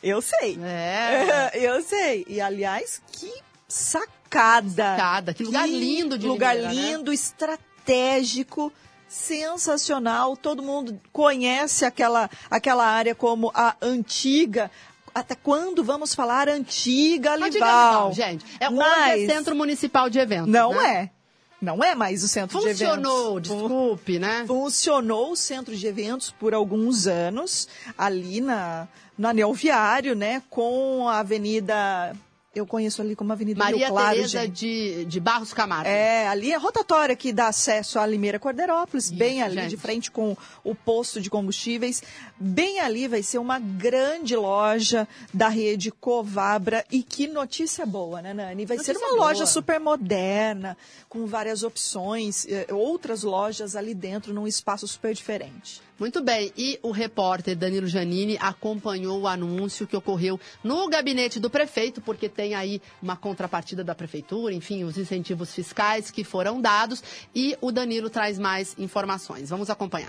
Eu 0.00 0.22
sei. 0.22 0.56
É. 0.62 1.50
Eu 1.60 1.82
sei. 1.82 2.24
E, 2.28 2.40
aliás, 2.40 3.02
que 3.10 3.32
sacada. 3.66 4.70
Sacada. 4.70 5.34
Que 5.34 5.42
lugar 5.42 5.66
que 5.66 5.76
lindo 5.76 6.16
de 6.16 6.28
Lugar 6.28 6.54
Limeira, 6.54 6.80
né? 6.80 6.92
lindo, 6.92 7.10
né? 7.10 7.14
estratégico 7.14 8.72
sensacional. 9.08 10.36
Todo 10.36 10.62
mundo 10.62 11.00
conhece 11.12 11.84
aquela, 11.84 12.30
aquela 12.50 12.86
área 12.86 13.14
como 13.14 13.50
a 13.54 13.76
antiga. 13.80 14.70
Até 15.14 15.34
quando 15.34 15.82
vamos 15.82 16.14
falar 16.14 16.48
antiga 16.48 17.34
Lival? 17.34 17.48
Antiga 17.48 17.66
Lival, 17.66 18.12
gente. 18.12 18.44
É, 18.60 18.70
Mas, 18.70 19.14
hoje 19.14 19.24
é 19.24 19.34
Centro 19.34 19.56
Municipal 19.56 20.08
de 20.10 20.18
Eventos. 20.18 20.52
Não 20.52 20.74
né? 20.74 20.94
é. 21.14 21.18
Não 21.60 21.82
é 21.82 21.92
mais 21.92 22.22
o 22.22 22.28
centro 22.28 22.56
Funcionou, 22.60 22.74
de 22.74 22.84
eventos. 22.84 23.10
Funcionou, 23.10 23.40
desculpe, 23.40 24.18
né? 24.20 24.44
Funcionou 24.46 25.32
o 25.32 25.36
centro 25.36 25.74
de 25.76 25.86
eventos 25.88 26.30
por 26.30 26.54
alguns 26.54 27.08
anos, 27.08 27.68
ali 27.96 28.40
na, 28.40 28.86
no 29.18 29.26
anel 29.26 29.52
viário, 29.52 30.14
né? 30.14 30.40
Com 30.48 31.08
a 31.08 31.18
Avenida 31.18 32.14
eu 32.58 32.66
conheço 32.66 33.00
ali 33.02 33.14
como 33.16 33.32
Avenida 33.32 33.58
Maria 33.58 33.86
Rio 33.86 33.88
Claro, 33.88 34.16
Tereza 34.16 34.48
de, 34.48 35.04
de 35.04 35.20
Barros 35.20 35.52
Camargo. 35.52 35.88
É, 35.88 36.28
ali 36.28 36.52
é 36.52 36.56
rotatória 36.56 37.16
que 37.16 37.32
dá 37.32 37.48
acesso 37.48 37.98
a 37.98 38.06
Limeira 38.06 38.38
Cordeirópolis, 38.38 39.06
Isso, 39.06 39.14
bem 39.14 39.42
ali 39.42 39.54
gente. 39.54 39.70
de 39.70 39.76
frente 39.76 40.10
com 40.10 40.36
o 40.64 40.74
posto 40.74 41.20
de 41.20 41.30
combustíveis. 41.30 42.02
Bem 42.38 42.80
ali 42.80 43.08
vai 43.08 43.22
ser 43.22 43.38
uma 43.38 43.58
grande 43.58 44.36
loja 44.36 45.06
da 45.32 45.48
rede 45.48 45.90
Covabra 45.90 46.84
e 46.90 47.02
que 47.02 47.26
notícia 47.26 47.84
boa, 47.86 48.20
né, 48.22 48.34
Nani? 48.34 48.66
Vai 48.66 48.76
notícia 48.76 48.94
ser 48.94 49.00
uma 49.00 49.16
boa. 49.16 49.26
loja 49.26 49.46
super 49.46 49.80
moderna, 49.80 50.76
com 51.08 51.26
várias 51.26 51.62
opções, 51.62 52.46
eh, 52.48 52.66
outras 52.70 53.22
lojas 53.22 53.76
ali 53.76 53.94
dentro 53.94 54.32
num 54.32 54.46
espaço 54.46 54.86
super 54.86 55.14
diferente. 55.14 55.87
Muito 55.98 56.22
bem, 56.22 56.52
e 56.56 56.78
o 56.80 56.92
repórter 56.92 57.56
Danilo 57.56 57.88
Janini 57.88 58.38
acompanhou 58.40 59.22
o 59.22 59.26
anúncio 59.26 59.84
que 59.84 59.96
ocorreu 59.96 60.38
no 60.62 60.88
gabinete 60.88 61.40
do 61.40 61.50
prefeito, 61.50 62.00
porque 62.00 62.28
tem 62.28 62.54
aí 62.54 62.80
uma 63.02 63.16
contrapartida 63.16 63.82
da 63.82 63.96
prefeitura, 63.96 64.54
enfim, 64.54 64.84
os 64.84 64.96
incentivos 64.96 65.52
fiscais 65.52 66.08
que 66.08 66.22
foram 66.22 66.60
dados, 66.60 67.02
e 67.34 67.58
o 67.60 67.72
Danilo 67.72 68.08
traz 68.08 68.38
mais 68.38 68.76
informações. 68.78 69.50
Vamos 69.50 69.70
acompanhar. 69.70 70.08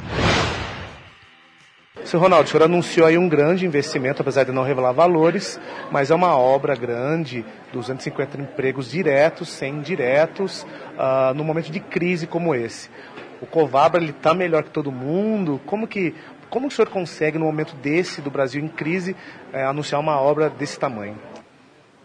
Seu 2.06 2.20
Ronaldo, 2.20 2.48
o 2.48 2.52
senhor 2.52 2.64
anunciou 2.66 3.08
aí 3.08 3.18
um 3.18 3.28
grande 3.28 3.66
investimento, 3.66 4.22
apesar 4.22 4.44
de 4.44 4.52
não 4.52 4.64
revelar 4.64 4.92
valores, 4.92 5.60
mas 5.92 6.12
é 6.12 6.16
uma 6.16 6.38
obra 6.38 6.76
grande, 6.76 7.44
250 7.74 8.40
empregos 8.40 8.92
diretos, 8.92 9.50
100 9.50 9.74
indiretos, 9.74 10.62
uh, 10.62 11.34
num 11.34 11.44
momento 11.44 11.72
de 11.72 11.80
crise 11.80 12.28
como 12.28 12.54
esse 12.54 12.90
o 13.42 13.46
Covabra 13.46 14.02
ele 14.02 14.12
está 14.12 14.34
melhor 14.34 14.64
que 14.64 14.70
todo 14.70 14.92
mundo? 14.92 15.60
Como 15.66 15.88
que 15.88 16.16
como 16.50 16.68
o 16.68 16.72
senhor 16.72 16.90
consegue, 16.90 17.38
no 17.38 17.46
momento 17.46 17.76
desse 17.76 18.22
do 18.22 18.32
Brasil 18.32 18.64
em 18.64 18.68
crise, 18.68 19.16
é, 19.54 19.64
anunciar 19.64 20.02
uma 20.02 20.20
obra 20.20 20.50
desse 20.50 20.80
tamanho? 20.80 21.16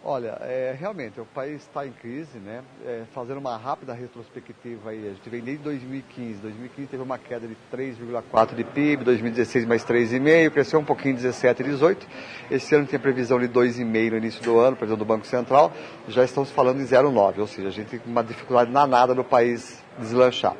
Olha, 0.06 0.36
é, 0.42 0.76
realmente, 0.78 1.18
o 1.18 1.24
país 1.24 1.62
está 1.62 1.86
em 1.86 1.90
crise, 1.90 2.38
né? 2.38 2.62
É, 2.84 3.04
fazendo 3.14 3.38
uma 3.38 3.56
rápida 3.56 3.94
retrospectiva 3.94 4.90
aí, 4.90 5.08
a 5.08 5.14
gente 5.14 5.30
vem 5.30 5.40
desde 5.40 5.64
2015. 5.64 6.42
2015 6.42 6.88
teve 6.88 7.02
uma 7.02 7.16
queda 7.16 7.48
de 7.48 7.56
3,4 7.72 8.54
de 8.54 8.64
PIB, 8.64 9.02
2016 9.02 9.64
mais 9.64 9.82
3,5, 9.82 10.50
cresceu 10.50 10.78
um 10.78 10.84
pouquinho 10.84 11.14
17 11.14 11.62
e 11.62 11.64
18. 11.64 12.06
Esse 12.50 12.74
ano 12.74 12.86
tem 12.86 13.00
previsão 13.00 13.40
de 13.40 13.48
2,5 13.48 14.10
no 14.10 14.16
início 14.18 14.42
do 14.44 14.58
ano, 14.58 14.76
previsão 14.76 14.98
do 14.98 15.06
Banco 15.06 15.26
Central. 15.26 15.72
Já 16.06 16.22
estamos 16.22 16.50
falando 16.50 16.82
em 16.82 16.84
0,9, 16.84 17.38
ou 17.38 17.46
seja, 17.46 17.68
a 17.68 17.72
gente 17.72 17.88
tem 17.88 18.00
uma 18.04 18.22
dificuldade 18.22 18.70
danada 18.70 19.14
no 19.14 19.24
país 19.24 19.82
deslanchar. 19.98 20.54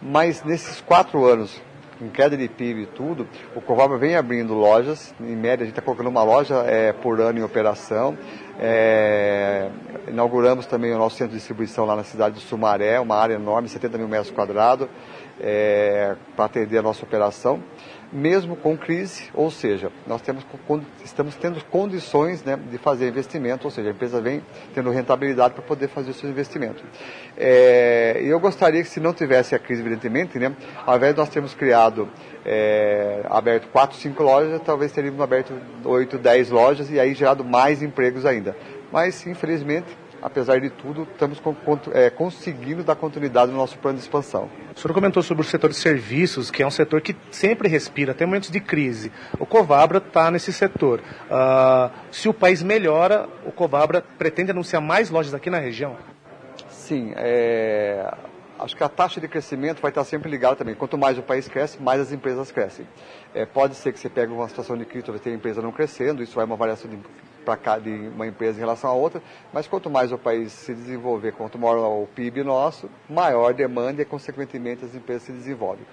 Mas 0.00 0.44
nesses 0.44 0.80
quatro 0.80 1.24
anos, 1.24 1.60
em 2.00 2.08
queda 2.08 2.36
de 2.36 2.48
PIB 2.48 2.82
e 2.82 2.86
tudo, 2.86 3.26
o 3.56 3.60
Covabra 3.60 3.98
vem 3.98 4.14
abrindo 4.14 4.54
lojas, 4.54 5.12
em 5.20 5.34
média 5.34 5.64
a 5.64 5.66
gente 5.66 5.70
está 5.70 5.82
colocando 5.82 6.06
uma 6.06 6.22
loja 6.22 6.62
é, 6.66 6.92
por 6.92 7.20
ano 7.20 7.40
em 7.40 7.42
operação. 7.42 8.16
É, 8.60 9.68
inauguramos 10.06 10.66
também 10.66 10.92
o 10.92 10.98
nosso 10.98 11.16
centro 11.16 11.32
de 11.32 11.38
distribuição 11.38 11.84
lá 11.84 11.96
na 11.96 12.04
cidade 12.04 12.36
de 12.36 12.42
Sumaré, 12.42 13.00
uma 13.00 13.16
área 13.16 13.34
enorme, 13.34 13.68
70 13.68 13.98
mil 13.98 14.08
metros 14.08 14.30
quadrados, 14.30 14.88
é, 15.40 16.14
para 16.36 16.44
atender 16.44 16.78
a 16.78 16.82
nossa 16.82 17.04
operação 17.04 17.60
mesmo 18.12 18.56
com 18.56 18.76
crise, 18.76 19.28
ou 19.34 19.50
seja, 19.50 19.90
nós 20.06 20.22
temos, 20.22 20.44
estamos 21.04 21.36
tendo 21.36 21.62
condições 21.64 22.42
né, 22.42 22.56
de 22.56 22.78
fazer 22.78 23.08
investimento, 23.08 23.66
ou 23.66 23.70
seja, 23.70 23.88
a 23.88 23.92
empresa 23.92 24.20
vem 24.20 24.42
tendo 24.74 24.90
rentabilidade 24.90 25.54
para 25.54 25.62
poder 25.62 25.88
fazer 25.88 26.10
o 26.10 26.14
seu 26.14 26.30
investimento. 26.30 26.82
É, 27.36 28.20
eu 28.22 28.40
gostaria 28.40 28.82
que 28.82 28.88
se 28.88 29.00
não 29.00 29.12
tivesse 29.12 29.54
a 29.54 29.58
crise, 29.58 29.82
evidentemente, 29.82 30.38
né, 30.38 30.54
ao 30.86 30.96
invés 30.96 31.14
de 31.14 31.20
nós 31.20 31.28
termos 31.28 31.54
criado, 31.54 32.08
é, 32.44 33.26
aberto 33.28 33.68
4, 33.68 33.96
5 33.96 34.22
lojas, 34.22 34.60
talvez 34.64 34.90
teríamos 34.90 35.20
aberto 35.20 35.52
8, 35.84 36.18
10 36.18 36.50
lojas 36.50 36.90
e 36.90 36.98
aí 36.98 37.14
gerado 37.14 37.44
mais 37.44 37.82
empregos 37.82 38.24
ainda. 38.24 38.56
Mas, 38.90 39.26
infelizmente, 39.26 39.86
apesar 40.22 40.60
de 40.60 40.70
tudo, 40.70 41.06
estamos 41.12 41.40
é, 41.92 42.10
conseguindo 42.10 42.82
dar 42.82 42.96
continuidade 42.96 43.50
no 43.52 43.58
nosso 43.58 43.78
plano 43.78 43.98
de 43.98 44.04
expansão. 44.04 44.48
O 44.74 44.78
senhor 44.78 44.94
comentou 44.94 45.22
sobre 45.22 45.42
o 45.42 45.46
setor 45.46 45.70
de 45.70 45.76
serviços, 45.76 46.50
que 46.50 46.62
é 46.62 46.66
um 46.66 46.70
setor 46.70 47.00
que 47.00 47.16
sempre 47.30 47.68
respira, 47.68 48.12
até 48.12 48.24
momentos 48.24 48.50
de 48.50 48.60
crise. 48.60 49.12
O 49.38 49.46
Covabra 49.46 49.98
está 49.98 50.30
nesse 50.30 50.52
setor. 50.52 51.00
Uh, 51.00 51.90
se 52.10 52.28
o 52.28 52.34
país 52.34 52.62
melhora, 52.62 53.28
o 53.44 53.52
Covabra 53.52 54.04
pretende 54.18 54.50
anunciar 54.50 54.82
mais 54.82 55.10
lojas 55.10 55.34
aqui 55.34 55.50
na 55.50 55.58
região? 55.58 55.96
Sim, 56.68 57.12
é, 57.16 58.14
acho 58.58 58.76
que 58.76 58.82
a 58.82 58.88
taxa 58.88 59.20
de 59.20 59.28
crescimento 59.28 59.80
vai 59.80 59.90
estar 59.90 60.04
sempre 60.04 60.30
ligada 60.30 60.56
também. 60.56 60.74
Quanto 60.74 60.98
mais 60.98 61.18
o 61.18 61.22
país 61.22 61.48
cresce, 61.48 61.80
mais 61.80 62.00
as 62.00 62.12
empresas 62.12 62.50
crescem. 62.50 62.86
É, 63.34 63.46
pode 63.46 63.74
ser 63.74 63.92
que 63.92 63.98
você 63.98 64.08
pegue 64.08 64.32
uma 64.32 64.48
situação 64.48 64.76
de 64.76 64.84
crise, 64.84 65.10
vai 65.10 65.18
ter 65.18 65.30
a 65.30 65.34
empresa 65.34 65.62
não 65.62 65.72
crescendo, 65.72 66.22
isso 66.22 66.40
é 66.40 66.44
uma 66.44 66.56
variação 66.56 66.90
de 66.90 66.98
para 67.56 67.78
de 67.78 67.90
uma 68.08 68.26
empresa 68.26 68.58
em 68.58 68.60
relação 68.60 68.90
a 68.90 68.92
outra, 68.92 69.22
mas 69.52 69.66
quanto 69.66 69.88
mais 69.88 70.12
o 70.12 70.18
país 70.18 70.52
se 70.52 70.74
desenvolver, 70.74 71.32
quanto 71.32 71.58
maior 71.58 72.02
o 72.02 72.06
PIB 72.06 72.42
nosso, 72.42 72.90
maior 73.08 73.54
demanda 73.54 74.02
e, 74.02 74.04
consequentemente, 74.04 74.84
as 74.84 74.94
empresas 74.94 75.22
se 75.22 75.32
desenvolvem. 75.32 75.86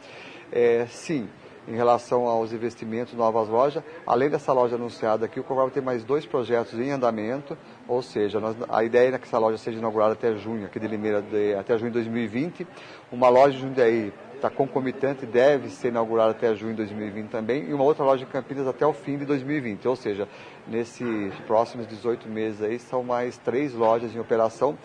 É, 0.51 0.85
sim, 0.89 1.29
em 1.67 1.75
relação 1.75 2.27
aos 2.27 2.53
investimentos, 2.53 3.13
novas 3.13 3.47
lojas, 3.47 3.83
além 4.05 4.29
dessa 4.29 4.53
loja 4.53 4.75
anunciada 4.75 5.25
aqui, 5.25 5.39
o 5.39 5.43
Covarro 5.43 5.71
tem 5.71 5.81
mais 5.81 6.03
dois 6.03 6.25
projetos 6.25 6.79
em 6.79 6.91
andamento, 6.91 7.57
ou 7.87 8.01
seja, 8.01 8.39
nós, 8.39 8.55
a 8.69 8.83
ideia 8.83 9.15
é 9.15 9.17
que 9.17 9.25
essa 9.25 9.37
loja 9.37 9.57
seja 9.57 9.77
inaugurada 9.77 10.13
até 10.13 10.35
junho, 10.35 10.65
aqui 10.65 10.79
de 10.79 10.87
Limeira, 10.87 11.21
de, 11.21 11.55
até 11.55 11.77
junho 11.77 11.91
de 11.91 11.95
2020, 11.95 12.67
uma 13.11 13.29
loja 13.29 13.53
de 13.53 13.61
Jundiaí 13.61 14.13
está 14.35 14.49
concomitante, 14.49 15.25
deve 15.25 15.69
ser 15.69 15.87
inaugurada 15.87 16.31
até 16.31 16.53
junho 16.53 16.71
de 16.71 16.77
2020 16.77 17.29
também, 17.29 17.69
e 17.69 17.73
uma 17.73 17.83
outra 17.83 18.03
loja 18.03 18.23
em 18.23 18.27
Campinas 18.27 18.67
até 18.67 18.85
o 18.85 18.93
fim 18.93 19.17
de 19.17 19.25
2020. 19.25 19.87
Ou 19.87 19.95
seja, 19.95 20.27
nesses 20.67 21.33
próximos 21.47 21.87
18 21.87 22.27
meses 22.27 22.61
aí, 22.61 22.77
são 22.77 23.03
mais 23.03 23.37
três 23.37 23.73
lojas 23.73 24.13
em 24.13 24.19
operação, 24.19 24.77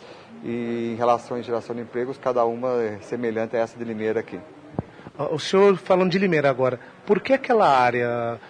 e 0.43 0.93
em 0.93 0.97
relação 0.97 1.37
à 1.37 1.43
geração 1.43 1.75
de 1.75 1.83
empregos, 1.83 2.17
cada 2.17 2.45
uma 2.45 2.83
é 2.83 2.99
semelhante 3.01 3.57
a 3.57 3.61
essa 3.61 3.79
de 3.79 3.85
Limeira 3.85 4.21
aqui. 4.21 4.41
O 5.19 5.39
senhor 5.39 5.77
falando 5.77 6.11
de 6.11 6.19
Limeira 6.19 6.49
agora, 6.49 6.81
por 7.05 7.21
que 7.21 7.33
aquela 7.33 7.69
área 7.69 8.41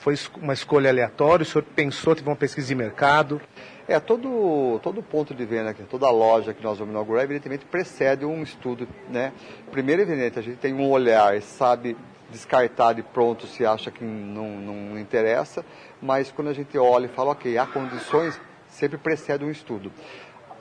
foi 0.00 0.14
uma 0.40 0.52
escolha 0.52 0.90
aleatória? 0.90 1.42
O 1.42 1.46
senhor 1.46 1.64
pensou, 1.76 2.14
teve 2.14 2.28
uma 2.28 2.36
pesquisa 2.36 2.66
de 2.66 2.74
mercado? 2.74 3.40
É, 3.86 3.98
todo, 3.98 4.78
todo 4.82 5.02
ponto 5.02 5.34
de 5.34 5.44
venda, 5.44 5.74
toda 5.88 6.10
loja 6.10 6.52
que 6.52 6.62
nós 6.62 6.78
vamos 6.78 6.92
inaugurar, 6.92 7.24
evidentemente 7.24 7.64
precede 7.64 8.24
um 8.24 8.42
estudo, 8.42 8.86
né? 9.08 9.32
Primeiro, 9.70 10.02
evidente, 10.02 10.38
a 10.38 10.42
gente 10.42 10.58
tem 10.58 10.74
um 10.74 10.90
olhar 10.90 11.36
e 11.36 11.40
sabe 11.40 11.96
descartar 12.30 12.92
de 12.92 13.02
pronto 13.02 13.46
se 13.46 13.64
acha 13.64 13.90
que 13.90 14.04
não, 14.04 14.50
não 14.58 14.98
interessa, 14.98 15.64
mas 16.02 16.30
quando 16.30 16.48
a 16.48 16.52
gente 16.52 16.76
olha 16.76 17.06
e 17.06 17.08
fala, 17.08 17.30
ok, 17.30 17.56
há 17.56 17.66
condições, 17.66 18.38
sempre 18.68 18.98
precede 18.98 19.44
um 19.44 19.50
estudo. 19.50 19.90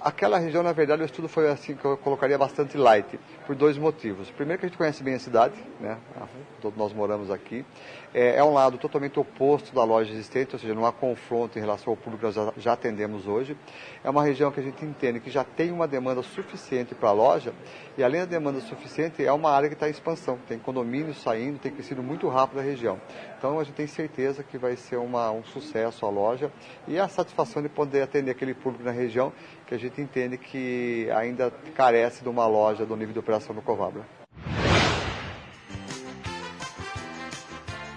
Aquela 0.07 0.37
região, 0.37 0.63
na 0.63 0.71
verdade, 0.71 1.01
o 1.01 1.05
estudo 1.05 1.27
foi 1.27 1.49
assim 1.49 1.75
que 1.75 1.83
eu 1.83 1.97
colocaria 1.97 2.37
bastante 2.37 2.77
light, 2.77 3.19
por 3.45 3.53
dois 3.53 3.77
motivos. 3.77 4.31
Primeiro 4.31 4.57
que 4.57 4.65
a 4.65 4.69
gente 4.69 4.77
conhece 4.77 5.03
bem 5.03 5.15
a 5.15 5.19
cidade, 5.19 5.55
né? 5.81 5.97
Todos 6.61 6.79
nós 6.79 6.93
moramos 6.93 7.29
aqui. 7.29 7.65
É, 8.13 8.37
é, 8.37 8.43
um 8.43 8.53
lado 8.53 8.77
totalmente 8.77 9.19
oposto 9.19 9.75
da 9.75 9.83
loja 9.83 10.09
existente, 10.13 10.55
ou 10.55 10.59
seja, 10.59 10.73
não 10.73 10.85
há 10.85 10.93
confronto 10.93 11.59
em 11.59 11.61
relação 11.61 11.91
ao 11.91 11.97
público 11.97 12.19
que 12.19 12.25
nós 12.25 12.35
já, 12.35 12.53
já 12.57 12.71
atendemos 12.71 13.27
hoje. 13.27 13.57
É 14.01 14.09
uma 14.09 14.23
região 14.23 14.49
que 14.49 14.61
a 14.61 14.63
gente 14.63 14.85
entende 14.85 15.19
que 15.19 15.29
já 15.29 15.43
tem 15.43 15.71
uma 15.71 15.85
demanda 15.85 16.23
suficiente 16.23 16.95
para 16.95 17.09
a 17.09 17.11
loja, 17.11 17.53
e 17.97 18.03
além 18.03 18.21
da 18.21 18.27
demanda 18.27 18.61
suficiente, 18.61 19.25
é 19.25 19.33
uma 19.33 19.51
área 19.51 19.67
que 19.67 19.75
está 19.75 19.89
em 19.89 19.91
expansão. 19.91 20.39
Tem 20.47 20.57
condomínios 20.57 21.21
saindo, 21.21 21.59
tem 21.59 21.69
crescido 21.69 22.01
muito 22.01 22.29
rápido 22.29 22.59
a 22.59 22.63
região. 22.63 22.97
Então 23.37 23.59
a 23.59 23.63
gente 23.65 23.75
tem 23.75 23.87
certeza 23.87 24.41
que 24.41 24.57
vai 24.57 24.77
ser 24.77 24.95
uma, 24.95 25.31
um 25.31 25.43
sucesso 25.43 26.05
a 26.05 26.09
loja 26.09 26.49
e 26.87 26.97
a 26.97 27.09
satisfação 27.09 27.61
de 27.61 27.67
poder 27.67 28.03
atender 28.03 28.31
aquele 28.31 28.53
público 28.53 28.85
na 28.85 28.91
região 28.91 29.33
que 29.67 29.75
a 29.75 29.77
gente 29.77 29.99
entende 30.01 30.37
que 30.37 31.09
ainda 31.11 31.51
carece 31.75 32.23
de 32.23 32.29
uma 32.29 32.47
loja 32.47 32.85
do 32.85 32.95
nível 32.95 33.13
de 33.13 33.19
operação 33.19 33.53
no 33.53 33.61
Covabra. 33.61 34.16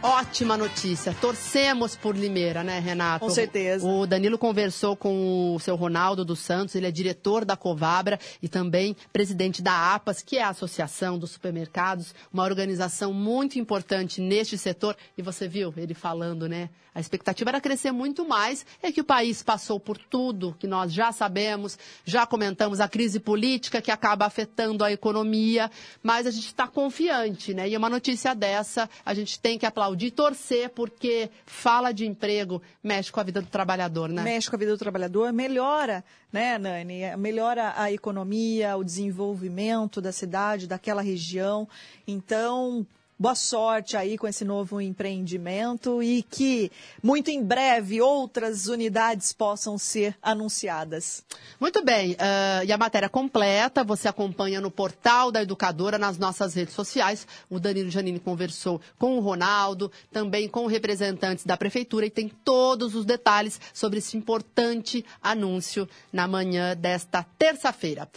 Ótima 0.03 0.57
notícia. 0.57 1.15
Torcemos 1.21 1.95
por 1.95 2.17
Limeira, 2.17 2.65
né, 2.65 2.79
Renato? 2.79 3.27
Com 3.27 3.31
certeza. 3.31 3.87
O 3.87 4.07
Danilo 4.07 4.39
conversou 4.39 4.97
com 4.97 5.55
o 5.55 5.61
seu 5.61 5.77
Ronaldo 5.77 6.25
dos 6.25 6.39
Santos, 6.39 6.75
ele 6.75 6.87
é 6.87 6.91
diretor 6.91 7.45
da 7.45 7.55
Covabra 7.55 8.19
e 8.43 8.49
também 8.49 8.97
presidente 9.13 9.61
da 9.61 9.95
APAS, 9.95 10.23
que 10.23 10.39
é 10.39 10.43
a 10.43 10.49
Associação 10.49 11.19
dos 11.19 11.33
Supermercados, 11.33 12.15
uma 12.33 12.45
organização 12.45 13.13
muito 13.13 13.59
importante 13.59 14.23
neste 14.23 14.57
setor. 14.57 14.97
E 15.19 15.23
você 15.23 15.47
viu 15.47 15.73
ele 15.77 15.93
falando, 15.93 16.49
né? 16.49 16.71
A 16.95 16.99
expectativa 16.99 17.51
era 17.51 17.61
crescer 17.61 17.93
muito 17.93 18.27
mais. 18.27 18.67
É 18.83 18.91
que 18.91 19.01
o 19.01 19.05
país 19.05 19.43
passou 19.43 19.79
por 19.79 19.97
tudo 19.97 20.57
que 20.59 20.67
nós 20.67 20.93
já 20.93 21.13
sabemos, 21.13 21.79
já 22.05 22.27
comentamos 22.27 22.81
a 22.81 22.89
crise 22.89 23.21
política 23.21 23.81
que 23.81 23.91
acaba 23.91 24.27
afetando 24.27 24.83
a 24.83 24.91
economia, 24.91 25.71
mas 26.03 26.27
a 26.27 26.31
gente 26.31 26.47
está 26.47 26.67
confiante, 26.67 27.55
né? 27.55 27.69
E 27.69 27.77
uma 27.77 27.89
notícia 27.89 28.35
dessa 28.35 28.89
a 29.05 29.15
gente 29.15 29.39
tem 29.39 29.59
que 29.59 29.67
aplaudir 29.67 29.90
e 30.07 30.11
torcer, 30.11 30.71
porque 30.71 31.31
fala 31.47 31.93
de 31.93 32.07
emprego, 32.07 32.61
mexe 32.83 33.11
com 33.11 33.21
a 33.21 33.23
vida 33.23 33.41
do 33.41 33.49
trabalhador, 33.49 34.09
né? 34.09 34.23
Mexe 34.23 34.49
com 34.49 34.57
a 34.57 34.59
vida 34.59 34.73
do 34.73 34.79
trabalhador, 34.79 35.33
melhora, 35.33 36.05
né, 36.33 36.59
Nani? 36.59 37.17
Melhora 37.17 37.75
a 37.77 37.91
economia, 37.93 38.77
o 38.77 38.85
desenvolvimento 38.85 40.01
da 40.01 40.13
cidade, 40.13 40.67
daquela 40.67 41.03
região. 41.03 41.69
Então, 42.07 42.87
Boa 43.21 43.35
sorte 43.35 43.99
aí 43.99 44.17
com 44.17 44.27
esse 44.27 44.47
novo 44.47 44.81
empreendimento 44.81 46.03
e 46.03 46.23
que 46.23 46.73
muito 47.03 47.31
em 47.31 47.45
breve 47.45 48.01
outras 48.01 48.67
unidades 48.67 49.31
possam 49.31 49.77
ser 49.77 50.17
anunciadas. 50.23 51.23
Muito 51.61 51.85
bem. 51.85 52.13
Uh, 52.13 52.65
e 52.65 52.73
a 52.73 52.79
matéria 52.79 53.11
completa 53.11 53.85
você 53.85 54.09
acompanha 54.09 54.59
no 54.59 54.71
portal 54.71 55.31
da 55.31 55.43
Educadora, 55.43 55.99
nas 55.99 56.17
nossas 56.17 56.55
redes 56.55 56.73
sociais. 56.73 57.27
O 57.51 57.61
Danilo 57.61 57.91
Janine 57.91 58.19
conversou 58.19 58.81
com 58.99 59.19
o 59.19 59.21
Ronaldo, 59.21 59.93
também 60.11 60.49
com 60.49 60.67
representantes 60.67 61.45
da 61.45 61.59
Prefeitura 61.59 62.07
e 62.07 62.11
tem 62.11 62.27
todos 62.27 62.95
os 62.95 63.05
detalhes 63.05 63.61
sobre 63.75 63.99
esse 63.99 64.17
importante 64.17 65.05
anúncio 65.23 65.87
na 66.11 66.27
manhã 66.27 66.75
desta 66.75 67.23
terça-feira. 67.39 68.09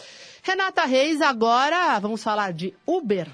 Renata 0.41 0.85
Reis, 0.85 1.19
agora 1.19 1.99
vamos 1.99 2.23
falar 2.23 2.53
de 2.53 2.73
Uber. 2.87 3.29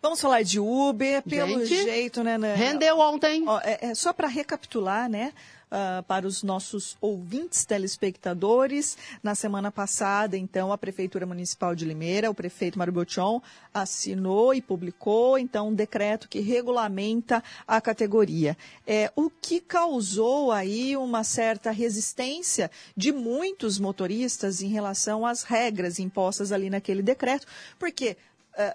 Vamos 0.00 0.20
falar 0.20 0.42
de 0.42 0.60
Uber, 0.60 1.22
pelo 1.24 1.66
Gente, 1.66 1.82
jeito, 1.82 2.22
né? 2.22 2.38
né? 2.38 2.54
Rendeu 2.54 3.00
ontem. 3.00 3.42
Ó, 3.48 3.58
é, 3.64 3.78
é 3.90 3.94
só 3.96 4.12
para 4.12 4.28
recapitular, 4.28 5.08
né? 5.08 5.32
Uh, 5.66 6.02
para 6.04 6.26
os 6.26 6.42
nossos 6.42 6.96
ouvintes 6.98 7.64
telespectadores. 7.66 8.96
Na 9.22 9.34
semana 9.34 9.70
passada, 9.72 10.36
então, 10.36 10.72
a 10.72 10.78
Prefeitura 10.78 11.26
Municipal 11.26 11.74
de 11.74 11.84
Limeira, 11.84 12.30
o 12.30 12.34
prefeito 12.34 12.78
Mário 12.78 12.92
Botion, 12.92 13.42
assinou 13.74 14.54
e 14.54 14.62
publicou, 14.62 15.36
então, 15.36 15.68
um 15.68 15.74
decreto 15.74 16.28
que 16.28 16.40
regulamenta 16.40 17.42
a 17.66 17.80
categoria. 17.80 18.56
É, 18.86 19.12
o 19.14 19.28
que 19.28 19.60
causou 19.60 20.52
aí 20.52 20.96
uma 20.96 21.22
certa 21.22 21.70
resistência 21.70 22.70
de 22.96 23.12
muitos 23.12 23.78
motoristas 23.78 24.62
em 24.62 24.68
relação 24.68 25.26
às 25.26 25.42
regras 25.42 25.98
impostas 25.98 26.50
ali 26.50 26.70
naquele 26.70 27.02
decreto, 27.02 27.46
porque 27.78 28.16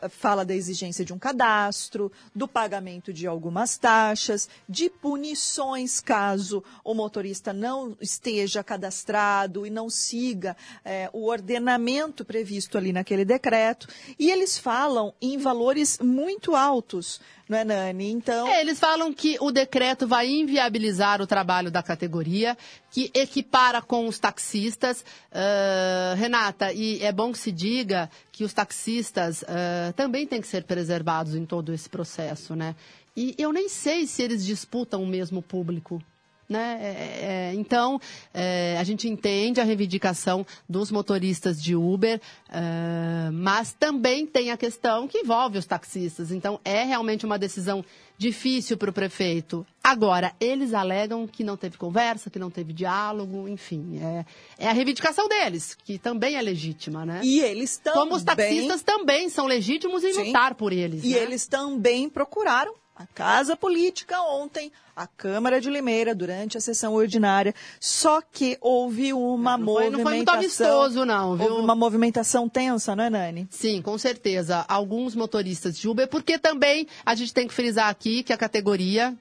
fala 0.10 0.46
da 0.46 0.56
exigência 0.56 1.04
de 1.04 1.14
um 1.14 1.20
cadastro, 1.20 2.12
do 2.34 2.48
pagamento 2.48 3.12
de 3.12 3.28
algumas 3.28 3.78
taxas, 3.78 4.50
de 4.68 4.90
punições 4.90 6.00
caso 6.00 6.64
o 6.84 6.94
motorista 6.94 7.52
não 7.52 7.98
esteja 8.00 8.64
cadastrado 8.64 9.66
e 9.66 9.70
não 9.70 9.90
siga 9.90 10.56
uh, 10.86 11.18
o 11.18 11.30
ordenamento 11.30 12.24
previsto 12.24 12.78
ali 12.78 12.94
naquele 12.94 13.26
decreto. 13.26 13.88
E 14.18 14.32
eles 14.32 14.58
falam 14.58 15.14
em 15.22 15.38
valores 15.38 16.00
muito 16.00 16.56
altos 16.56 17.20
não 17.48 17.58
é, 17.58 17.64
Nani? 17.64 18.12
Então. 18.12 18.48
É, 18.48 18.62
eles 18.62 18.80
falam 18.80 19.14
que 19.14 19.38
o 19.42 19.52
decreto 19.52 20.08
vai 20.08 20.30
inviabilizar 20.30 21.22
o 21.22 21.28
trabalho 21.28 21.70
da 21.70 21.84
categoria, 21.84 22.58
que 22.90 23.12
equipara 23.14 23.82
com 23.82 24.08
os 24.08 24.18
taxistas. 24.18 25.04
Uh, 25.32 26.16
Renata, 26.16 26.72
e 26.72 27.04
é 27.04 27.12
bom 27.12 27.32
que 27.32 27.38
se 27.38 27.52
diga 27.52 28.10
que 28.32 28.44
os 28.44 28.54
taxistas 28.54 29.42
uh, 29.44 29.94
também 29.96 30.26
têm 30.26 30.42
que 30.42 30.48
ser 30.48 30.64
preservados 30.64 31.36
em 31.36 31.46
todo 31.46 31.74
esse 31.74 31.90
processo, 31.90 32.56
né? 32.56 32.76
E 33.16 33.36
eu 33.38 33.52
nem 33.52 33.70
sei 33.70 34.08
se 34.08 34.24
eles 34.24 34.46
disputam 34.46 35.04
o 35.04 35.08
mesmo 35.08 35.42
público. 35.42 36.02
Né? 36.48 36.78
É, 36.82 36.88
é, 36.88 37.54
então, 37.56 38.00
é, 38.34 38.78
a 38.78 38.84
gente 38.84 39.08
entende 39.08 39.62
a 39.62 39.64
reivindicação 39.64 40.46
dos 40.68 40.92
motoristas 40.92 41.62
de 41.62 41.76
Uber, 41.76 42.20
é, 42.50 43.32
mas 43.32 43.74
também 43.74 44.28
tem 44.28 44.52
a 44.52 44.58
questão 44.58 45.08
que 45.08 45.20
envolve 45.20 45.58
os 45.58 45.66
taxistas. 45.66 46.32
Então, 46.32 46.60
é 46.64 46.84
realmente 46.84 47.26
uma 47.26 47.40
decisão 47.40 47.84
difícil 48.18 48.78
para 48.78 48.90
o 48.90 48.94
prefeito. 48.94 49.66
Agora, 49.84 50.34
eles 50.40 50.74
alegam 50.74 51.28
que 51.28 51.44
não 51.44 51.58
teve 51.58 51.78
conversa, 51.78 52.30
que 52.30 52.40
não 52.40 52.50
teve 52.50 52.72
diálogo, 52.72 53.48
enfim. 53.48 54.00
É, 54.02 54.26
é 54.66 54.70
a 54.70 54.74
reivindicação 54.74 55.28
deles, 55.28 55.76
que 55.84 55.98
também 55.98 56.36
é 56.36 56.42
legítima, 56.42 57.06
né? 57.06 57.22
E 57.24 57.40
eles 57.42 57.78
também... 57.78 58.00
Como 58.00 58.16
os 58.16 58.24
taxistas 58.24 58.82
também 58.82 59.30
são 59.30 59.46
legítimos 59.46 60.04
em 60.04 60.14
Sim. 60.14 60.28
lutar 60.28 60.56
por 60.56 60.72
eles. 60.72 61.04
E 61.04 61.10
né? 61.10 61.18
eles 61.18 61.48
também 61.48 62.10
procuraram 62.10 62.74
a 62.96 63.06
Casa 63.08 63.56
Política 63.56 64.22
ontem, 64.22 64.72
a 64.96 65.08
Câmara 65.08 65.60
de 65.60 65.70
Limeira, 65.70 66.14
durante 66.14 66.58
a 66.58 66.62
sessão 66.62 66.94
ordinária, 66.94 67.54
só 67.80 68.22
que 68.22 68.58
houve 68.62 69.12
uma 69.14 69.58
não 69.58 69.66
foi, 69.66 69.90
movimentação... 69.90 69.92
Não 69.92 70.04
foi 70.04 70.16
muito 70.16 70.30
amistoso, 70.30 71.06
não, 71.06 71.36
viu? 71.36 71.48
Houve 71.48 71.64
uma 71.64 71.76
movimentação 71.76 72.48
tensa, 72.48 72.96
não 72.96 73.04
é, 73.04 73.10
Nani? 73.10 73.48
Sim, 73.50 73.82
com 73.82 73.98
certeza. 73.98 74.64
Alguns 74.68 75.16
motoristas 75.16 75.78
de 75.78 75.90
Uber, 75.90 76.08
porque 76.08 76.38
também 76.38 76.88
a 77.04 77.16
gente 77.16 77.34
tem 77.34 77.48
que 77.48 77.54
frisar 77.54 77.90
aqui 77.90 78.22
que 78.22 78.32
a 78.32 78.38
categoria, 78.38 79.16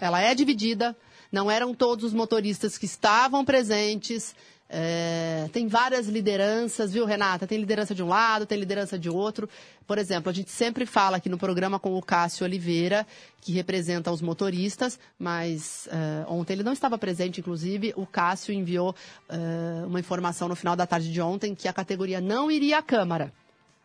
ela 0.00 0.20
é 0.20 0.34
dividida, 0.34 0.96
não 1.30 1.50
eram 1.50 1.74
todos 1.74 2.06
os 2.06 2.14
motoristas 2.14 2.78
que 2.78 2.86
estavam 2.86 3.44
presentes, 3.44 4.34
é, 4.70 5.48
tem 5.50 5.66
várias 5.66 6.08
lideranças, 6.08 6.92
viu, 6.92 7.06
Renata? 7.06 7.46
Tem 7.46 7.58
liderança 7.58 7.94
de 7.94 8.02
um 8.02 8.08
lado, 8.08 8.44
tem 8.44 8.58
liderança 8.58 8.98
de 8.98 9.08
outro. 9.08 9.48
Por 9.86 9.96
exemplo, 9.96 10.28
a 10.28 10.32
gente 10.32 10.50
sempre 10.50 10.84
fala 10.84 11.16
aqui 11.16 11.28
no 11.28 11.38
programa 11.38 11.78
com 11.78 11.96
o 11.96 12.02
Cássio 12.02 12.44
Oliveira, 12.44 13.06
que 13.40 13.52
representa 13.52 14.12
os 14.12 14.20
motoristas, 14.20 14.98
mas 15.18 15.88
uh, 15.90 16.30
ontem 16.30 16.52
ele 16.52 16.62
não 16.62 16.74
estava 16.74 16.98
presente, 16.98 17.40
inclusive. 17.40 17.94
O 17.96 18.06
Cássio 18.06 18.52
enviou 18.52 18.94
uh, 19.30 19.86
uma 19.86 20.00
informação 20.00 20.48
no 20.48 20.56
final 20.56 20.76
da 20.76 20.86
tarde 20.86 21.10
de 21.10 21.20
ontem 21.20 21.54
que 21.54 21.66
a 21.66 21.72
categoria 21.72 22.20
não 22.20 22.50
iria 22.50 22.78
à 22.78 22.82
Câmara. 22.82 23.32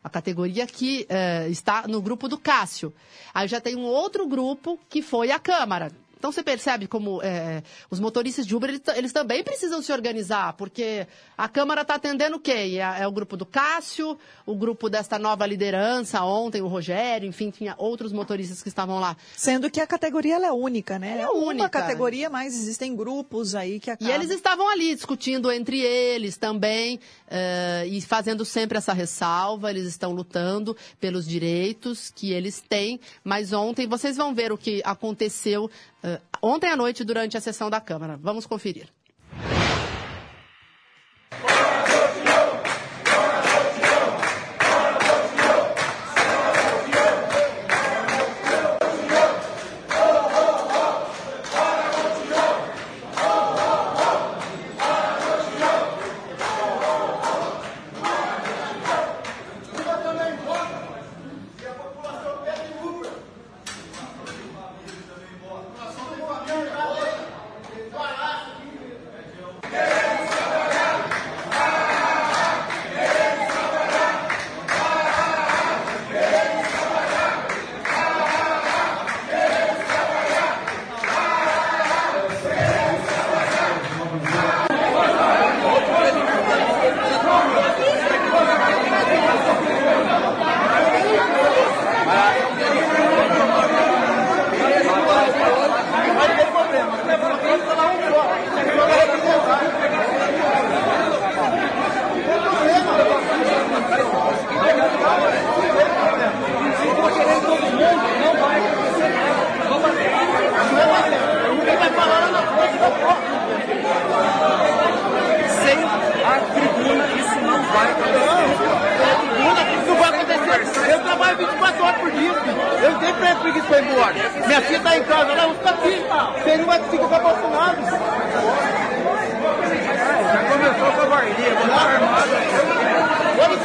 A 0.04 0.10
categoria 0.10 0.68
que 0.68 1.08
uh, 1.10 1.50
está 1.50 1.88
no 1.88 2.02
grupo 2.02 2.28
do 2.28 2.38
Cássio. 2.38 2.94
Aí 3.34 3.48
já 3.48 3.62
tem 3.62 3.78
um 3.78 3.86
outro 3.86 4.28
grupo 4.28 4.78
que 4.90 5.02
foi 5.02 5.32
à 5.32 5.40
Câmara 5.40 5.90
então 6.24 6.32
você 6.32 6.42
percebe 6.42 6.88
como 6.88 7.22
é, 7.22 7.62
os 7.92 8.00
motoristas 8.00 8.48
de 8.48 8.56
Uber, 8.56 8.70
eles, 8.70 8.82
eles, 8.96 9.12
também 9.12 9.44
precisam 9.44 9.82
se 9.82 9.92
organizar, 9.92 10.54
porque 10.54 11.06
a 11.38 11.50
Câmara 11.50 11.82
está 11.82 11.96
atendendo 11.96 12.40
quem? 12.40 12.80
É, 12.80 13.02
é, 13.02 13.06
o 13.06 13.12
grupo 13.12 13.36
do 13.36 13.46
Cássio, 13.46 14.18
o 14.46 14.56
grupo 14.56 14.90
desta 14.90 15.20
nova 15.20 15.46
liderança, 15.46 16.24
ontem 16.24 16.62
o 16.62 16.68
Rogério, 16.68 17.28
enfim, 17.28 17.50
tinha 17.50 17.76
outros 17.78 18.14
motoristas 18.14 18.64
que 18.64 18.70
estavam 18.70 19.02
lá. 19.02 19.18
Sendo 19.36 19.70
que 19.70 19.82
a 19.82 19.86
categoria 19.86 20.38
é 20.38 20.52
única, 20.54 20.98
né? 20.98 21.12
Ela 21.12 21.22
é, 21.24 21.26
é 21.26 21.30
única. 21.30 21.64
uma 21.64 21.70
categoria, 21.70 22.30
mas 22.30 22.56
existem 22.56 22.96
grupos 22.96 23.54
aí 23.54 23.78
que 23.82 23.92
acabam... 23.92 24.10
E 24.10 24.16
eles 24.16 24.32
estavam 24.32 24.70
ali 24.70 24.96
discutindo 24.96 25.52
entre 25.52 25.82
eles 25.82 26.38
também 26.38 27.02
uh, 27.28 27.86
e 27.86 28.00
fazendo 28.00 28.46
sempre 28.46 28.78
essa 28.78 28.94
ressalva, 28.94 29.70
eles 29.70 29.88
estão 29.88 30.14
lutando 30.14 30.74
pelos 31.02 31.28
direitos 31.28 32.10
que 32.16 32.32
eles 32.32 32.62
têm, 32.62 32.98
mas 33.26 33.52
ontem 33.52 33.86
vocês 33.88 34.16
vão 34.16 34.34
ver 34.34 34.54
o 34.54 34.58
que 34.58 34.82
aconteceu 34.86 35.70
uh, 36.04 36.20
ontem 36.42 36.70
à 36.70 36.76
noite 36.76 37.04
durante 37.04 37.38
a 37.38 37.42
sessão 37.42 37.70
da 37.70 37.80
Câmara. 37.82 38.18
Vamos 38.22 38.46
conferir. 38.46 38.88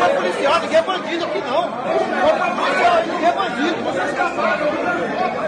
É 0.00 0.08
policial, 0.14 0.60
ninguém 0.60 0.78
é 0.78 0.82
bandido 0.82 1.24
aqui 1.24 1.40
não. 1.40 1.68
Ninguém 3.06 3.28
é 3.28 3.32
bandido. 3.32 3.82
Vocês. 3.82 5.47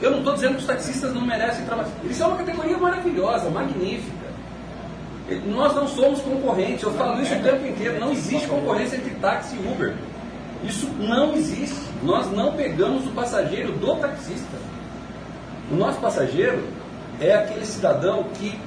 Eu 0.00 0.10
não 0.10 0.18
estou 0.18 0.34
dizendo 0.34 0.54
que 0.54 0.60
os 0.60 0.66
taxistas 0.66 1.14
não 1.14 1.22
merecem 1.22 1.64
trabalho. 1.64 1.88
Eles 2.02 2.16
são 2.16 2.28
uma 2.28 2.38
categoria 2.38 2.76
maravilhosa, 2.76 3.50
magnífica. 3.50 4.22
Nós 5.46 5.74
não 5.74 5.86
somos 5.86 6.20
concorrentes. 6.20 6.82
Eu 6.82 6.92
falo 6.92 7.20
isso 7.22 7.34
o 7.34 7.42
tempo 7.42 7.66
inteiro. 7.66 8.00
Não 8.00 8.12
existe 8.12 8.48
concorrência 8.48 8.96
entre 8.96 9.10
táxi 9.16 9.56
e 9.56 9.72
Uber. 9.72 9.94
Isso 10.64 10.88
não 10.98 11.34
existe. 11.34 11.80
Nós 12.02 12.30
não 12.32 12.52
pegamos 12.52 13.06
o 13.06 13.10
passageiro 13.10 13.72
do 13.72 13.96
taxista. 13.96 14.56
O 15.70 15.76
nosso 15.76 16.00
passageiro 16.00 16.62
é 17.20 17.34
aquele 17.34 17.64
cidadão 17.64 18.24
que 18.34 18.58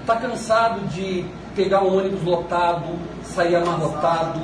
está 0.00 0.16
cansado 0.16 0.80
de 0.88 1.24
pegar 1.54 1.82
um 1.82 1.98
ônibus 1.98 2.22
lotado, 2.22 2.86
sair 3.24 3.56
amarrotado, 3.56 4.40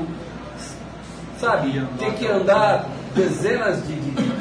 sabe? 1.38 1.82
Ter 1.98 2.14
que 2.14 2.26
andar 2.26 2.86
dezenas 3.14 3.86
de, 3.86 3.94
de 3.94 4.35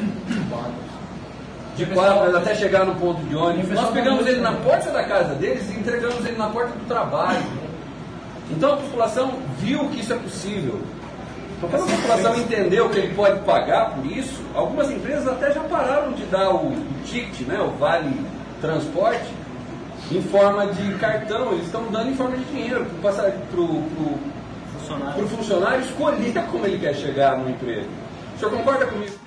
de 1.76 1.86
quadras 1.86 2.34
até 2.34 2.54
chegar 2.54 2.86
no 2.86 2.94
ponto 2.94 3.20
de 3.22 3.36
ônibus. 3.36 3.70
Nós 3.70 3.90
pegamos 3.90 4.26
ele 4.26 4.40
na 4.40 4.52
porta 4.52 4.90
da 4.90 5.04
casa 5.04 5.34
deles 5.34 5.68
e 5.70 5.78
entregamos 5.78 6.24
ele 6.24 6.36
na 6.36 6.48
porta 6.48 6.70
do 6.70 6.86
trabalho. 6.86 7.42
Então 8.50 8.74
a 8.74 8.76
população 8.76 9.34
viu 9.58 9.88
que 9.90 10.00
isso 10.00 10.12
é 10.12 10.16
possível. 10.16 10.80
Então, 11.56 11.70
quando 11.70 11.84
a 11.84 11.96
população 11.96 12.36
entendeu 12.36 12.88
que 12.90 12.98
ele 12.98 13.14
pode 13.14 13.40
pagar 13.40 13.94
por 13.94 14.04
isso, 14.06 14.42
algumas 14.54 14.90
empresas 14.90 15.26
até 15.26 15.52
já 15.52 15.60
pararam 15.60 16.12
de 16.12 16.22
dar 16.24 16.50
o, 16.50 16.68
o 16.68 16.86
ticket, 17.06 17.46
né, 17.46 17.58
o 17.60 17.70
vale 17.78 18.14
transporte, 18.60 19.26
em 20.10 20.20
forma 20.22 20.66
de 20.66 20.94
cartão. 20.94 21.52
Eles 21.52 21.64
estão 21.66 21.84
dando 21.90 22.10
em 22.10 22.14
forma 22.14 22.36
de 22.36 22.44
dinheiro 22.44 22.86
para 23.00 23.10
o 23.60 24.18
funcionário. 24.78 25.28
funcionário 25.28 25.80
escolher 25.80 26.34
como 26.50 26.66
ele 26.66 26.78
quer 26.78 26.94
chegar 26.94 27.38
no 27.38 27.48
emprego. 27.48 27.88
O 28.36 28.38
senhor 28.38 28.50
concorda 28.52 28.86
comigo? 28.86 29.25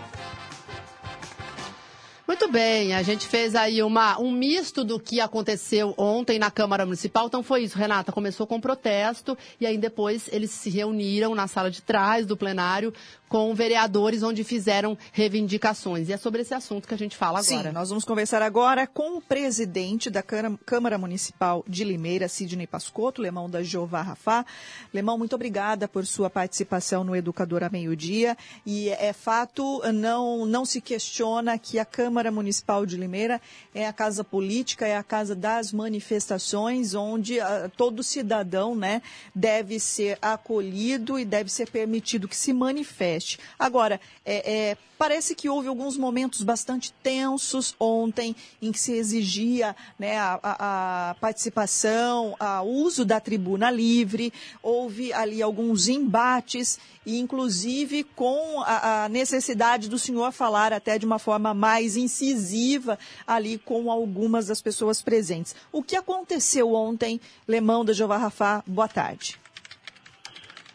Muito 2.29 2.47
bem, 2.47 2.93
a 2.93 3.01
gente 3.01 3.25
fez 3.25 3.55
aí 3.55 3.81
uma, 3.81 4.19
um 4.19 4.31
misto 4.31 4.83
do 4.83 4.99
que 4.99 5.19
aconteceu 5.19 5.95
ontem 5.97 6.37
na 6.37 6.51
Câmara 6.51 6.85
Municipal. 6.85 7.25
Então 7.25 7.41
foi 7.41 7.63
isso, 7.63 7.75
Renata. 7.75 8.11
Começou 8.11 8.45
com 8.45 8.61
protesto 8.61 9.35
e 9.59 9.65
aí 9.65 9.79
depois 9.79 10.29
eles 10.31 10.51
se 10.51 10.69
reuniram 10.69 11.33
na 11.33 11.47
sala 11.47 11.71
de 11.71 11.81
trás 11.81 12.27
do 12.27 12.37
plenário 12.37 12.93
com 13.29 13.53
vereadores 13.53 14.23
onde 14.23 14.43
fizeram 14.43 14.97
reivindicações. 15.13 16.09
E 16.09 16.13
é 16.13 16.17
sobre 16.17 16.41
esse 16.41 16.53
assunto 16.53 16.87
que 16.87 16.93
a 16.95 16.97
gente 16.97 17.15
fala 17.15 17.39
agora. 17.39 17.69
Sim, 17.69 17.73
nós 17.73 17.89
vamos 17.89 18.03
conversar 18.03 18.41
agora 18.41 18.87
com 18.87 19.17
o 19.17 19.21
presidente 19.21 20.09
da 20.09 20.23
Câmara 20.23 20.97
Municipal 20.97 21.63
de 21.67 21.83
Limeira, 21.83 22.27
Sidney 22.27 22.65
Pascotto, 22.65 23.21
Lemão 23.21 23.47
da 23.47 23.61
Jeová 23.61 24.01
Rafá. 24.01 24.43
Lemão, 24.91 25.17
muito 25.17 25.35
obrigada 25.35 25.87
por 25.87 26.07
sua 26.07 26.29
participação 26.29 27.03
no 27.03 27.15
Educador 27.15 27.63
a 27.63 27.69
Meio 27.69 27.95
Dia. 27.95 28.35
E 28.65 28.89
é 28.89 29.13
fato, 29.13 29.83
não, 29.93 30.45
não 30.47 30.65
se 30.65 30.81
questiona 30.81 31.59
que 31.59 31.77
a 31.77 31.85
Câmara 31.85 32.31
Municipal 32.31 32.83
de 32.83 32.97
Limeira 32.97 33.39
é 33.75 33.85
a 33.85 33.93
casa 33.93 34.23
política, 34.23 34.87
é 34.87 34.97
a 34.97 35.03
casa 35.03 35.35
das 35.35 35.71
manifestações, 35.71 36.95
onde 36.95 37.39
uh, 37.39 37.69
todo 37.77 38.01
cidadão 38.01 38.75
né, 38.75 39.03
deve 39.35 39.79
ser 39.79 40.17
acolhido 40.19 41.19
e 41.19 41.23
deve 41.23 41.51
ser 41.51 41.69
permitido 41.69 42.27
que 42.27 42.35
se 42.35 42.51
manifeste 42.51 43.18
Agora, 43.57 43.99
é, 44.25 44.69
é, 44.69 44.77
parece 44.97 45.33
que 45.33 45.47
houve 45.47 45.67
alguns 45.67 45.97
momentos 45.97 46.43
bastante 46.43 46.91
tensos 47.01 47.73
ontem 47.79 48.35
em 48.61 48.71
que 48.71 48.79
se 48.79 48.93
exigia 48.93 49.75
né, 49.97 50.17
a, 50.17 50.39
a, 50.43 51.09
a 51.11 51.15
participação, 51.15 52.35
o 52.63 52.83
uso 52.83 53.05
da 53.05 53.19
tribuna 53.19 53.71
livre, 53.71 54.33
houve 54.61 55.13
ali 55.13 55.41
alguns 55.41 55.87
embates 55.87 56.79
e 57.05 57.17
inclusive 57.17 58.03
com 58.03 58.61
a, 58.61 59.05
a, 59.05 59.09
necessidade 59.09 59.89
do 59.89 59.97
senhor 59.97 60.31
falar 60.31 60.73
até 60.73 60.99
de 60.99 61.05
uma 61.05 61.17
forma 61.17 61.53
mais 61.53 61.95
incisiva 61.95 62.99
ali 63.25 63.57
com 63.57 63.89
algumas 63.89 64.47
das 64.47 64.61
pessoas 64.61 65.01
presentes. 65.01 65.55
O 65.71 65.81
que 65.81 65.95
aconteceu 65.95 66.73
ontem, 66.73 67.19
Lemão 67.47 67.85
da 67.85 67.93
Jeová 67.93 68.17
Rafá? 68.17 68.63
Boa 68.67 68.87
tarde. 68.87 69.39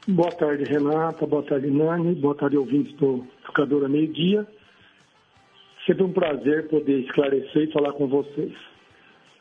Boa 0.06 0.30
tarde, 0.32 0.64
Renata. 0.64 1.26
Boa 1.26 1.42
tarde, 1.42 1.70
Nani. 1.70 2.14
Boa 2.16 2.34
tarde, 2.34 2.58
ouvintes 2.58 2.92
do 2.96 3.26
Educadora 3.42 3.88
Meio 3.88 4.12
Dia. 4.12 4.46
Sempre 5.86 6.02
um 6.02 6.12
prazer 6.12 6.68
poder 6.68 7.00
esclarecer 7.00 7.68
e 7.68 7.72
falar 7.72 7.92
com 7.94 8.06
vocês. 8.06 8.52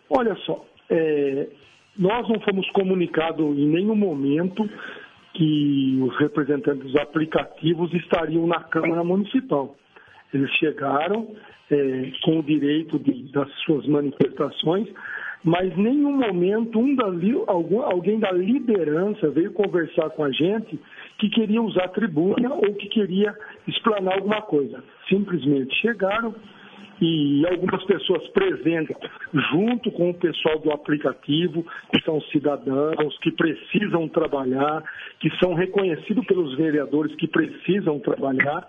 Olha 0.10 0.34
só, 0.46 0.66
é, 0.90 1.50
nós 2.00 2.30
não 2.30 2.40
fomos 2.40 2.70
comunicados 2.70 3.46
em 3.58 3.68
nenhum 3.68 3.96
momento 3.96 4.70
que 5.34 6.00
os 6.02 6.18
representantes 6.18 6.84
dos 6.84 6.96
aplicativos 6.96 7.94
estariam 7.94 8.48
na 8.48 8.62
Câmara 8.62 9.04
Municipal. 9.04 9.76
Eles 10.34 10.50
chegaram 10.52 11.36
é, 11.70 12.12
com 12.24 12.40
o 12.40 12.44
direito 12.44 12.98
de, 13.00 13.32
das 13.34 13.52
suas 13.66 13.86
manifestações, 13.86 14.88
mas 15.44 15.76
nenhum 15.76 16.14
momento 16.14 16.80
um 16.80 16.96
da, 16.96 17.06
algum, 17.48 17.82
alguém 17.82 18.20
da 18.20 18.32
liderança 18.32 19.30
veio 19.30 19.52
conversar 19.52 20.10
com 20.12 20.24
a 20.24 20.32
gente 20.32 20.80
que 21.18 21.30
queria 21.30 21.62
usar 21.62 21.90
tribuna 21.90 22.54
ou 22.54 22.74
que 22.76 22.88
queria 22.88 23.36
explanar 23.68 24.16
alguma 24.16 24.42
coisa. 24.42 24.84
Simplesmente 25.10 25.76
chegaram 25.82 26.34
e 27.02 27.46
algumas 27.48 27.84
pessoas 27.84 28.26
presentes, 28.30 28.96
junto 29.52 29.92
com 29.92 30.12
o 30.12 30.14
pessoal 30.14 30.60
do 30.60 30.72
aplicativo, 30.72 31.66
que 31.92 32.02
são 32.04 32.22
cidadãos, 32.32 33.18
que 33.20 33.32
precisam 33.32 34.08
trabalhar, 34.08 34.82
que 35.20 35.30
são 35.38 35.54
reconhecidos 35.54 36.26
pelos 36.26 36.56
vereadores 36.56 37.14
que 37.16 37.28
precisam 37.28 38.00
trabalhar, 38.00 38.66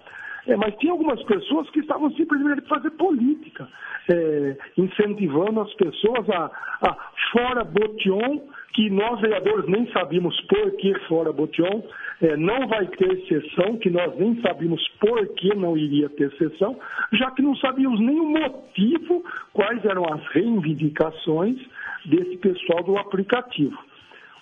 é, 0.46 0.56
mas 0.56 0.74
tinha 0.76 0.92
algumas 0.92 1.22
pessoas 1.24 1.68
que 1.70 1.80
estavam 1.80 2.10
simplesmente 2.12 2.62
fazer 2.68 2.90
política, 2.90 3.66
é, 4.10 4.56
incentivando 4.76 5.60
as 5.60 5.72
pessoas 5.74 6.28
a, 6.30 6.50
a 6.82 6.96
fora 7.32 7.64
Botion, 7.64 8.40
que 8.74 8.90
nós 8.90 9.20
vereadores 9.20 9.66
nem 9.68 9.90
sabíamos 9.92 10.38
por 10.42 10.72
que 10.72 10.92
fora 11.06 11.32
Botion, 11.32 11.82
é, 12.20 12.36
não 12.36 12.66
vai 12.68 12.86
ter 12.88 13.24
sessão, 13.26 13.78
que 13.78 13.88
nós 13.88 14.16
nem 14.18 14.40
sabíamos 14.42 14.86
por 15.00 15.26
que 15.34 15.54
não 15.54 15.76
iria 15.76 16.08
ter 16.10 16.30
sessão, 16.36 16.78
já 17.12 17.30
que 17.30 17.42
não 17.42 17.56
sabíamos 17.56 18.00
nem 18.00 18.20
o 18.20 18.28
motivo, 18.28 19.24
quais 19.52 19.84
eram 19.84 20.04
as 20.12 20.26
reivindicações 20.28 21.56
desse 22.04 22.36
pessoal 22.36 22.82
do 22.82 22.98
aplicativo. 22.98 23.78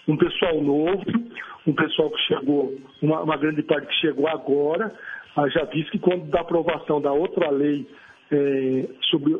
Um 0.08 0.16
pessoal 0.16 0.60
novo, 0.60 1.04
um 1.66 1.72
pessoal 1.72 2.10
que 2.10 2.20
chegou, 2.22 2.74
uma, 3.00 3.22
uma 3.22 3.36
grande 3.36 3.62
parte 3.62 3.86
que 3.86 3.94
chegou 4.00 4.26
agora, 4.26 4.92
já 5.48 5.64
disse 5.64 5.90
que 5.90 5.98
quando 5.98 6.28
da 6.30 6.40
aprovação 6.40 7.00
da 7.00 7.12
outra 7.12 7.50
lei 7.50 7.86
é, 8.32 8.88
sobre 9.10 9.34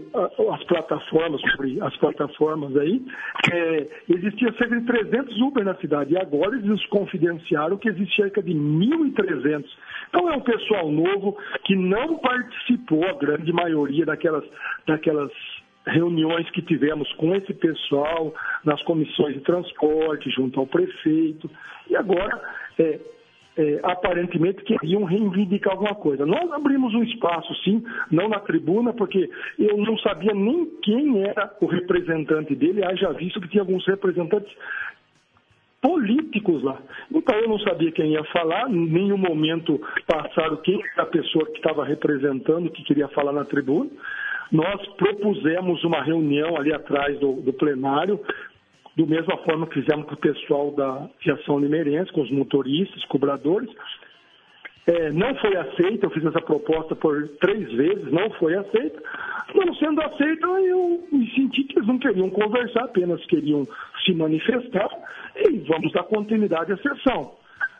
as 0.51 0.65
plataformas, 0.65 1.41
sobre 1.53 1.81
as 1.81 1.97
plataformas 1.97 2.77
aí, 2.77 3.03
é, 3.51 3.89
existia 4.11 4.53
cerca 4.55 4.79
de 4.79 4.87
300 4.87 5.41
Uber 5.41 5.65
na 5.65 5.75
cidade 5.77 6.13
e 6.13 6.19
agora 6.19 6.57
eles 6.57 6.85
confidenciaram 6.87 7.79
que 7.79 7.89
existe 7.89 8.17
cerca 8.17 8.43
de 8.43 8.53
1.300. 8.53 9.65
Então 10.09 10.31
é 10.31 10.37
um 10.37 10.41
pessoal 10.41 10.91
novo 10.91 11.39
que 11.65 11.75
não 11.75 12.19
participou, 12.19 13.05
a 13.05 13.15
grande 13.15 13.51
maioria 13.53 14.05
daquelas, 14.05 14.45
daquelas 14.87 15.31
reuniões 15.87 16.49
que 16.51 16.63
tivemos 16.63 17.11
com 17.15 17.35
esse 17.35 17.55
pessoal 17.55 18.35
nas 18.65 18.81
comissões 18.83 19.35
de 19.35 19.41
transporte, 19.41 20.31
junto 20.31 20.61
ao 20.61 20.67
prefeito, 20.67 21.51
e 21.89 21.97
agora 21.97 22.41
é, 22.79 23.01
é, 23.57 23.81
aparentemente 23.83 24.63
queriam 24.65 25.05
reivindicar 25.05 25.75
alguma 25.75 25.95
coisa. 25.95 26.25
Nós 26.25 26.51
abrimos 26.53 26.95
um 26.95 27.03
espaço, 27.03 27.55
sim, 27.63 27.85
não 28.11 28.29
na 28.29 28.41
tribuna, 28.41 28.93
porque 28.93 29.29
eu 29.59 29.77
não 29.77 29.99
sabia 29.99 30.33
nem 30.33 30.67
quem 30.83 31.23
era 31.23 31.55
o 31.61 31.67
representante 31.67 32.55
dele, 32.55 32.85
haja 32.85 33.13
visto 33.13 33.41
que 33.41 33.49
tinha 33.49 33.63
alguns 33.63 33.87
representantes 33.87 34.53
políticos 35.83 36.63
lá. 36.63 36.81
Então 37.11 37.37
eu 37.41 37.49
não 37.49 37.59
sabia 37.59 37.91
quem 37.93 38.13
ia 38.13 38.25
falar, 38.25 38.71
em 38.71 38.89
nenhum 38.89 39.19
momento 39.19 39.81
passaram 40.07 40.57
quem 40.59 40.81
era 40.95 41.03
a 41.03 41.07
pessoa 41.07 41.45
que 41.47 41.57
estava 41.57 41.85
representando, 41.85 42.71
que 42.71 42.85
queria 42.85 43.09
falar 43.09 43.33
na 43.33 43.45
tribuna. 43.45 43.91
Nós 44.51 44.87
propusemos 44.97 45.83
uma 45.83 46.03
reunião 46.03 46.57
ali 46.57 46.73
atrás 46.73 47.19
do, 47.19 47.41
do 47.41 47.53
plenário, 47.55 48.21
do 48.97 49.07
mesma 49.07 49.37
forma 49.39 49.67
que 49.67 49.81
fizemos 49.81 50.07
com 50.07 50.15
o 50.15 50.19
pessoal 50.19 50.71
da 50.73 51.09
Fiação 51.21 51.59
Limeirense, 51.59 52.13
com 52.13 52.23
os 52.23 52.31
motoristas, 52.31 53.05
cobradores. 53.07 53.71
É, 54.87 55.13
não 55.13 55.35
foi 55.37 55.57
aceita, 55.57 56.07
eu 56.07 56.11
fiz 56.11 56.25
essa 56.25 56.41
proposta 56.41 56.97
por 56.97 57.29
três 57.41 57.73
vezes, 57.73 58.11
não 58.11 58.31
foi 58.33 58.55
aceita. 58.55 59.03
Não 59.55 59.75
sendo 59.75 60.03
aceita, 60.03 60.47
eu 60.47 61.07
me 61.13 61.31
senti 61.35 61.65
que 61.65 61.79
eles 61.79 61.89
não 61.89 61.99
queriam 61.99 62.29
conversar, 62.31 62.85
apenas 62.85 63.25
queriam 63.27 63.67
se 64.05 64.13
manifestar 64.13 64.89
e 65.37 65.59
vamos 65.61 65.93
dar 65.93 66.03
continuidade 66.05 66.73
à 66.73 66.77
sessão. 66.79 67.35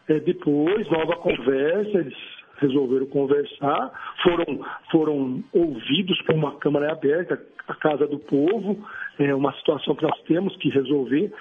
É, 0.09 0.21
depois, 0.21 0.89
nova 0.91 1.17
conversa, 1.17 1.99
eles 1.99 2.17
resolveram 2.59 3.07
conversar, 3.07 4.15
foram, 4.23 4.65
foram 4.91 5.45
ouvidos 5.53 6.21
por 6.23 6.35
uma 6.35 6.57
Câmara 6.59 6.93
aberta, 6.93 7.41
a 7.67 7.75
Casa 7.75 8.07
do 8.07 8.19
Povo, 8.19 8.79
é 9.19 9.35
uma 9.35 9.53
situação 9.55 9.95
que 9.95 10.03
nós 10.03 10.21
temos 10.23 10.57
que 10.57 10.69
resolver. 10.71 11.33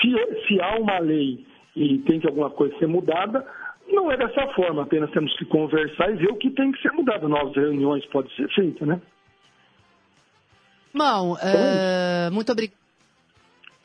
Se, 0.00 0.46
se 0.46 0.60
há 0.60 0.78
uma 0.78 0.98
lei 0.98 1.44
e 1.76 1.98
tem 2.00 2.20
que 2.20 2.26
alguma 2.26 2.50
coisa 2.50 2.76
ser 2.78 2.86
mudada, 2.86 3.46
não 3.88 4.10
é 4.10 4.16
dessa 4.16 4.46
forma, 4.54 4.82
apenas 4.82 5.10
temos 5.10 5.36
que 5.36 5.44
conversar 5.46 6.10
e 6.10 6.16
ver 6.16 6.30
o 6.30 6.36
que 6.36 6.50
tem 6.50 6.72
que 6.72 6.80
ser 6.82 6.92
mudado. 6.92 7.28
Novas 7.28 7.54
reuniões 7.54 8.04
podem 8.06 8.30
ser 8.36 8.48
feitas, 8.54 8.86
né? 8.86 9.00
Bom, 10.94 11.34
uh, 11.34 12.32
muito 12.32 12.50
obrigado 12.50 12.80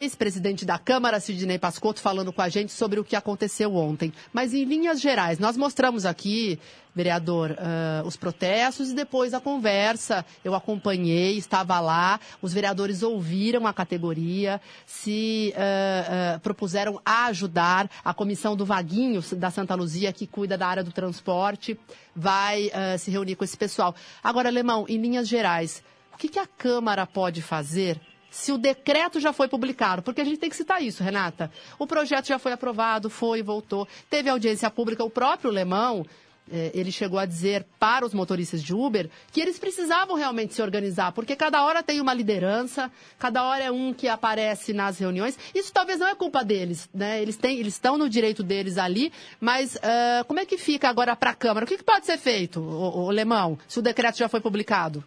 ex-presidente 0.05 0.65
da 0.65 0.77
Câmara, 0.77 1.19
Sidney 1.19 1.59
Pascotto, 1.59 1.99
falando 1.99 2.31
com 2.31 2.41
a 2.41 2.47
gente 2.47 2.71
sobre 2.71 2.99
o 2.99 3.03
que 3.03 3.15
aconteceu 3.15 3.75
ontem. 3.75 4.13
Mas 4.31 4.53
em 4.53 4.63
linhas 4.63 5.01
gerais, 5.01 5.39
nós 5.39 5.57
mostramos 5.57 6.05
aqui, 6.05 6.59
vereador, 6.93 7.51
uh, 7.51 8.07
os 8.07 8.15
protestos 8.15 8.91
e 8.91 8.95
depois 8.95 9.33
a 9.33 9.39
conversa. 9.41 10.23
Eu 10.43 10.55
acompanhei, 10.55 11.37
estava 11.37 11.79
lá, 11.79 12.19
os 12.41 12.53
vereadores 12.53 13.03
ouviram 13.03 13.67
a 13.67 13.73
categoria, 13.73 14.61
se 14.85 15.53
uh, 15.55 16.35
uh, 16.35 16.39
propuseram 16.39 17.01
a 17.03 17.25
ajudar. 17.25 17.89
A 18.03 18.13
comissão 18.13 18.55
do 18.55 18.65
Vaguinho, 18.65 19.21
da 19.35 19.49
Santa 19.49 19.75
Luzia, 19.75 20.13
que 20.13 20.27
cuida 20.27 20.57
da 20.57 20.67
área 20.67 20.83
do 20.83 20.91
transporte, 20.91 21.77
vai 22.15 22.71
se 22.97 23.11
reunir 23.11 23.35
com 23.35 23.43
esse 23.43 23.57
pessoal. 23.57 23.93
Agora, 24.23 24.47
Alemão, 24.47 24.85
em 24.87 24.97
linhas 24.97 25.27
gerais, 25.27 25.83
o 26.13 26.17
que, 26.17 26.29
que 26.29 26.39
a 26.39 26.47
Câmara 26.47 27.05
pode 27.05 27.41
fazer 27.41 27.99
se 28.35 28.51
o 28.51 28.57
decreto 28.57 29.17
já 29.17 29.31
foi 29.31 29.47
publicado, 29.47 30.01
porque 30.01 30.19
a 30.19 30.25
gente 30.25 30.37
tem 30.37 30.49
que 30.49 30.57
citar 30.57 30.83
isso, 30.83 31.01
Renata. 31.01 31.49
O 31.79 31.87
projeto 31.87 32.27
já 32.27 32.37
foi 32.37 32.51
aprovado, 32.51 33.09
foi, 33.09 33.41
voltou, 33.41 33.87
teve 34.09 34.29
audiência 34.29 34.69
pública, 34.69 35.05
o 35.05 35.09
próprio 35.09 35.49
Lemão 35.49 36.05
é, 36.51 36.69
ele 36.73 36.91
chegou 36.91 37.17
a 37.17 37.25
dizer 37.25 37.65
para 37.79 38.05
os 38.05 38.13
motoristas 38.13 38.61
de 38.61 38.73
Uber 38.73 39.09
que 39.31 39.39
eles 39.39 39.57
precisavam 39.57 40.17
realmente 40.17 40.53
se 40.53 40.61
organizar, 40.61 41.13
porque 41.13 41.33
cada 41.33 41.63
hora 41.63 41.81
tem 41.81 42.01
uma 42.01 42.13
liderança, 42.13 42.91
cada 43.17 43.41
hora 43.43 43.63
é 43.63 43.71
um 43.71 43.93
que 43.93 44.07
aparece 44.07 44.73
nas 44.73 44.99
reuniões. 44.99 45.39
Isso 45.55 45.71
talvez 45.71 45.97
não 45.97 46.07
é 46.07 46.13
culpa 46.13 46.43
deles, 46.43 46.89
né? 46.93 47.21
Eles, 47.21 47.37
têm, 47.37 47.57
eles 47.57 47.75
estão 47.75 47.97
no 47.97 48.09
direito 48.09 48.43
deles 48.43 48.77
ali, 48.77 49.13
mas 49.39 49.75
uh, 49.75 50.25
como 50.27 50.41
é 50.41 50.45
que 50.45 50.57
fica 50.57 50.89
agora 50.89 51.15
para 51.15 51.31
a 51.31 51.35
Câmara? 51.35 51.65
O 51.65 51.67
que, 51.67 51.77
que, 51.77 51.83
pode 51.83 52.05
ser 52.05 52.17
feito, 52.17 52.59
o, 52.59 53.05
o 53.05 53.09
Lemão, 53.09 53.57
se 53.65 53.79
o 53.79 53.81
decreto 53.81 54.17
já 54.17 54.27
foi 54.27 54.41
publicado? 54.41 55.03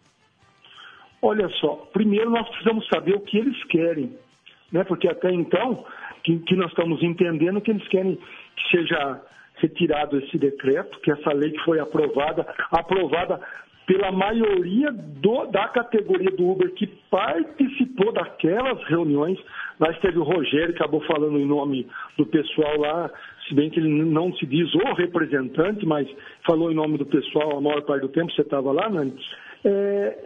Olha 1.21 1.49
só, 1.61 1.89
primeiro 1.93 2.31
nós 2.31 2.49
precisamos 2.49 2.87
saber 2.89 3.14
o 3.14 3.21
que 3.21 3.39
eles 3.39 3.62
querem, 3.64 4.16
né? 4.73 4.85
Porque 4.85 5.09
até 5.09 5.33
então, 5.33 5.85
que, 6.23 6.39
que 6.41 6.55
nós 6.55 6.71
estamos 6.71 7.03
entendendo 7.03 7.61
que 7.61 7.71
eles 7.71 7.87
querem 7.89 8.16
que 8.16 8.77
seja 8.77 9.21
retirado 9.57 10.19
esse 10.19 10.39
decreto, 10.39 11.01
que 11.01 11.11
essa 11.11 11.33
lei 11.33 11.51
que 11.51 11.64
foi 11.64 11.81
aprovada, 11.81 12.47
aprovada 12.71 13.41
pela 13.89 14.12
maioria 14.12 14.93
do, 14.93 15.47
da 15.47 15.66
categoria 15.69 16.31
do 16.31 16.47
Uber 16.47 16.71
que 16.75 16.87
participou 17.11 18.12
daquelas 18.12 18.85
reuniões. 18.85 19.39
Lá 19.81 19.91
esteve 19.91 20.19
o 20.19 20.25
Rogério, 20.25 20.75
acabou 20.75 21.01
falando 21.07 21.39
em 21.39 21.47
nome 21.47 21.89
do 22.19 22.27
pessoal 22.27 22.79
lá, 22.79 23.11
se 23.49 23.55
bem 23.55 23.71
que 23.71 23.81
ele 23.81 23.89
não 23.89 24.31
se 24.35 24.45
diz 24.45 24.73
o 24.75 24.93
representante, 24.93 25.87
mas 25.87 26.07
falou 26.47 26.71
em 26.71 26.75
nome 26.75 26.99
do 26.99 27.07
pessoal 27.07 27.57
a 27.57 27.61
maior 27.62 27.81
parte 27.83 28.03
do 28.03 28.11
tempo, 28.11 28.31
você 28.31 28.43
estava 28.43 28.71
lá, 28.73 28.91
Nani. 28.91 29.14
É, 29.64 30.19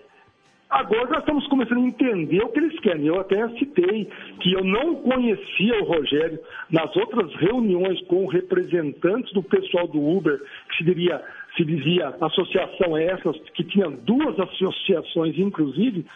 Agora 0.73 1.07
nós 1.11 1.19
estamos 1.19 1.47
começando 1.49 1.85
a 1.85 1.87
entender 1.87 2.43
o 2.43 2.49
que 2.49 2.59
eles 2.59 2.81
querem. 2.81 3.07
Eu 3.07 3.21
até 3.21 3.47
citei 3.59 4.09
que 4.41 4.55
eu 4.55 4.65
não 4.65 4.95
conhecia 4.95 5.83
o 5.83 5.85
Rogério 5.85 6.41
nas 6.71 6.97
outras 6.97 7.31
reuniões 7.35 8.01
com 8.07 8.27
representantes 8.27 9.31
do 9.35 9.43
pessoal 9.43 9.87
do 9.87 10.01
Uber, 10.01 10.41
que 10.71 10.79
se, 10.79 10.85
diria, 10.85 11.23
se 11.59 11.65
dizia 11.67 12.15
associação 12.23 12.97
essas, 12.97 13.39
que 13.51 13.65
tinha 13.65 13.91
duas 13.91 14.41
associações, 14.41 15.39
inclusive, 15.39 16.07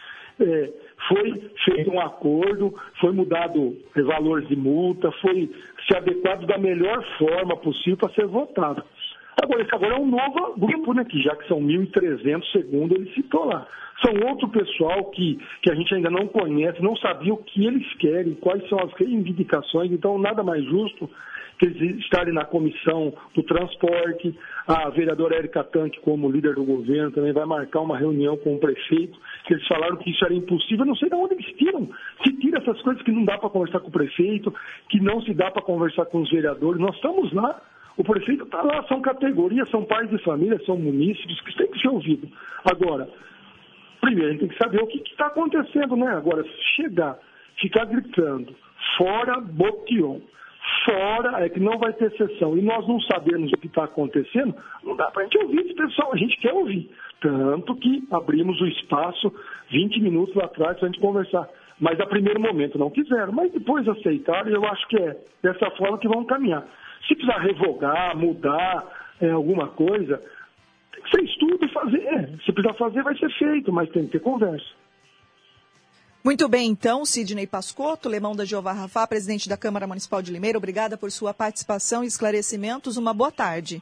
é, 0.41 0.73
foi 1.07 1.33
feito 1.63 1.91
um 1.91 2.01
acordo, 2.01 2.75
foi 2.99 3.13
mudado 3.13 3.77
valores 3.95 4.49
de 4.49 4.57
multa, 4.57 5.13
foi 5.21 5.51
se 5.87 5.95
adequado 5.95 6.47
da 6.47 6.57
melhor 6.57 7.05
forma 7.19 7.59
possível 7.59 7.99
para 7.99 8.15
ser 8.15 8.27
votado. 8.27 8.83
Agora, 9.43 9.63
esse 9.63 9.75
agora 9.75 9.95
é 9.95 9.99
um 9.99 10.07
novo 10.07 10.55
grupo, 10.59 10.95
né, 10.95 11.05
que 11.05 11.21
já 11.23 11.37
que 11.37 11.47
são 11.47 11.61
1.300, 11.61 12.43
segundo 12.53 12.95
ele 12.95 13.13
citou 13.13 13.45
lá. 13.45 13.67
São 14.05 14.13
outro 14.29 14.49
pessoal 14.49 15.11
que, 15.11 15.39
que 15.63 15.71
a 15.71 15.75
gente 15.75 15.95
ainda 15.95 16.11
não 16.11 16.27
conhece, 16.27 16.83
não 16.83 16.97
sabia 16.97 17.33
o 17.33 17.43
que 17.43 17.67
eles 17.67 17.87
querem, 17.95 18.35
quais 18.35 18.67
são 18.69 18.79
as 18.79 18.93
reivindicações, 18.95 19.91
então 19.91 20.19
nada 20.19 20.43
mais 20.43 20.65
justo 20.65 21.09
que 21.59 21.67
eles 21.67 21.99
estarem 22.01 22.35
na 22.35 22.45
comissão 22.45 23.15
do 23.35 23.43
transporte. 23.43 24.39
A 24.67 24.91
vereadora 24.91 25.37
Érica 25.37 25.65
Tanque, 25.65 26.01
como 26.01 26.31
líder 26.31 26.55
do 26.55 26.65
governo, 26.65 27.13
também 27.13 27.33
vai 27.33 27.47
marcar 27.47 27.81
uma 27.81 27.97
reunião 27.97 28.37
com 28.37 28.57
o 28.57 28.59
prefeito, 28.59 29.19
que 29.47 29.55
eles 29.55 29.67
falaram 29.67 29.97
que 29.97 30.11
isso 30.11 30.25
era 30.25 30.35
impossível. 30.35 30.81
Eu 30.81 30.87
não 30.87 30.97
sei 30.97 31.09
de 31.09 31.15
onde 31.15 31.35
eles 31.35 31.57
tiram. 31.57 31.89
Se 32.25 32.33
tira 32.39 32.59
essas 32.59 32.81
coisas 32.83 33.03
que 33.03 33.13
não 33.13 33.25
dá 33.25 33.39
para 33.39 33.51
conversar 33.51 33.81
com 33.81 33.89
o 33.89 33.93
prefeito, 33.93 34.53
que 34.91 35.01
não 35.01 35.23
se 35.23 35.33
dá 35.33 35.51
para 35.51 35.63
conversar 35.63 36.07
com 36.07 36.21
os 36.21 36.31
vereadores. 36.31 36.81
Nós 36.81 36.95
estamos 36.97 37.33
lá. 37.33 37.61
O 37.97 38.05
prefeito 38.05 38.45
está 38.45 38.63
lá, 38.63 38.85
são 38.89 39.01
categorias, 39.01 39.71
são 39.71 39.85
pais 39.85 40.11
de 40.11 40.19
família, 40.19 40.61
são 40.67 40.77
munícipes, 40.77 41.41
que 41.41 41.57
têm 41.57 41.71
que 41.71 41.81
ser 41.81 41.89
ouvidos. 41.89 42.31
Agora, 42.65 43.09
primeiro 44.01 44.29
a 44.29 44.33
gente 44.33 44.41
tem 44.41 44.49
que 44.49 44.59
saber 44.59 44.83
o 44.83 44.87
que 44.87 44.99
está 44.99 45.27
acontecendo, 45.27 45.97
né? 45.97 46.09
Agora, 46.09 46.45
chegar, 46.77 47.19
ficar 47.59 47.87
gritando, 47.87 48.55
fora 48.99 49.41
Botion, 49.41 50.21
fora 50.85 51.43
é 51.45 51.49
que 51.49 51.59
não 51.59 51.79
vai 51.79 51.93
ter 51.95 52.11
sessão, 52.17 52.57
e 52.59 52.61
nós 52.61 52.87
não 52.87 53.01
sabemos 53.01 53.51
o 53.53 53.57
que 53.57 53.67
está 53.67 53.85
acontecendo, 53.85 54.55
não 54.85 54.95
dá 54.95 55.11
para 55.11 55.23
a 55.23 55.25
gente 55.25 55.39
ouvir 55.39 55.61
esse 55.61 55.75
pessoal, 55.75 56.13
a 56.13 56.17
gente 56.17 56.37
quer 56.39 56.53
ouvir. 56.53 56.91
Tanto 57.21 57.75
que 57.77 58.07
abrimos 58.11 58.61
o 58.61 58.67
espaço 58.67 59.33
20 59.71 60.01
minutos 60.03 60.37
atrás 60.37 60.77
para 60.79 60.87
a 60.87 60.91
gente 60.91 61.01
conversar. 61.01 61.49
Mas 61.81 61.99
a 62.01 62.07
primeiro 62.07 62.41
momento 62.41 62.79
não 62.79 62.91
quiseram, 62.91 63.33
mas 63.33 63.53
depois 63.53 63.89
aceitaram, 63.89 64.51
e 64.51 64.55
eu 64.55 64.65
acho 64.67 64.87
que 64.89 64.97
é 64.99 65.17
dessa 65.43 65.71
forma 65.73 65.99
que 65.99 66.09
vão 66.09 66.25
caminhar. 66.25 66.67
Se 67.07 67.15
precisar 67.15 67.39
revogar, 67.39 68.17
mudar 68.17 68.85
é, 69.21 69.31
alguma 69.31 69.69
coisa, 69.69 70.23
você 71.11 71.23
estuda 71.23 71.65
e 71.65 71.73
fazer. 71.73 72.03
É, 72.03 72.27
se 72.45 72.53
precisar 72.53 72.75
fazer, 72.75 73.03
vai 73.03 73.17
ser 73.17 73.31
feito, 73.39 73.73
mas 73.73 73.91
tem 73.91 74.07
que 74.07 74.13
ter 74.13 74.21
conversa. 74.21 74.67
Muito 76.25 76.49
bem, 76.49 76.69
então, 76.69 77.05
Sidney 77.05 77.47
Pascotto, 77.47 78.09
Lemão 78.09 78.35
da 78.35 78.45
Jeová 78.45 78.73
Rafá, 78.73 79.07
presidente 79.07 79.49
da 79.49 79.57
Câmara 79.57 79.87
Municipal 79.87 80.21
de 80.21 80.33
Limeira, 80.33 80.59
obrigada 80.59 80.97
por 80.97 81.09
sua 81.13 81.33
participação 81.33 82.03
e 82.03 82.09
esclarecimentos. 82.09 82.97
Uma 82.97 83.15
boa 83.15 83.31
tarde. 83.31 83.81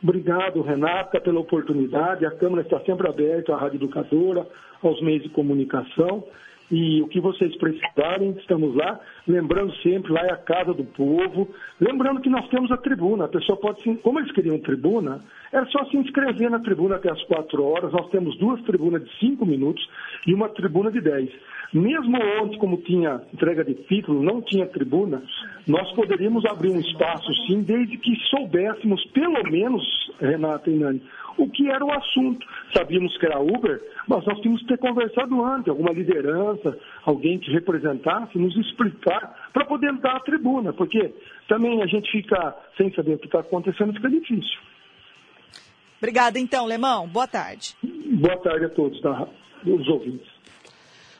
Obrigado, 0.00 0.62
Renata, 0.62 1.20
pela 1.20 1.40
oportunidade. 1.40 2.24
A 2.24 2.30
Câmara 2.30 2.62
está 2.62 2.78
sempre 2.84 3.08
aberta 3.08 3.52
à 3.52 3.58
Rádio 3.58 3.78
Educadora, 3.78 4.46
aos 4.80 5.02
meios 5.02 5.24
de 5.24 5.28
comunicação. 5.30 6.24
E 6.70 7.00
o 7.00 7.08
que 7.08 7.20
vocês 7.20 7.56
precisarem, 7.56 8.30
estamos 8.38 8.74
lá. 8.74 9.00
Lembrando 9.26 9.74
sempre, 9.76 10.12
lá 10.12 10.20
é 10.22 10.32
a 10.32 10.36
casa 10.36 10.74
do 10.74 10.84
povo. 10.84 11.48
Lembrando 11.80 12.20
que 12.20 12.28
nós 12.28 12.46
temos 12.48 12.70
a 12.70 12.76
tribuna. 12.76 13.24
A 13.24 13.28
pessoa 13.28 13.58
pode. 13.58 13.82
Como 13.98 14.18
eles 14.18 14.32
queriam 14.32 14.58
tribuna, 14.58 15.20
era 15.50 15.64
só 15.66 15.84
se 15.86 15.96
inscrever 15.96 16.50
na 16.50 16.60
tribuna 16.60 16.96
até 16.96 17.10
as 17.10 17.22
quatro 17.24 17.64
horas. 17.64 17.92
Nós 17.92 18.10
temos 18.10 18.36
duas 18.38 18.60
tribunas 18.62 19.02
de 19.02 19.10
cinco 19.18 19.46
minutos 19.46 19.88
e 20.26 20.34
uma 20.34 20.48
tribuna 20.50 20.90
de 20.90 21.00
dez. 21.00 21.30
Mesmo 21.72 22.16
ontem, 22.42 22.58
como 22.58 22.78
tinha 22.78 23.20
entrega 23.32 23.62
de 23.62 23.74
título, 23.74 24.22
não 24.22 24.40
tinha 24.40 24.66
tribuna, 24.66 25.22
nós 25.66 25.90
poderíamos 25.92 26.46
abrir 26.46 26.70
um 26.70 26.80
espaço 26.80 27.30
sim, 27.46 27.62
desde 27.62 27.98
que 27.98 28.16
soubéssemos, 28.30 29.04
pelo 29.12 29.42
menos, 29.50 29.84
Renata 30.18 30.70
e 30.70 30.78
Nani, 30.78 31.02
o 31.38 31.48
que 31.50 31.70
era 31.70 31.84
o 31.84 31.92
assunto. 31.92 32.46
Sabíamos 32.76 33.16
que 33.18 33.26
era 33.26 33.38
Uber, 33.38 33.80
mas 34.06 34.24
nós 34.26 34.38
tínhamos 34.40 34.62
que 34.62 34.68
ter 34.68 34.78
conversado 34.78 35.44
antes, 35.44 35.68
alguma 35.68 35.92
liderança, 35.92 36.78
alguém 37.04 37.38
que 37.38 37.50
representasse, 37.50 38.36
nos 38.38 38.56
explicar 38.56 39.50
para 39.52 39.64
poder 39.64 39.92
dar 39.98 40.16
a 40.16 40.20
tribuna, 40.20 40.72
porque 40.72 41.14
também 41.48 41.82
a 41.82 41.86
gente 41.86 42.10
fica 42.10 42.54
sem 42.76 42.92
saber 42.94 43.14
o 43.14 43.18
que 43.18 43.26
está 43.26 43.40
acontecendo, 43.40 43.94
fica 43.94 44.10
difícil. 44.10 44.58
Obrigada, 45.98 46.38
então, 46.38 46.66
Lemão. 46.66 47.08
Boa 47.08 47.26
tarde. 47.26 47.74
Boa 47.82 48.36
tarde 48.38 48.66
a 48.66 48.68
todos, 48.68 49.00
tá? 49.00 49.28
os 49.66 49.88
ouvintes. 49.88 50.28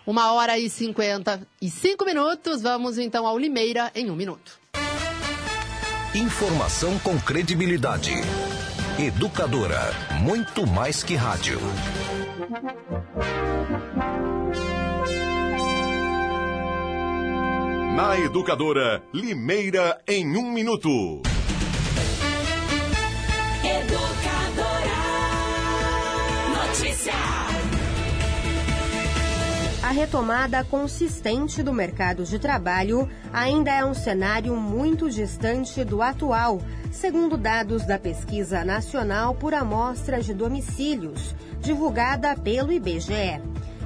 Uma 0.06 0.32
hora 0.32 0.58
e 0.58 0.70
cinquenta 0.70 1.46
e 1.60 1.68
cinco 1.68 2.04
minutos. 2.04 2.62
Vamos 2.62 2.98
então 2.98 3.26
ao 3.26 3.38
Limeira 3.38 3.90
em 3.94 4.10
um 4.10 4.16
minuto. 4.16 4.58
Informação 6.14 6.98
com 7.00 7.18
credibilidade. 7.20 8.12
Educadora, 8.98 9.78
muito 10.22 10.66
mais 10.66 11.04
que 11.04 11.14
rádio. 11.14 11.60
Na 17.94 18.18
Educadora, 18.18 19.00
Limeira 19.14 20.02
em 20.04 20.36
um 20.36 20.50
minuto. 20.50 21.22
A 29.88 29.90
retomada 29.90 30.62
consistente 30.62 31.62
do 31.62 31.72
mercado 31.72 32.22
de 32.22 32.38
trabalho 32.38 33.08
ainda 33.32 33.70
é 33.70 33.82
um 33.82 33.94
cenário 33.94 34.54
muito 34.54 35.08
distante 35.08 35.82
do 35.82 36.02
atual, 36.02 36.60
segundo 36.92 37.38
dados 37.38 37.86
da 37.86 37.98
Pesquisa 37.98 38.62
Nacional 38.66 39.34
por 39.34 39.54
Amostra 39.54 40.20
de 40.20 40.34
Domicílios, 40.34 41.34
divulgada 41.62 42.36
pelo 42.36 42.70
IBGE. 42.70 43.40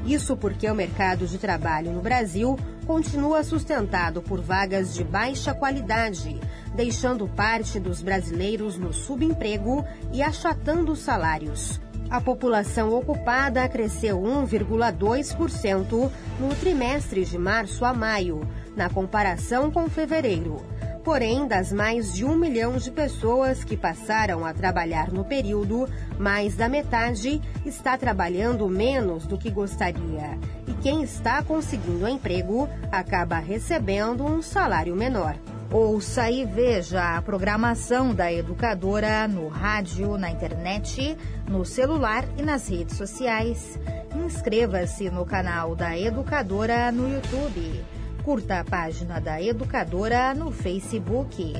Isso 0.04 0.36
porque 0.36 0.68
o 0.68 0.74
mercado 0.74 1.24
de 1.24 1.38
trabalho 1.38 1.92
no 1.92 2.00
Brasil 2.00 2.58
continua 2.84 3.44
sustentado 3.44 4.20
por 4.20 4.40
vagas 4.40 4.92
de 4.92 5.04
baixa 5.04 5.54
qualidade, 5.54 6.36
deixando 6.74 7.28
parte 7.28 7.78
dos 7.78 8.02
brasileiros 8.02 8.76
no 8.76 8.92
subemprego 8.92 9.84
e 10.12 10.20
achatando 10.20 10.90
os 10.90 10.98
salários. 10.98 11.80
A 12.12 12.20
população 12.20 12.92
ocupada 12.94 13.66
cresceu 13.66 14.20
1,2% 14.20 16.10
no 16.38 16.54
trimestre 16.56 17.24
de 17.24 17.38
março 17.38 17.86
a 17.86 17.94
maio, 17.94 18.46
na 18.76 18.90
comparação 18.90 19.70
com 19.70 19.88
fevereiro. 19.88 20.62
Porém, 21.02 21.48
das 21.48 21.72
mais 21.72 22.12
de 22.12 22.22
um 22.22 22.36
milhão 22.36 22.76
de 22.76 22.90
pessoas 22.90 23.64
que 23.64 23.78
passaram 23.78 24.44
a 24.44 24.52
trabalhar 24.52 25.10
no 25.10 25.24
período, 25.24 25.88
mais 26.18 26.54
da 26.54 26.68
metade 26.68 27.40
está 27.64 27.96
trabalhando 27.96 28.68
menos 28.68 29.26
do 29.26 29.38
que 29.38 29.50
gostaria. 29.50 30.38
E 30.68 30.74
quem 30.82 31.02
está 31.02 31.42
conseguindo 31.42 32.06
emprego 32.06 32.68
acaba 32.92 33.38
recebendo 33.38 34.22
um 34.22 34.42
salário 34.42 34.94
menor. 34.94 35.34
Ouça 35.72 36.30
e 36.30 36.44
veja 36.44 37.16
a 37.16 37.22
programação 37.22 38.14
da 38.14 38.30
educadora 38.30 39.26
no 39.26 39.48
rádio, 39.48 40.18
na 40.18 40.30
internet, 40.30 41.16
no 41.48 41.64
celular 41.64 42.26
e 42.36 42.42
nas 42.42 42.68
redes 42.68 42.94
sociais. 42.94 43.80
inscreva-se 44.14 45.08
no 45.08 45.24
canal 45.24 45.74
da 45.74 45.98
Educadora 45.98 46.92
no 46.92 47.10
YouTube. 47.10 47.82
Curta 48.22 48.60
a 48.60 48.64
página 48.64 49.18
da 49.18 49.40
Educadora 49.40 50.34
no 50.34 50.52
Facebook. 50.52 51.54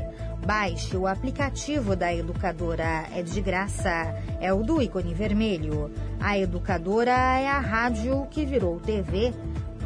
Baixe 0.44 0.94
o 0.94 1.06
aplicativo 1.06 1.96
da 1.96 2.14
Educadora, 2.14 3.06
é 3.14 3.22
de 3.22 3.40
graça. 3.40 4.14
É 4.38 4.52
o 4.52 4.62
do 4.62 4.82
ícone 4.82 5.14
vermelho. 5.14 5.90
A 6.20 6.36
Educadora 6.36 7.12
é 7.12 7.48
a 7.48 7.60
rádio 7.60 8.26
que 8.30 8.44
virou 8.44 8.78
TV. 8.78 9.32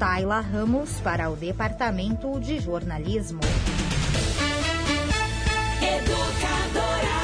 Tayla 0.00 0.40
Ramos 0.40 1.00
para 1.00 1.30
o 1.30 1.36
Departamento 1.36 2.40
de 2.40 2.58
Jornalismo. 2.58 3.38
Educadora. 5.82 7.18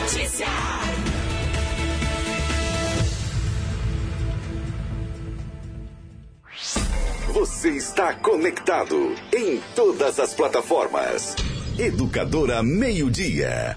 Notícia. 0.00 0.46
Você 7.32 7.70
está 7.70 8.14
conectado 8.14 9.14
em 9.34 9.60
todas 9.74 10.20
as 10.20 10.34
plataformas. 10.34 11.34
Educadora 11.78 12.62
Meio 12.62 13.10
Dia. 13.10 13.76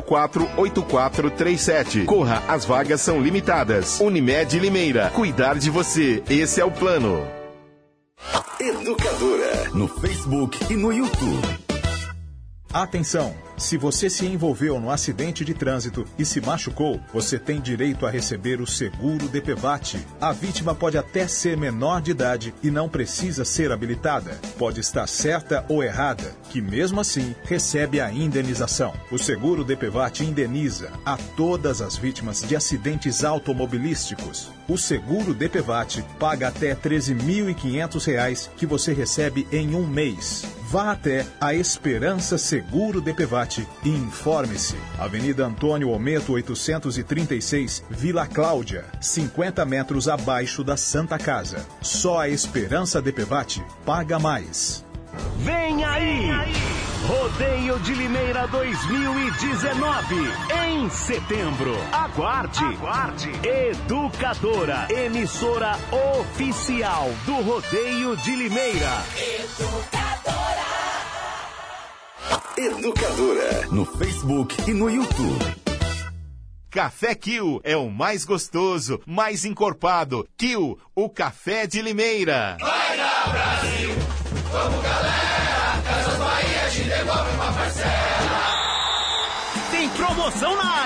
8437. 0.57 2.05
Corra, 2.05 2.43
as 2.47 2.65
vagas 2.65 3.01
são 3.01 3.21
limitadas. 3.21 3.99
Unimed 3.99 4.59
Limeira. 4.59 5.09
Cuidar 5.11 5.57
de 5.57 5.69
você. 5.69 6.23
Esse 6.29 6.59
é 6.59 6.65
o 6.65 6.71
plano. 6.71 7.25
Educadora 8.59 9.69
no 9.73 9.87
Facebook 9.87 10.57
e 10.71 10.75
no 10.75 10.91
YouTube. 10.91 11.47
Atenção! 12.73 13.50
Se 13.61 13.77
você 13.77 14.09
se 14.09 14.25
envolveu 14.25 14.79
no 14.79 14.89
acidente 14.89 15.45
de 15.45 15.53
trânsito 15.53 16.03
e 16.17 16.25
se 16.25 16.41
machucou, 16.41 16.99
você 17.13 17.37
tem 17.37 17.61
direito 17.61 18.07
a 18.07 18.09
receber 18.09 18.59
o 18.59 18.65
seguro 18.65 19.29
DPVAT. 19.29 20.03
A 20.19 20.33
vítima 20.33 20.73
pode 20.73 20.97
até 20.97 21.27
ser 21.27 21.55
menor 21.55 22.01
de 22.01 22.09
idade 22.09 22.55
e 22.63 22.71
não 22.71 22.89
precisa 22.89 23.45
ser 23.45 23.71
habilitada. 23.71 24.31
Pode 24.57 24.79
estar 24.79 25.07
certa 25.07 25.63
ou 25.69 25.83
errada, 25.83 26.35
que 26.49 26.59
mesmo 26.59 26.99
assim 26.99 27.35
recebe 27.43 28.01
a 28.01 28.11
indenização. 28.11 28.93
O 29.11 29.17
seguro 29.19 29.63
DPVAT 29.63 30.21
indeniza 30.21 30.91
a 31.05 31.15
todas 31.37 31.81
as 31.81 31.95
vítimas 31.95 32.41
de 32.41 32.55
acidentes 32.55 33.23
automobilísticos. 33.23 34.49
O 34.71 34.77
seguro 34.77 35.33
DPVAT 35.33 36.01
paga 36.17 36.47
até 36.47 36.69
R$ 36.69 36.77
13.500 36.77 38.51
que 38.55 38.65
você 38.65 38.93
recebe 38.93 39.45
em 39.51 39.75
um 39.75 39.85
mês. 39.85 40.45
Vá 40.69 40.93
até 40.93 41.27
a 41.41 41.53
Esperança 41.53 42.37
Seguro 42.37 43.01
DPVAT 43.01 43.67
e 43.83 43.89
informe-se. 43.89 44.77
Avenida 44.97 45.45
Antônio 45.45 45.89
Ometo 45.89 46.31
836, 46.31 47.83
Vila 47.89 48.25
Cláudia, 48.25 48.85
50 49.01 49.65
metros 49.65 50.07
abaixo 50.07 50.63
da 50.63 50.77
Santa 50.77 51.19
Casa. 51.19 51.67
Só 51.81 52.21
a 52.21 52.29
Esperança 52.29 53.01
DPVAT 53.01 53.61
paga 53.85 54.17
mais. 54.19 54.85
Vem 55.39 55.83
aí! 55.83 56.80
Rodeio 57.11 57.77
de 57.81 57.93
Limeira 57.93 58.47
2019, 58.47 60.15
em 60.65 60.89
setembro. 60.89 61.75
Aguarde! 61.91 62.63
Aguarde! 62.63 63.29
Educadora, 63.43 64.87
emissora 64.89 65.73
oficial 66.21 67.09
do 67.25 67.33
Rodeio 67.41 68.15
de 68.15 68.33
Limeira. 68.33 69.03
Educadora 72.55 73.67
no 73.71 73.83
Facebook 73.83 74.55
e 74.69 74.73
no 74.73 74.89
YouTube. 74.89 75.45
Café 76.69 77.13
Kill 77.13 77.59
é 77.65 77.75
o 77.75 77.89
mais 77.89 78.23
gostoso, 78.23 79.01
mais 79.05 79.43
encorpado. 79.43 80.25
Kill, 80.37 80.79
o 80.95 81.09
café 81.09 81.67
de 81.67 81.81
Limeira. 81.81 82.55
Vai 82.57 82.95
dar 82.95 83.29
Brasil, 83.29 83.89
vamos 84.49 84.81
galera, 84.81 85.10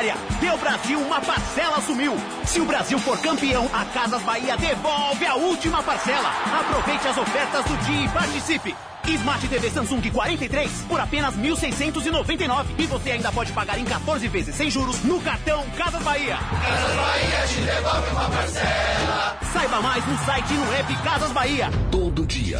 área. 0.05 0.15
Deu 0.39 0.57
Brasil, 0.57 0.99
uma 0.99 1.19
parcela 1.21 1.81
sumiu. 1.81 2.15
Se 2.45 2.61
o 2.61 2.65
Brasil 2.65 2.99
for 2.99 3.17
campeão, 3.19 3.69
a 3.73 3.85
Casas 3.85 4.21
Bahia 4.21 4.55
devolve 4.57 5.25
a 5.25 5.35
última 5.35 5.81
parcela. 5.81 6.29
Aproveite 6.59 7.07
as 7.07 7.17
ofertas 7.17 7.65
do 7.65 7.77
dia 7.85 8.05
e 8.05 8.09
participe. 8.09 8.75
Smart 9.07 9.47
TV 9.47 9.69
Samsung 9.69 10.01
43 10.09 10.71
por 10.87 10.99
apenas 10.99 11.35
1.699 11.35 12.65
e 12.77 12.87
você 12.87 13.11
ainda 13.11 13.31
pode 13.31 13.51
pagar 13.51 13.77
em 13.77 13.85
14 13.85 14.27
vezes 14.27 14.55
sem 14.55 14.69
juros 14.69 15.03
no 15.03 15.21
cartão 15.21 15.63
Casas 15.77 16.01
Bahia. 16.01 16.37
Casas 16.37 16.95
Bahia 16.95 17.47
te 17.47 17.61
devolve 17.61 18.09
uma 18.11 18.29
parcela. 18.29 19.37
Saiba 19.53 19.81
mais 19.81 20.05
no 20.07 20.17
site 20.25 20.53
e 20.53 20.57
no 20.57 20.73
app 20.73 20.95
Casas 21.03 21.31
Bahia. 21.31 21.69
Todo 21.91 22.25
dia, 22.25 22.59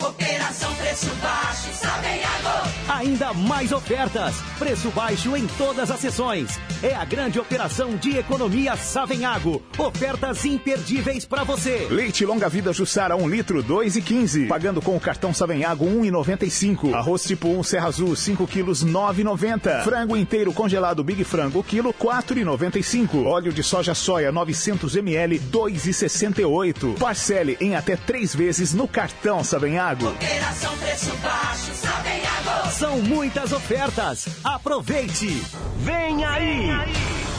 Operação 0.00 0.74
Preço 0.76 1.14
Baixo, 1.16 1.74
Savenhago. 1.74 2.70
Ainda 2.88 3.34
mais 3.34 3.70
ofertas. 3.70 4.34
Preço 4.58 4.90
baixo 4.90 5.36
em 5.36 5.46
todas 5.58 5.90
as 5.90 6.00
sessões. 6.00 6.58
É 6.82 6.94
a 6.94 7.04
grande 7.04 7.38
operação 7.38 7.96
de 7.96 8.16
economia 8.16 8.76
Savenhago. 8.76 9.62
Ofertas 9.78 10.44
imperdíveis 10.46 11.26
para 11.26 11.44
você. 11.44 11.86
Leite 11.90 12.24
longa 12.24 12.48
vida 12.48 12.72
Jussara 12.72 13.14
1 13.14 13.28
litro 13.28 13.62
2,15. 13.62 14.48
Pagando 14.48 14.80
com 14.80 14.96
o 14.96 15.00
cartão 15.00 15.34
Savenhago 15.34 15.84
1,95. 15.84 16.94
Arroz 16.94 17.24
tipo 17.24 17.48
1 17.48 17.62
Serra 17.62 17.88
Azul 17.88 18.16
5 18.16 18.46
quilos 18.46 18.84
9,90. 18.84 19.84
Frango 19.84 20.16
inteiro 20.16 20.52
congelado 20.52 21.04
Big 21.04 21.22
Frango 21.24 21.62
quilo 21.62 21.92
4,95. 21.92 23.26
Óleo 23.26 23.52
de 23.52 23.62
soja 23.62 23.94
soia 23.94 24.32
900 24.32 24.96
ml 24.96 25.38
2,68. 25.38 26.98
Parcele 26.98 27.58
em 27.60 27.76
até 27.76 27.96
três 27.96 28.34
vezes 28.34 28.72
no 28.72 28.88
cartão 28.88 29.44
Savenhago. 29.44 29.89
Operação 29.92 30.76
Preço 30.78 31.16
Baixo, 31.16 31.74
Savenhago. 31.74 32.70
São 32.70 32.98
muitas 33.00 33.52
ofertas. 33.52 34.28
Aproveite. 34.44 35.42
Vem 35.78 36.24
aí. 36.24 36.70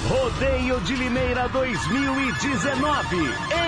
Rodeio 0.09 0.81
de 0.81 0.95
Limeira 0.95 1.47
2019, 1.47 3.15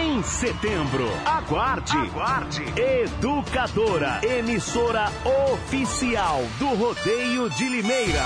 em 0.02 0.22
setembro. 0.24 1.10
Aguarde. 1.26 1.96
Aguarde. 1.96 2.66
Educadora, 2.76 4.20
emissora 4.22 5.10
oficial 5.54 6.42
do 6.60 6.68
Rodeio 6.76 7.50
de 7.52 7.70
Limeira. 7.70 8.26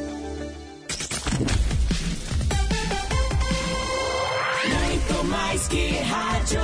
Muito 5.61 5.67
mais 5.67 5.67
que 5.67 5.97
rádio. 6.03 6.61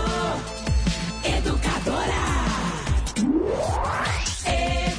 Educadora. 1.24 2.26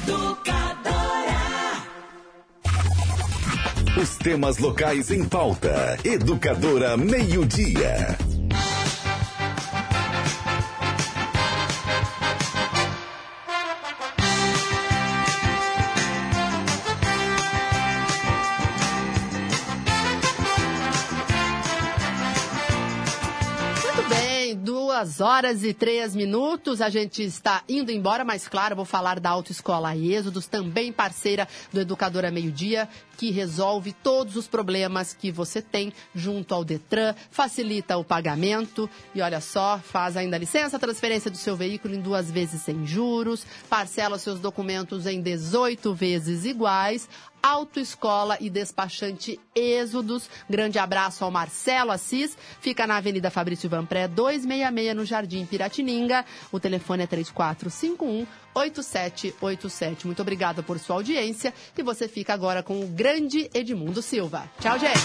Educadora. 0.05 1.41
Os 4.01 4.17
temas 4.17 4.57
locais 4.57 5.11
em 5.11 5.25
pauta. 5.25 5.97
Educadora 6.03 6.95
Meio-Dia. 6.95 8.17
Muito 8.19 8.38
duas 24.99 25.21
horas 25.21 25.63
e 25.63 25.73
três 25.73 26.13
minutos. 26.13 26.81
A 26.81 26.89
gente 26.89 27.23
está 27.23 27.63
indo 27.69 27.89
embora, 27.89 28.25
mas 28.25 28.49
claro, 28.49 28.75
vou 28.75 28.83
falar 28.83 29.17
da 29.17 29.29
Autoescola 29.29 29.95
Êxodos, 29.95 30.45
também 30.45 30.91
parceira 30.91 31.47
do 31.71 31.79
Educadora 31.79 32.29
Meio 32.29 32.51
Dia, 32.51 32.89
que 33.17 33.31
resolve 33.31 33.93
todos 33.93 34.35
os 34.35 34.45
problemas 34.47 35.13
que 35.13 35.31
você 35.31 35.61
tem 35.61 35.93
junto 36.13 36.53
ao 36.53 36.65
Detran, 36.65 37.15
facilita 37.31 37.97
o 37.97 38.03
pagamento 38.03 38.89
e 39.15 39.21
olha 39.21 39.39
só, 39.39 39.79
faz 39.81 40.17
ainda 40.17 40.37
licença, 40.37 40.75
a 40.75 40.79
transferência 40.79 41.31
do 41.31 41.37
seu 41.37 41.55
veículo 41.55 41.95
em 41.95 42.01
duas 42.01 42.29
vezes 42.29 42.61
sem 42.61 42.85
juros, 42.85 43.45
parcela 43.69 44.19
seus 44.19 44.39
documentos 44.39 45.05
em 45.05 45.21
18 45.21 45.93
vezes 45.93 46.43
iguais. 46.43 47.07
Autoescola 47.41 48.37
e 48.39 48.49
Despachante 48.49 49.39
Êxodos. 49.55 50.29
Grande 50.49 50.79
abraço 50.79 51.23
ao 51.23 51.31
Marcelo 51.31 51.91
Assis. 51.91 52.37
Fica 52.59 52.85
na 52.87 52.97
Avenida 52.97 53.29
Fabrício 53.29 53.69
Vanpré, 53.69 54.07
266, 54.07 54.95
no 54.95 55.05
Jardim 55.05 55.45
Piratininga. 55.45 56.25
O 56.51 56.59
telefone 56.59 57.03
é 57.03 57.07
3451 57.07 58.27
8787. 58.53 60.05
Muito 60.05 60.21
obrigada 60.21 60.61
por 60.63 60.79
sua 60.79 60.97
audiência 60.97 61.53
e 61.77 61.83
você 61.83 62.07
fica 62.07 62.33
agora 62.33 62.63
com 62.63 62.81
o 62.81 62.87
grande 62.87 63.49
Edmundo 63.53 64.01
Silva. 64.01 64.49
Tchau, 64.59 64.77
gente! 64.79 64.99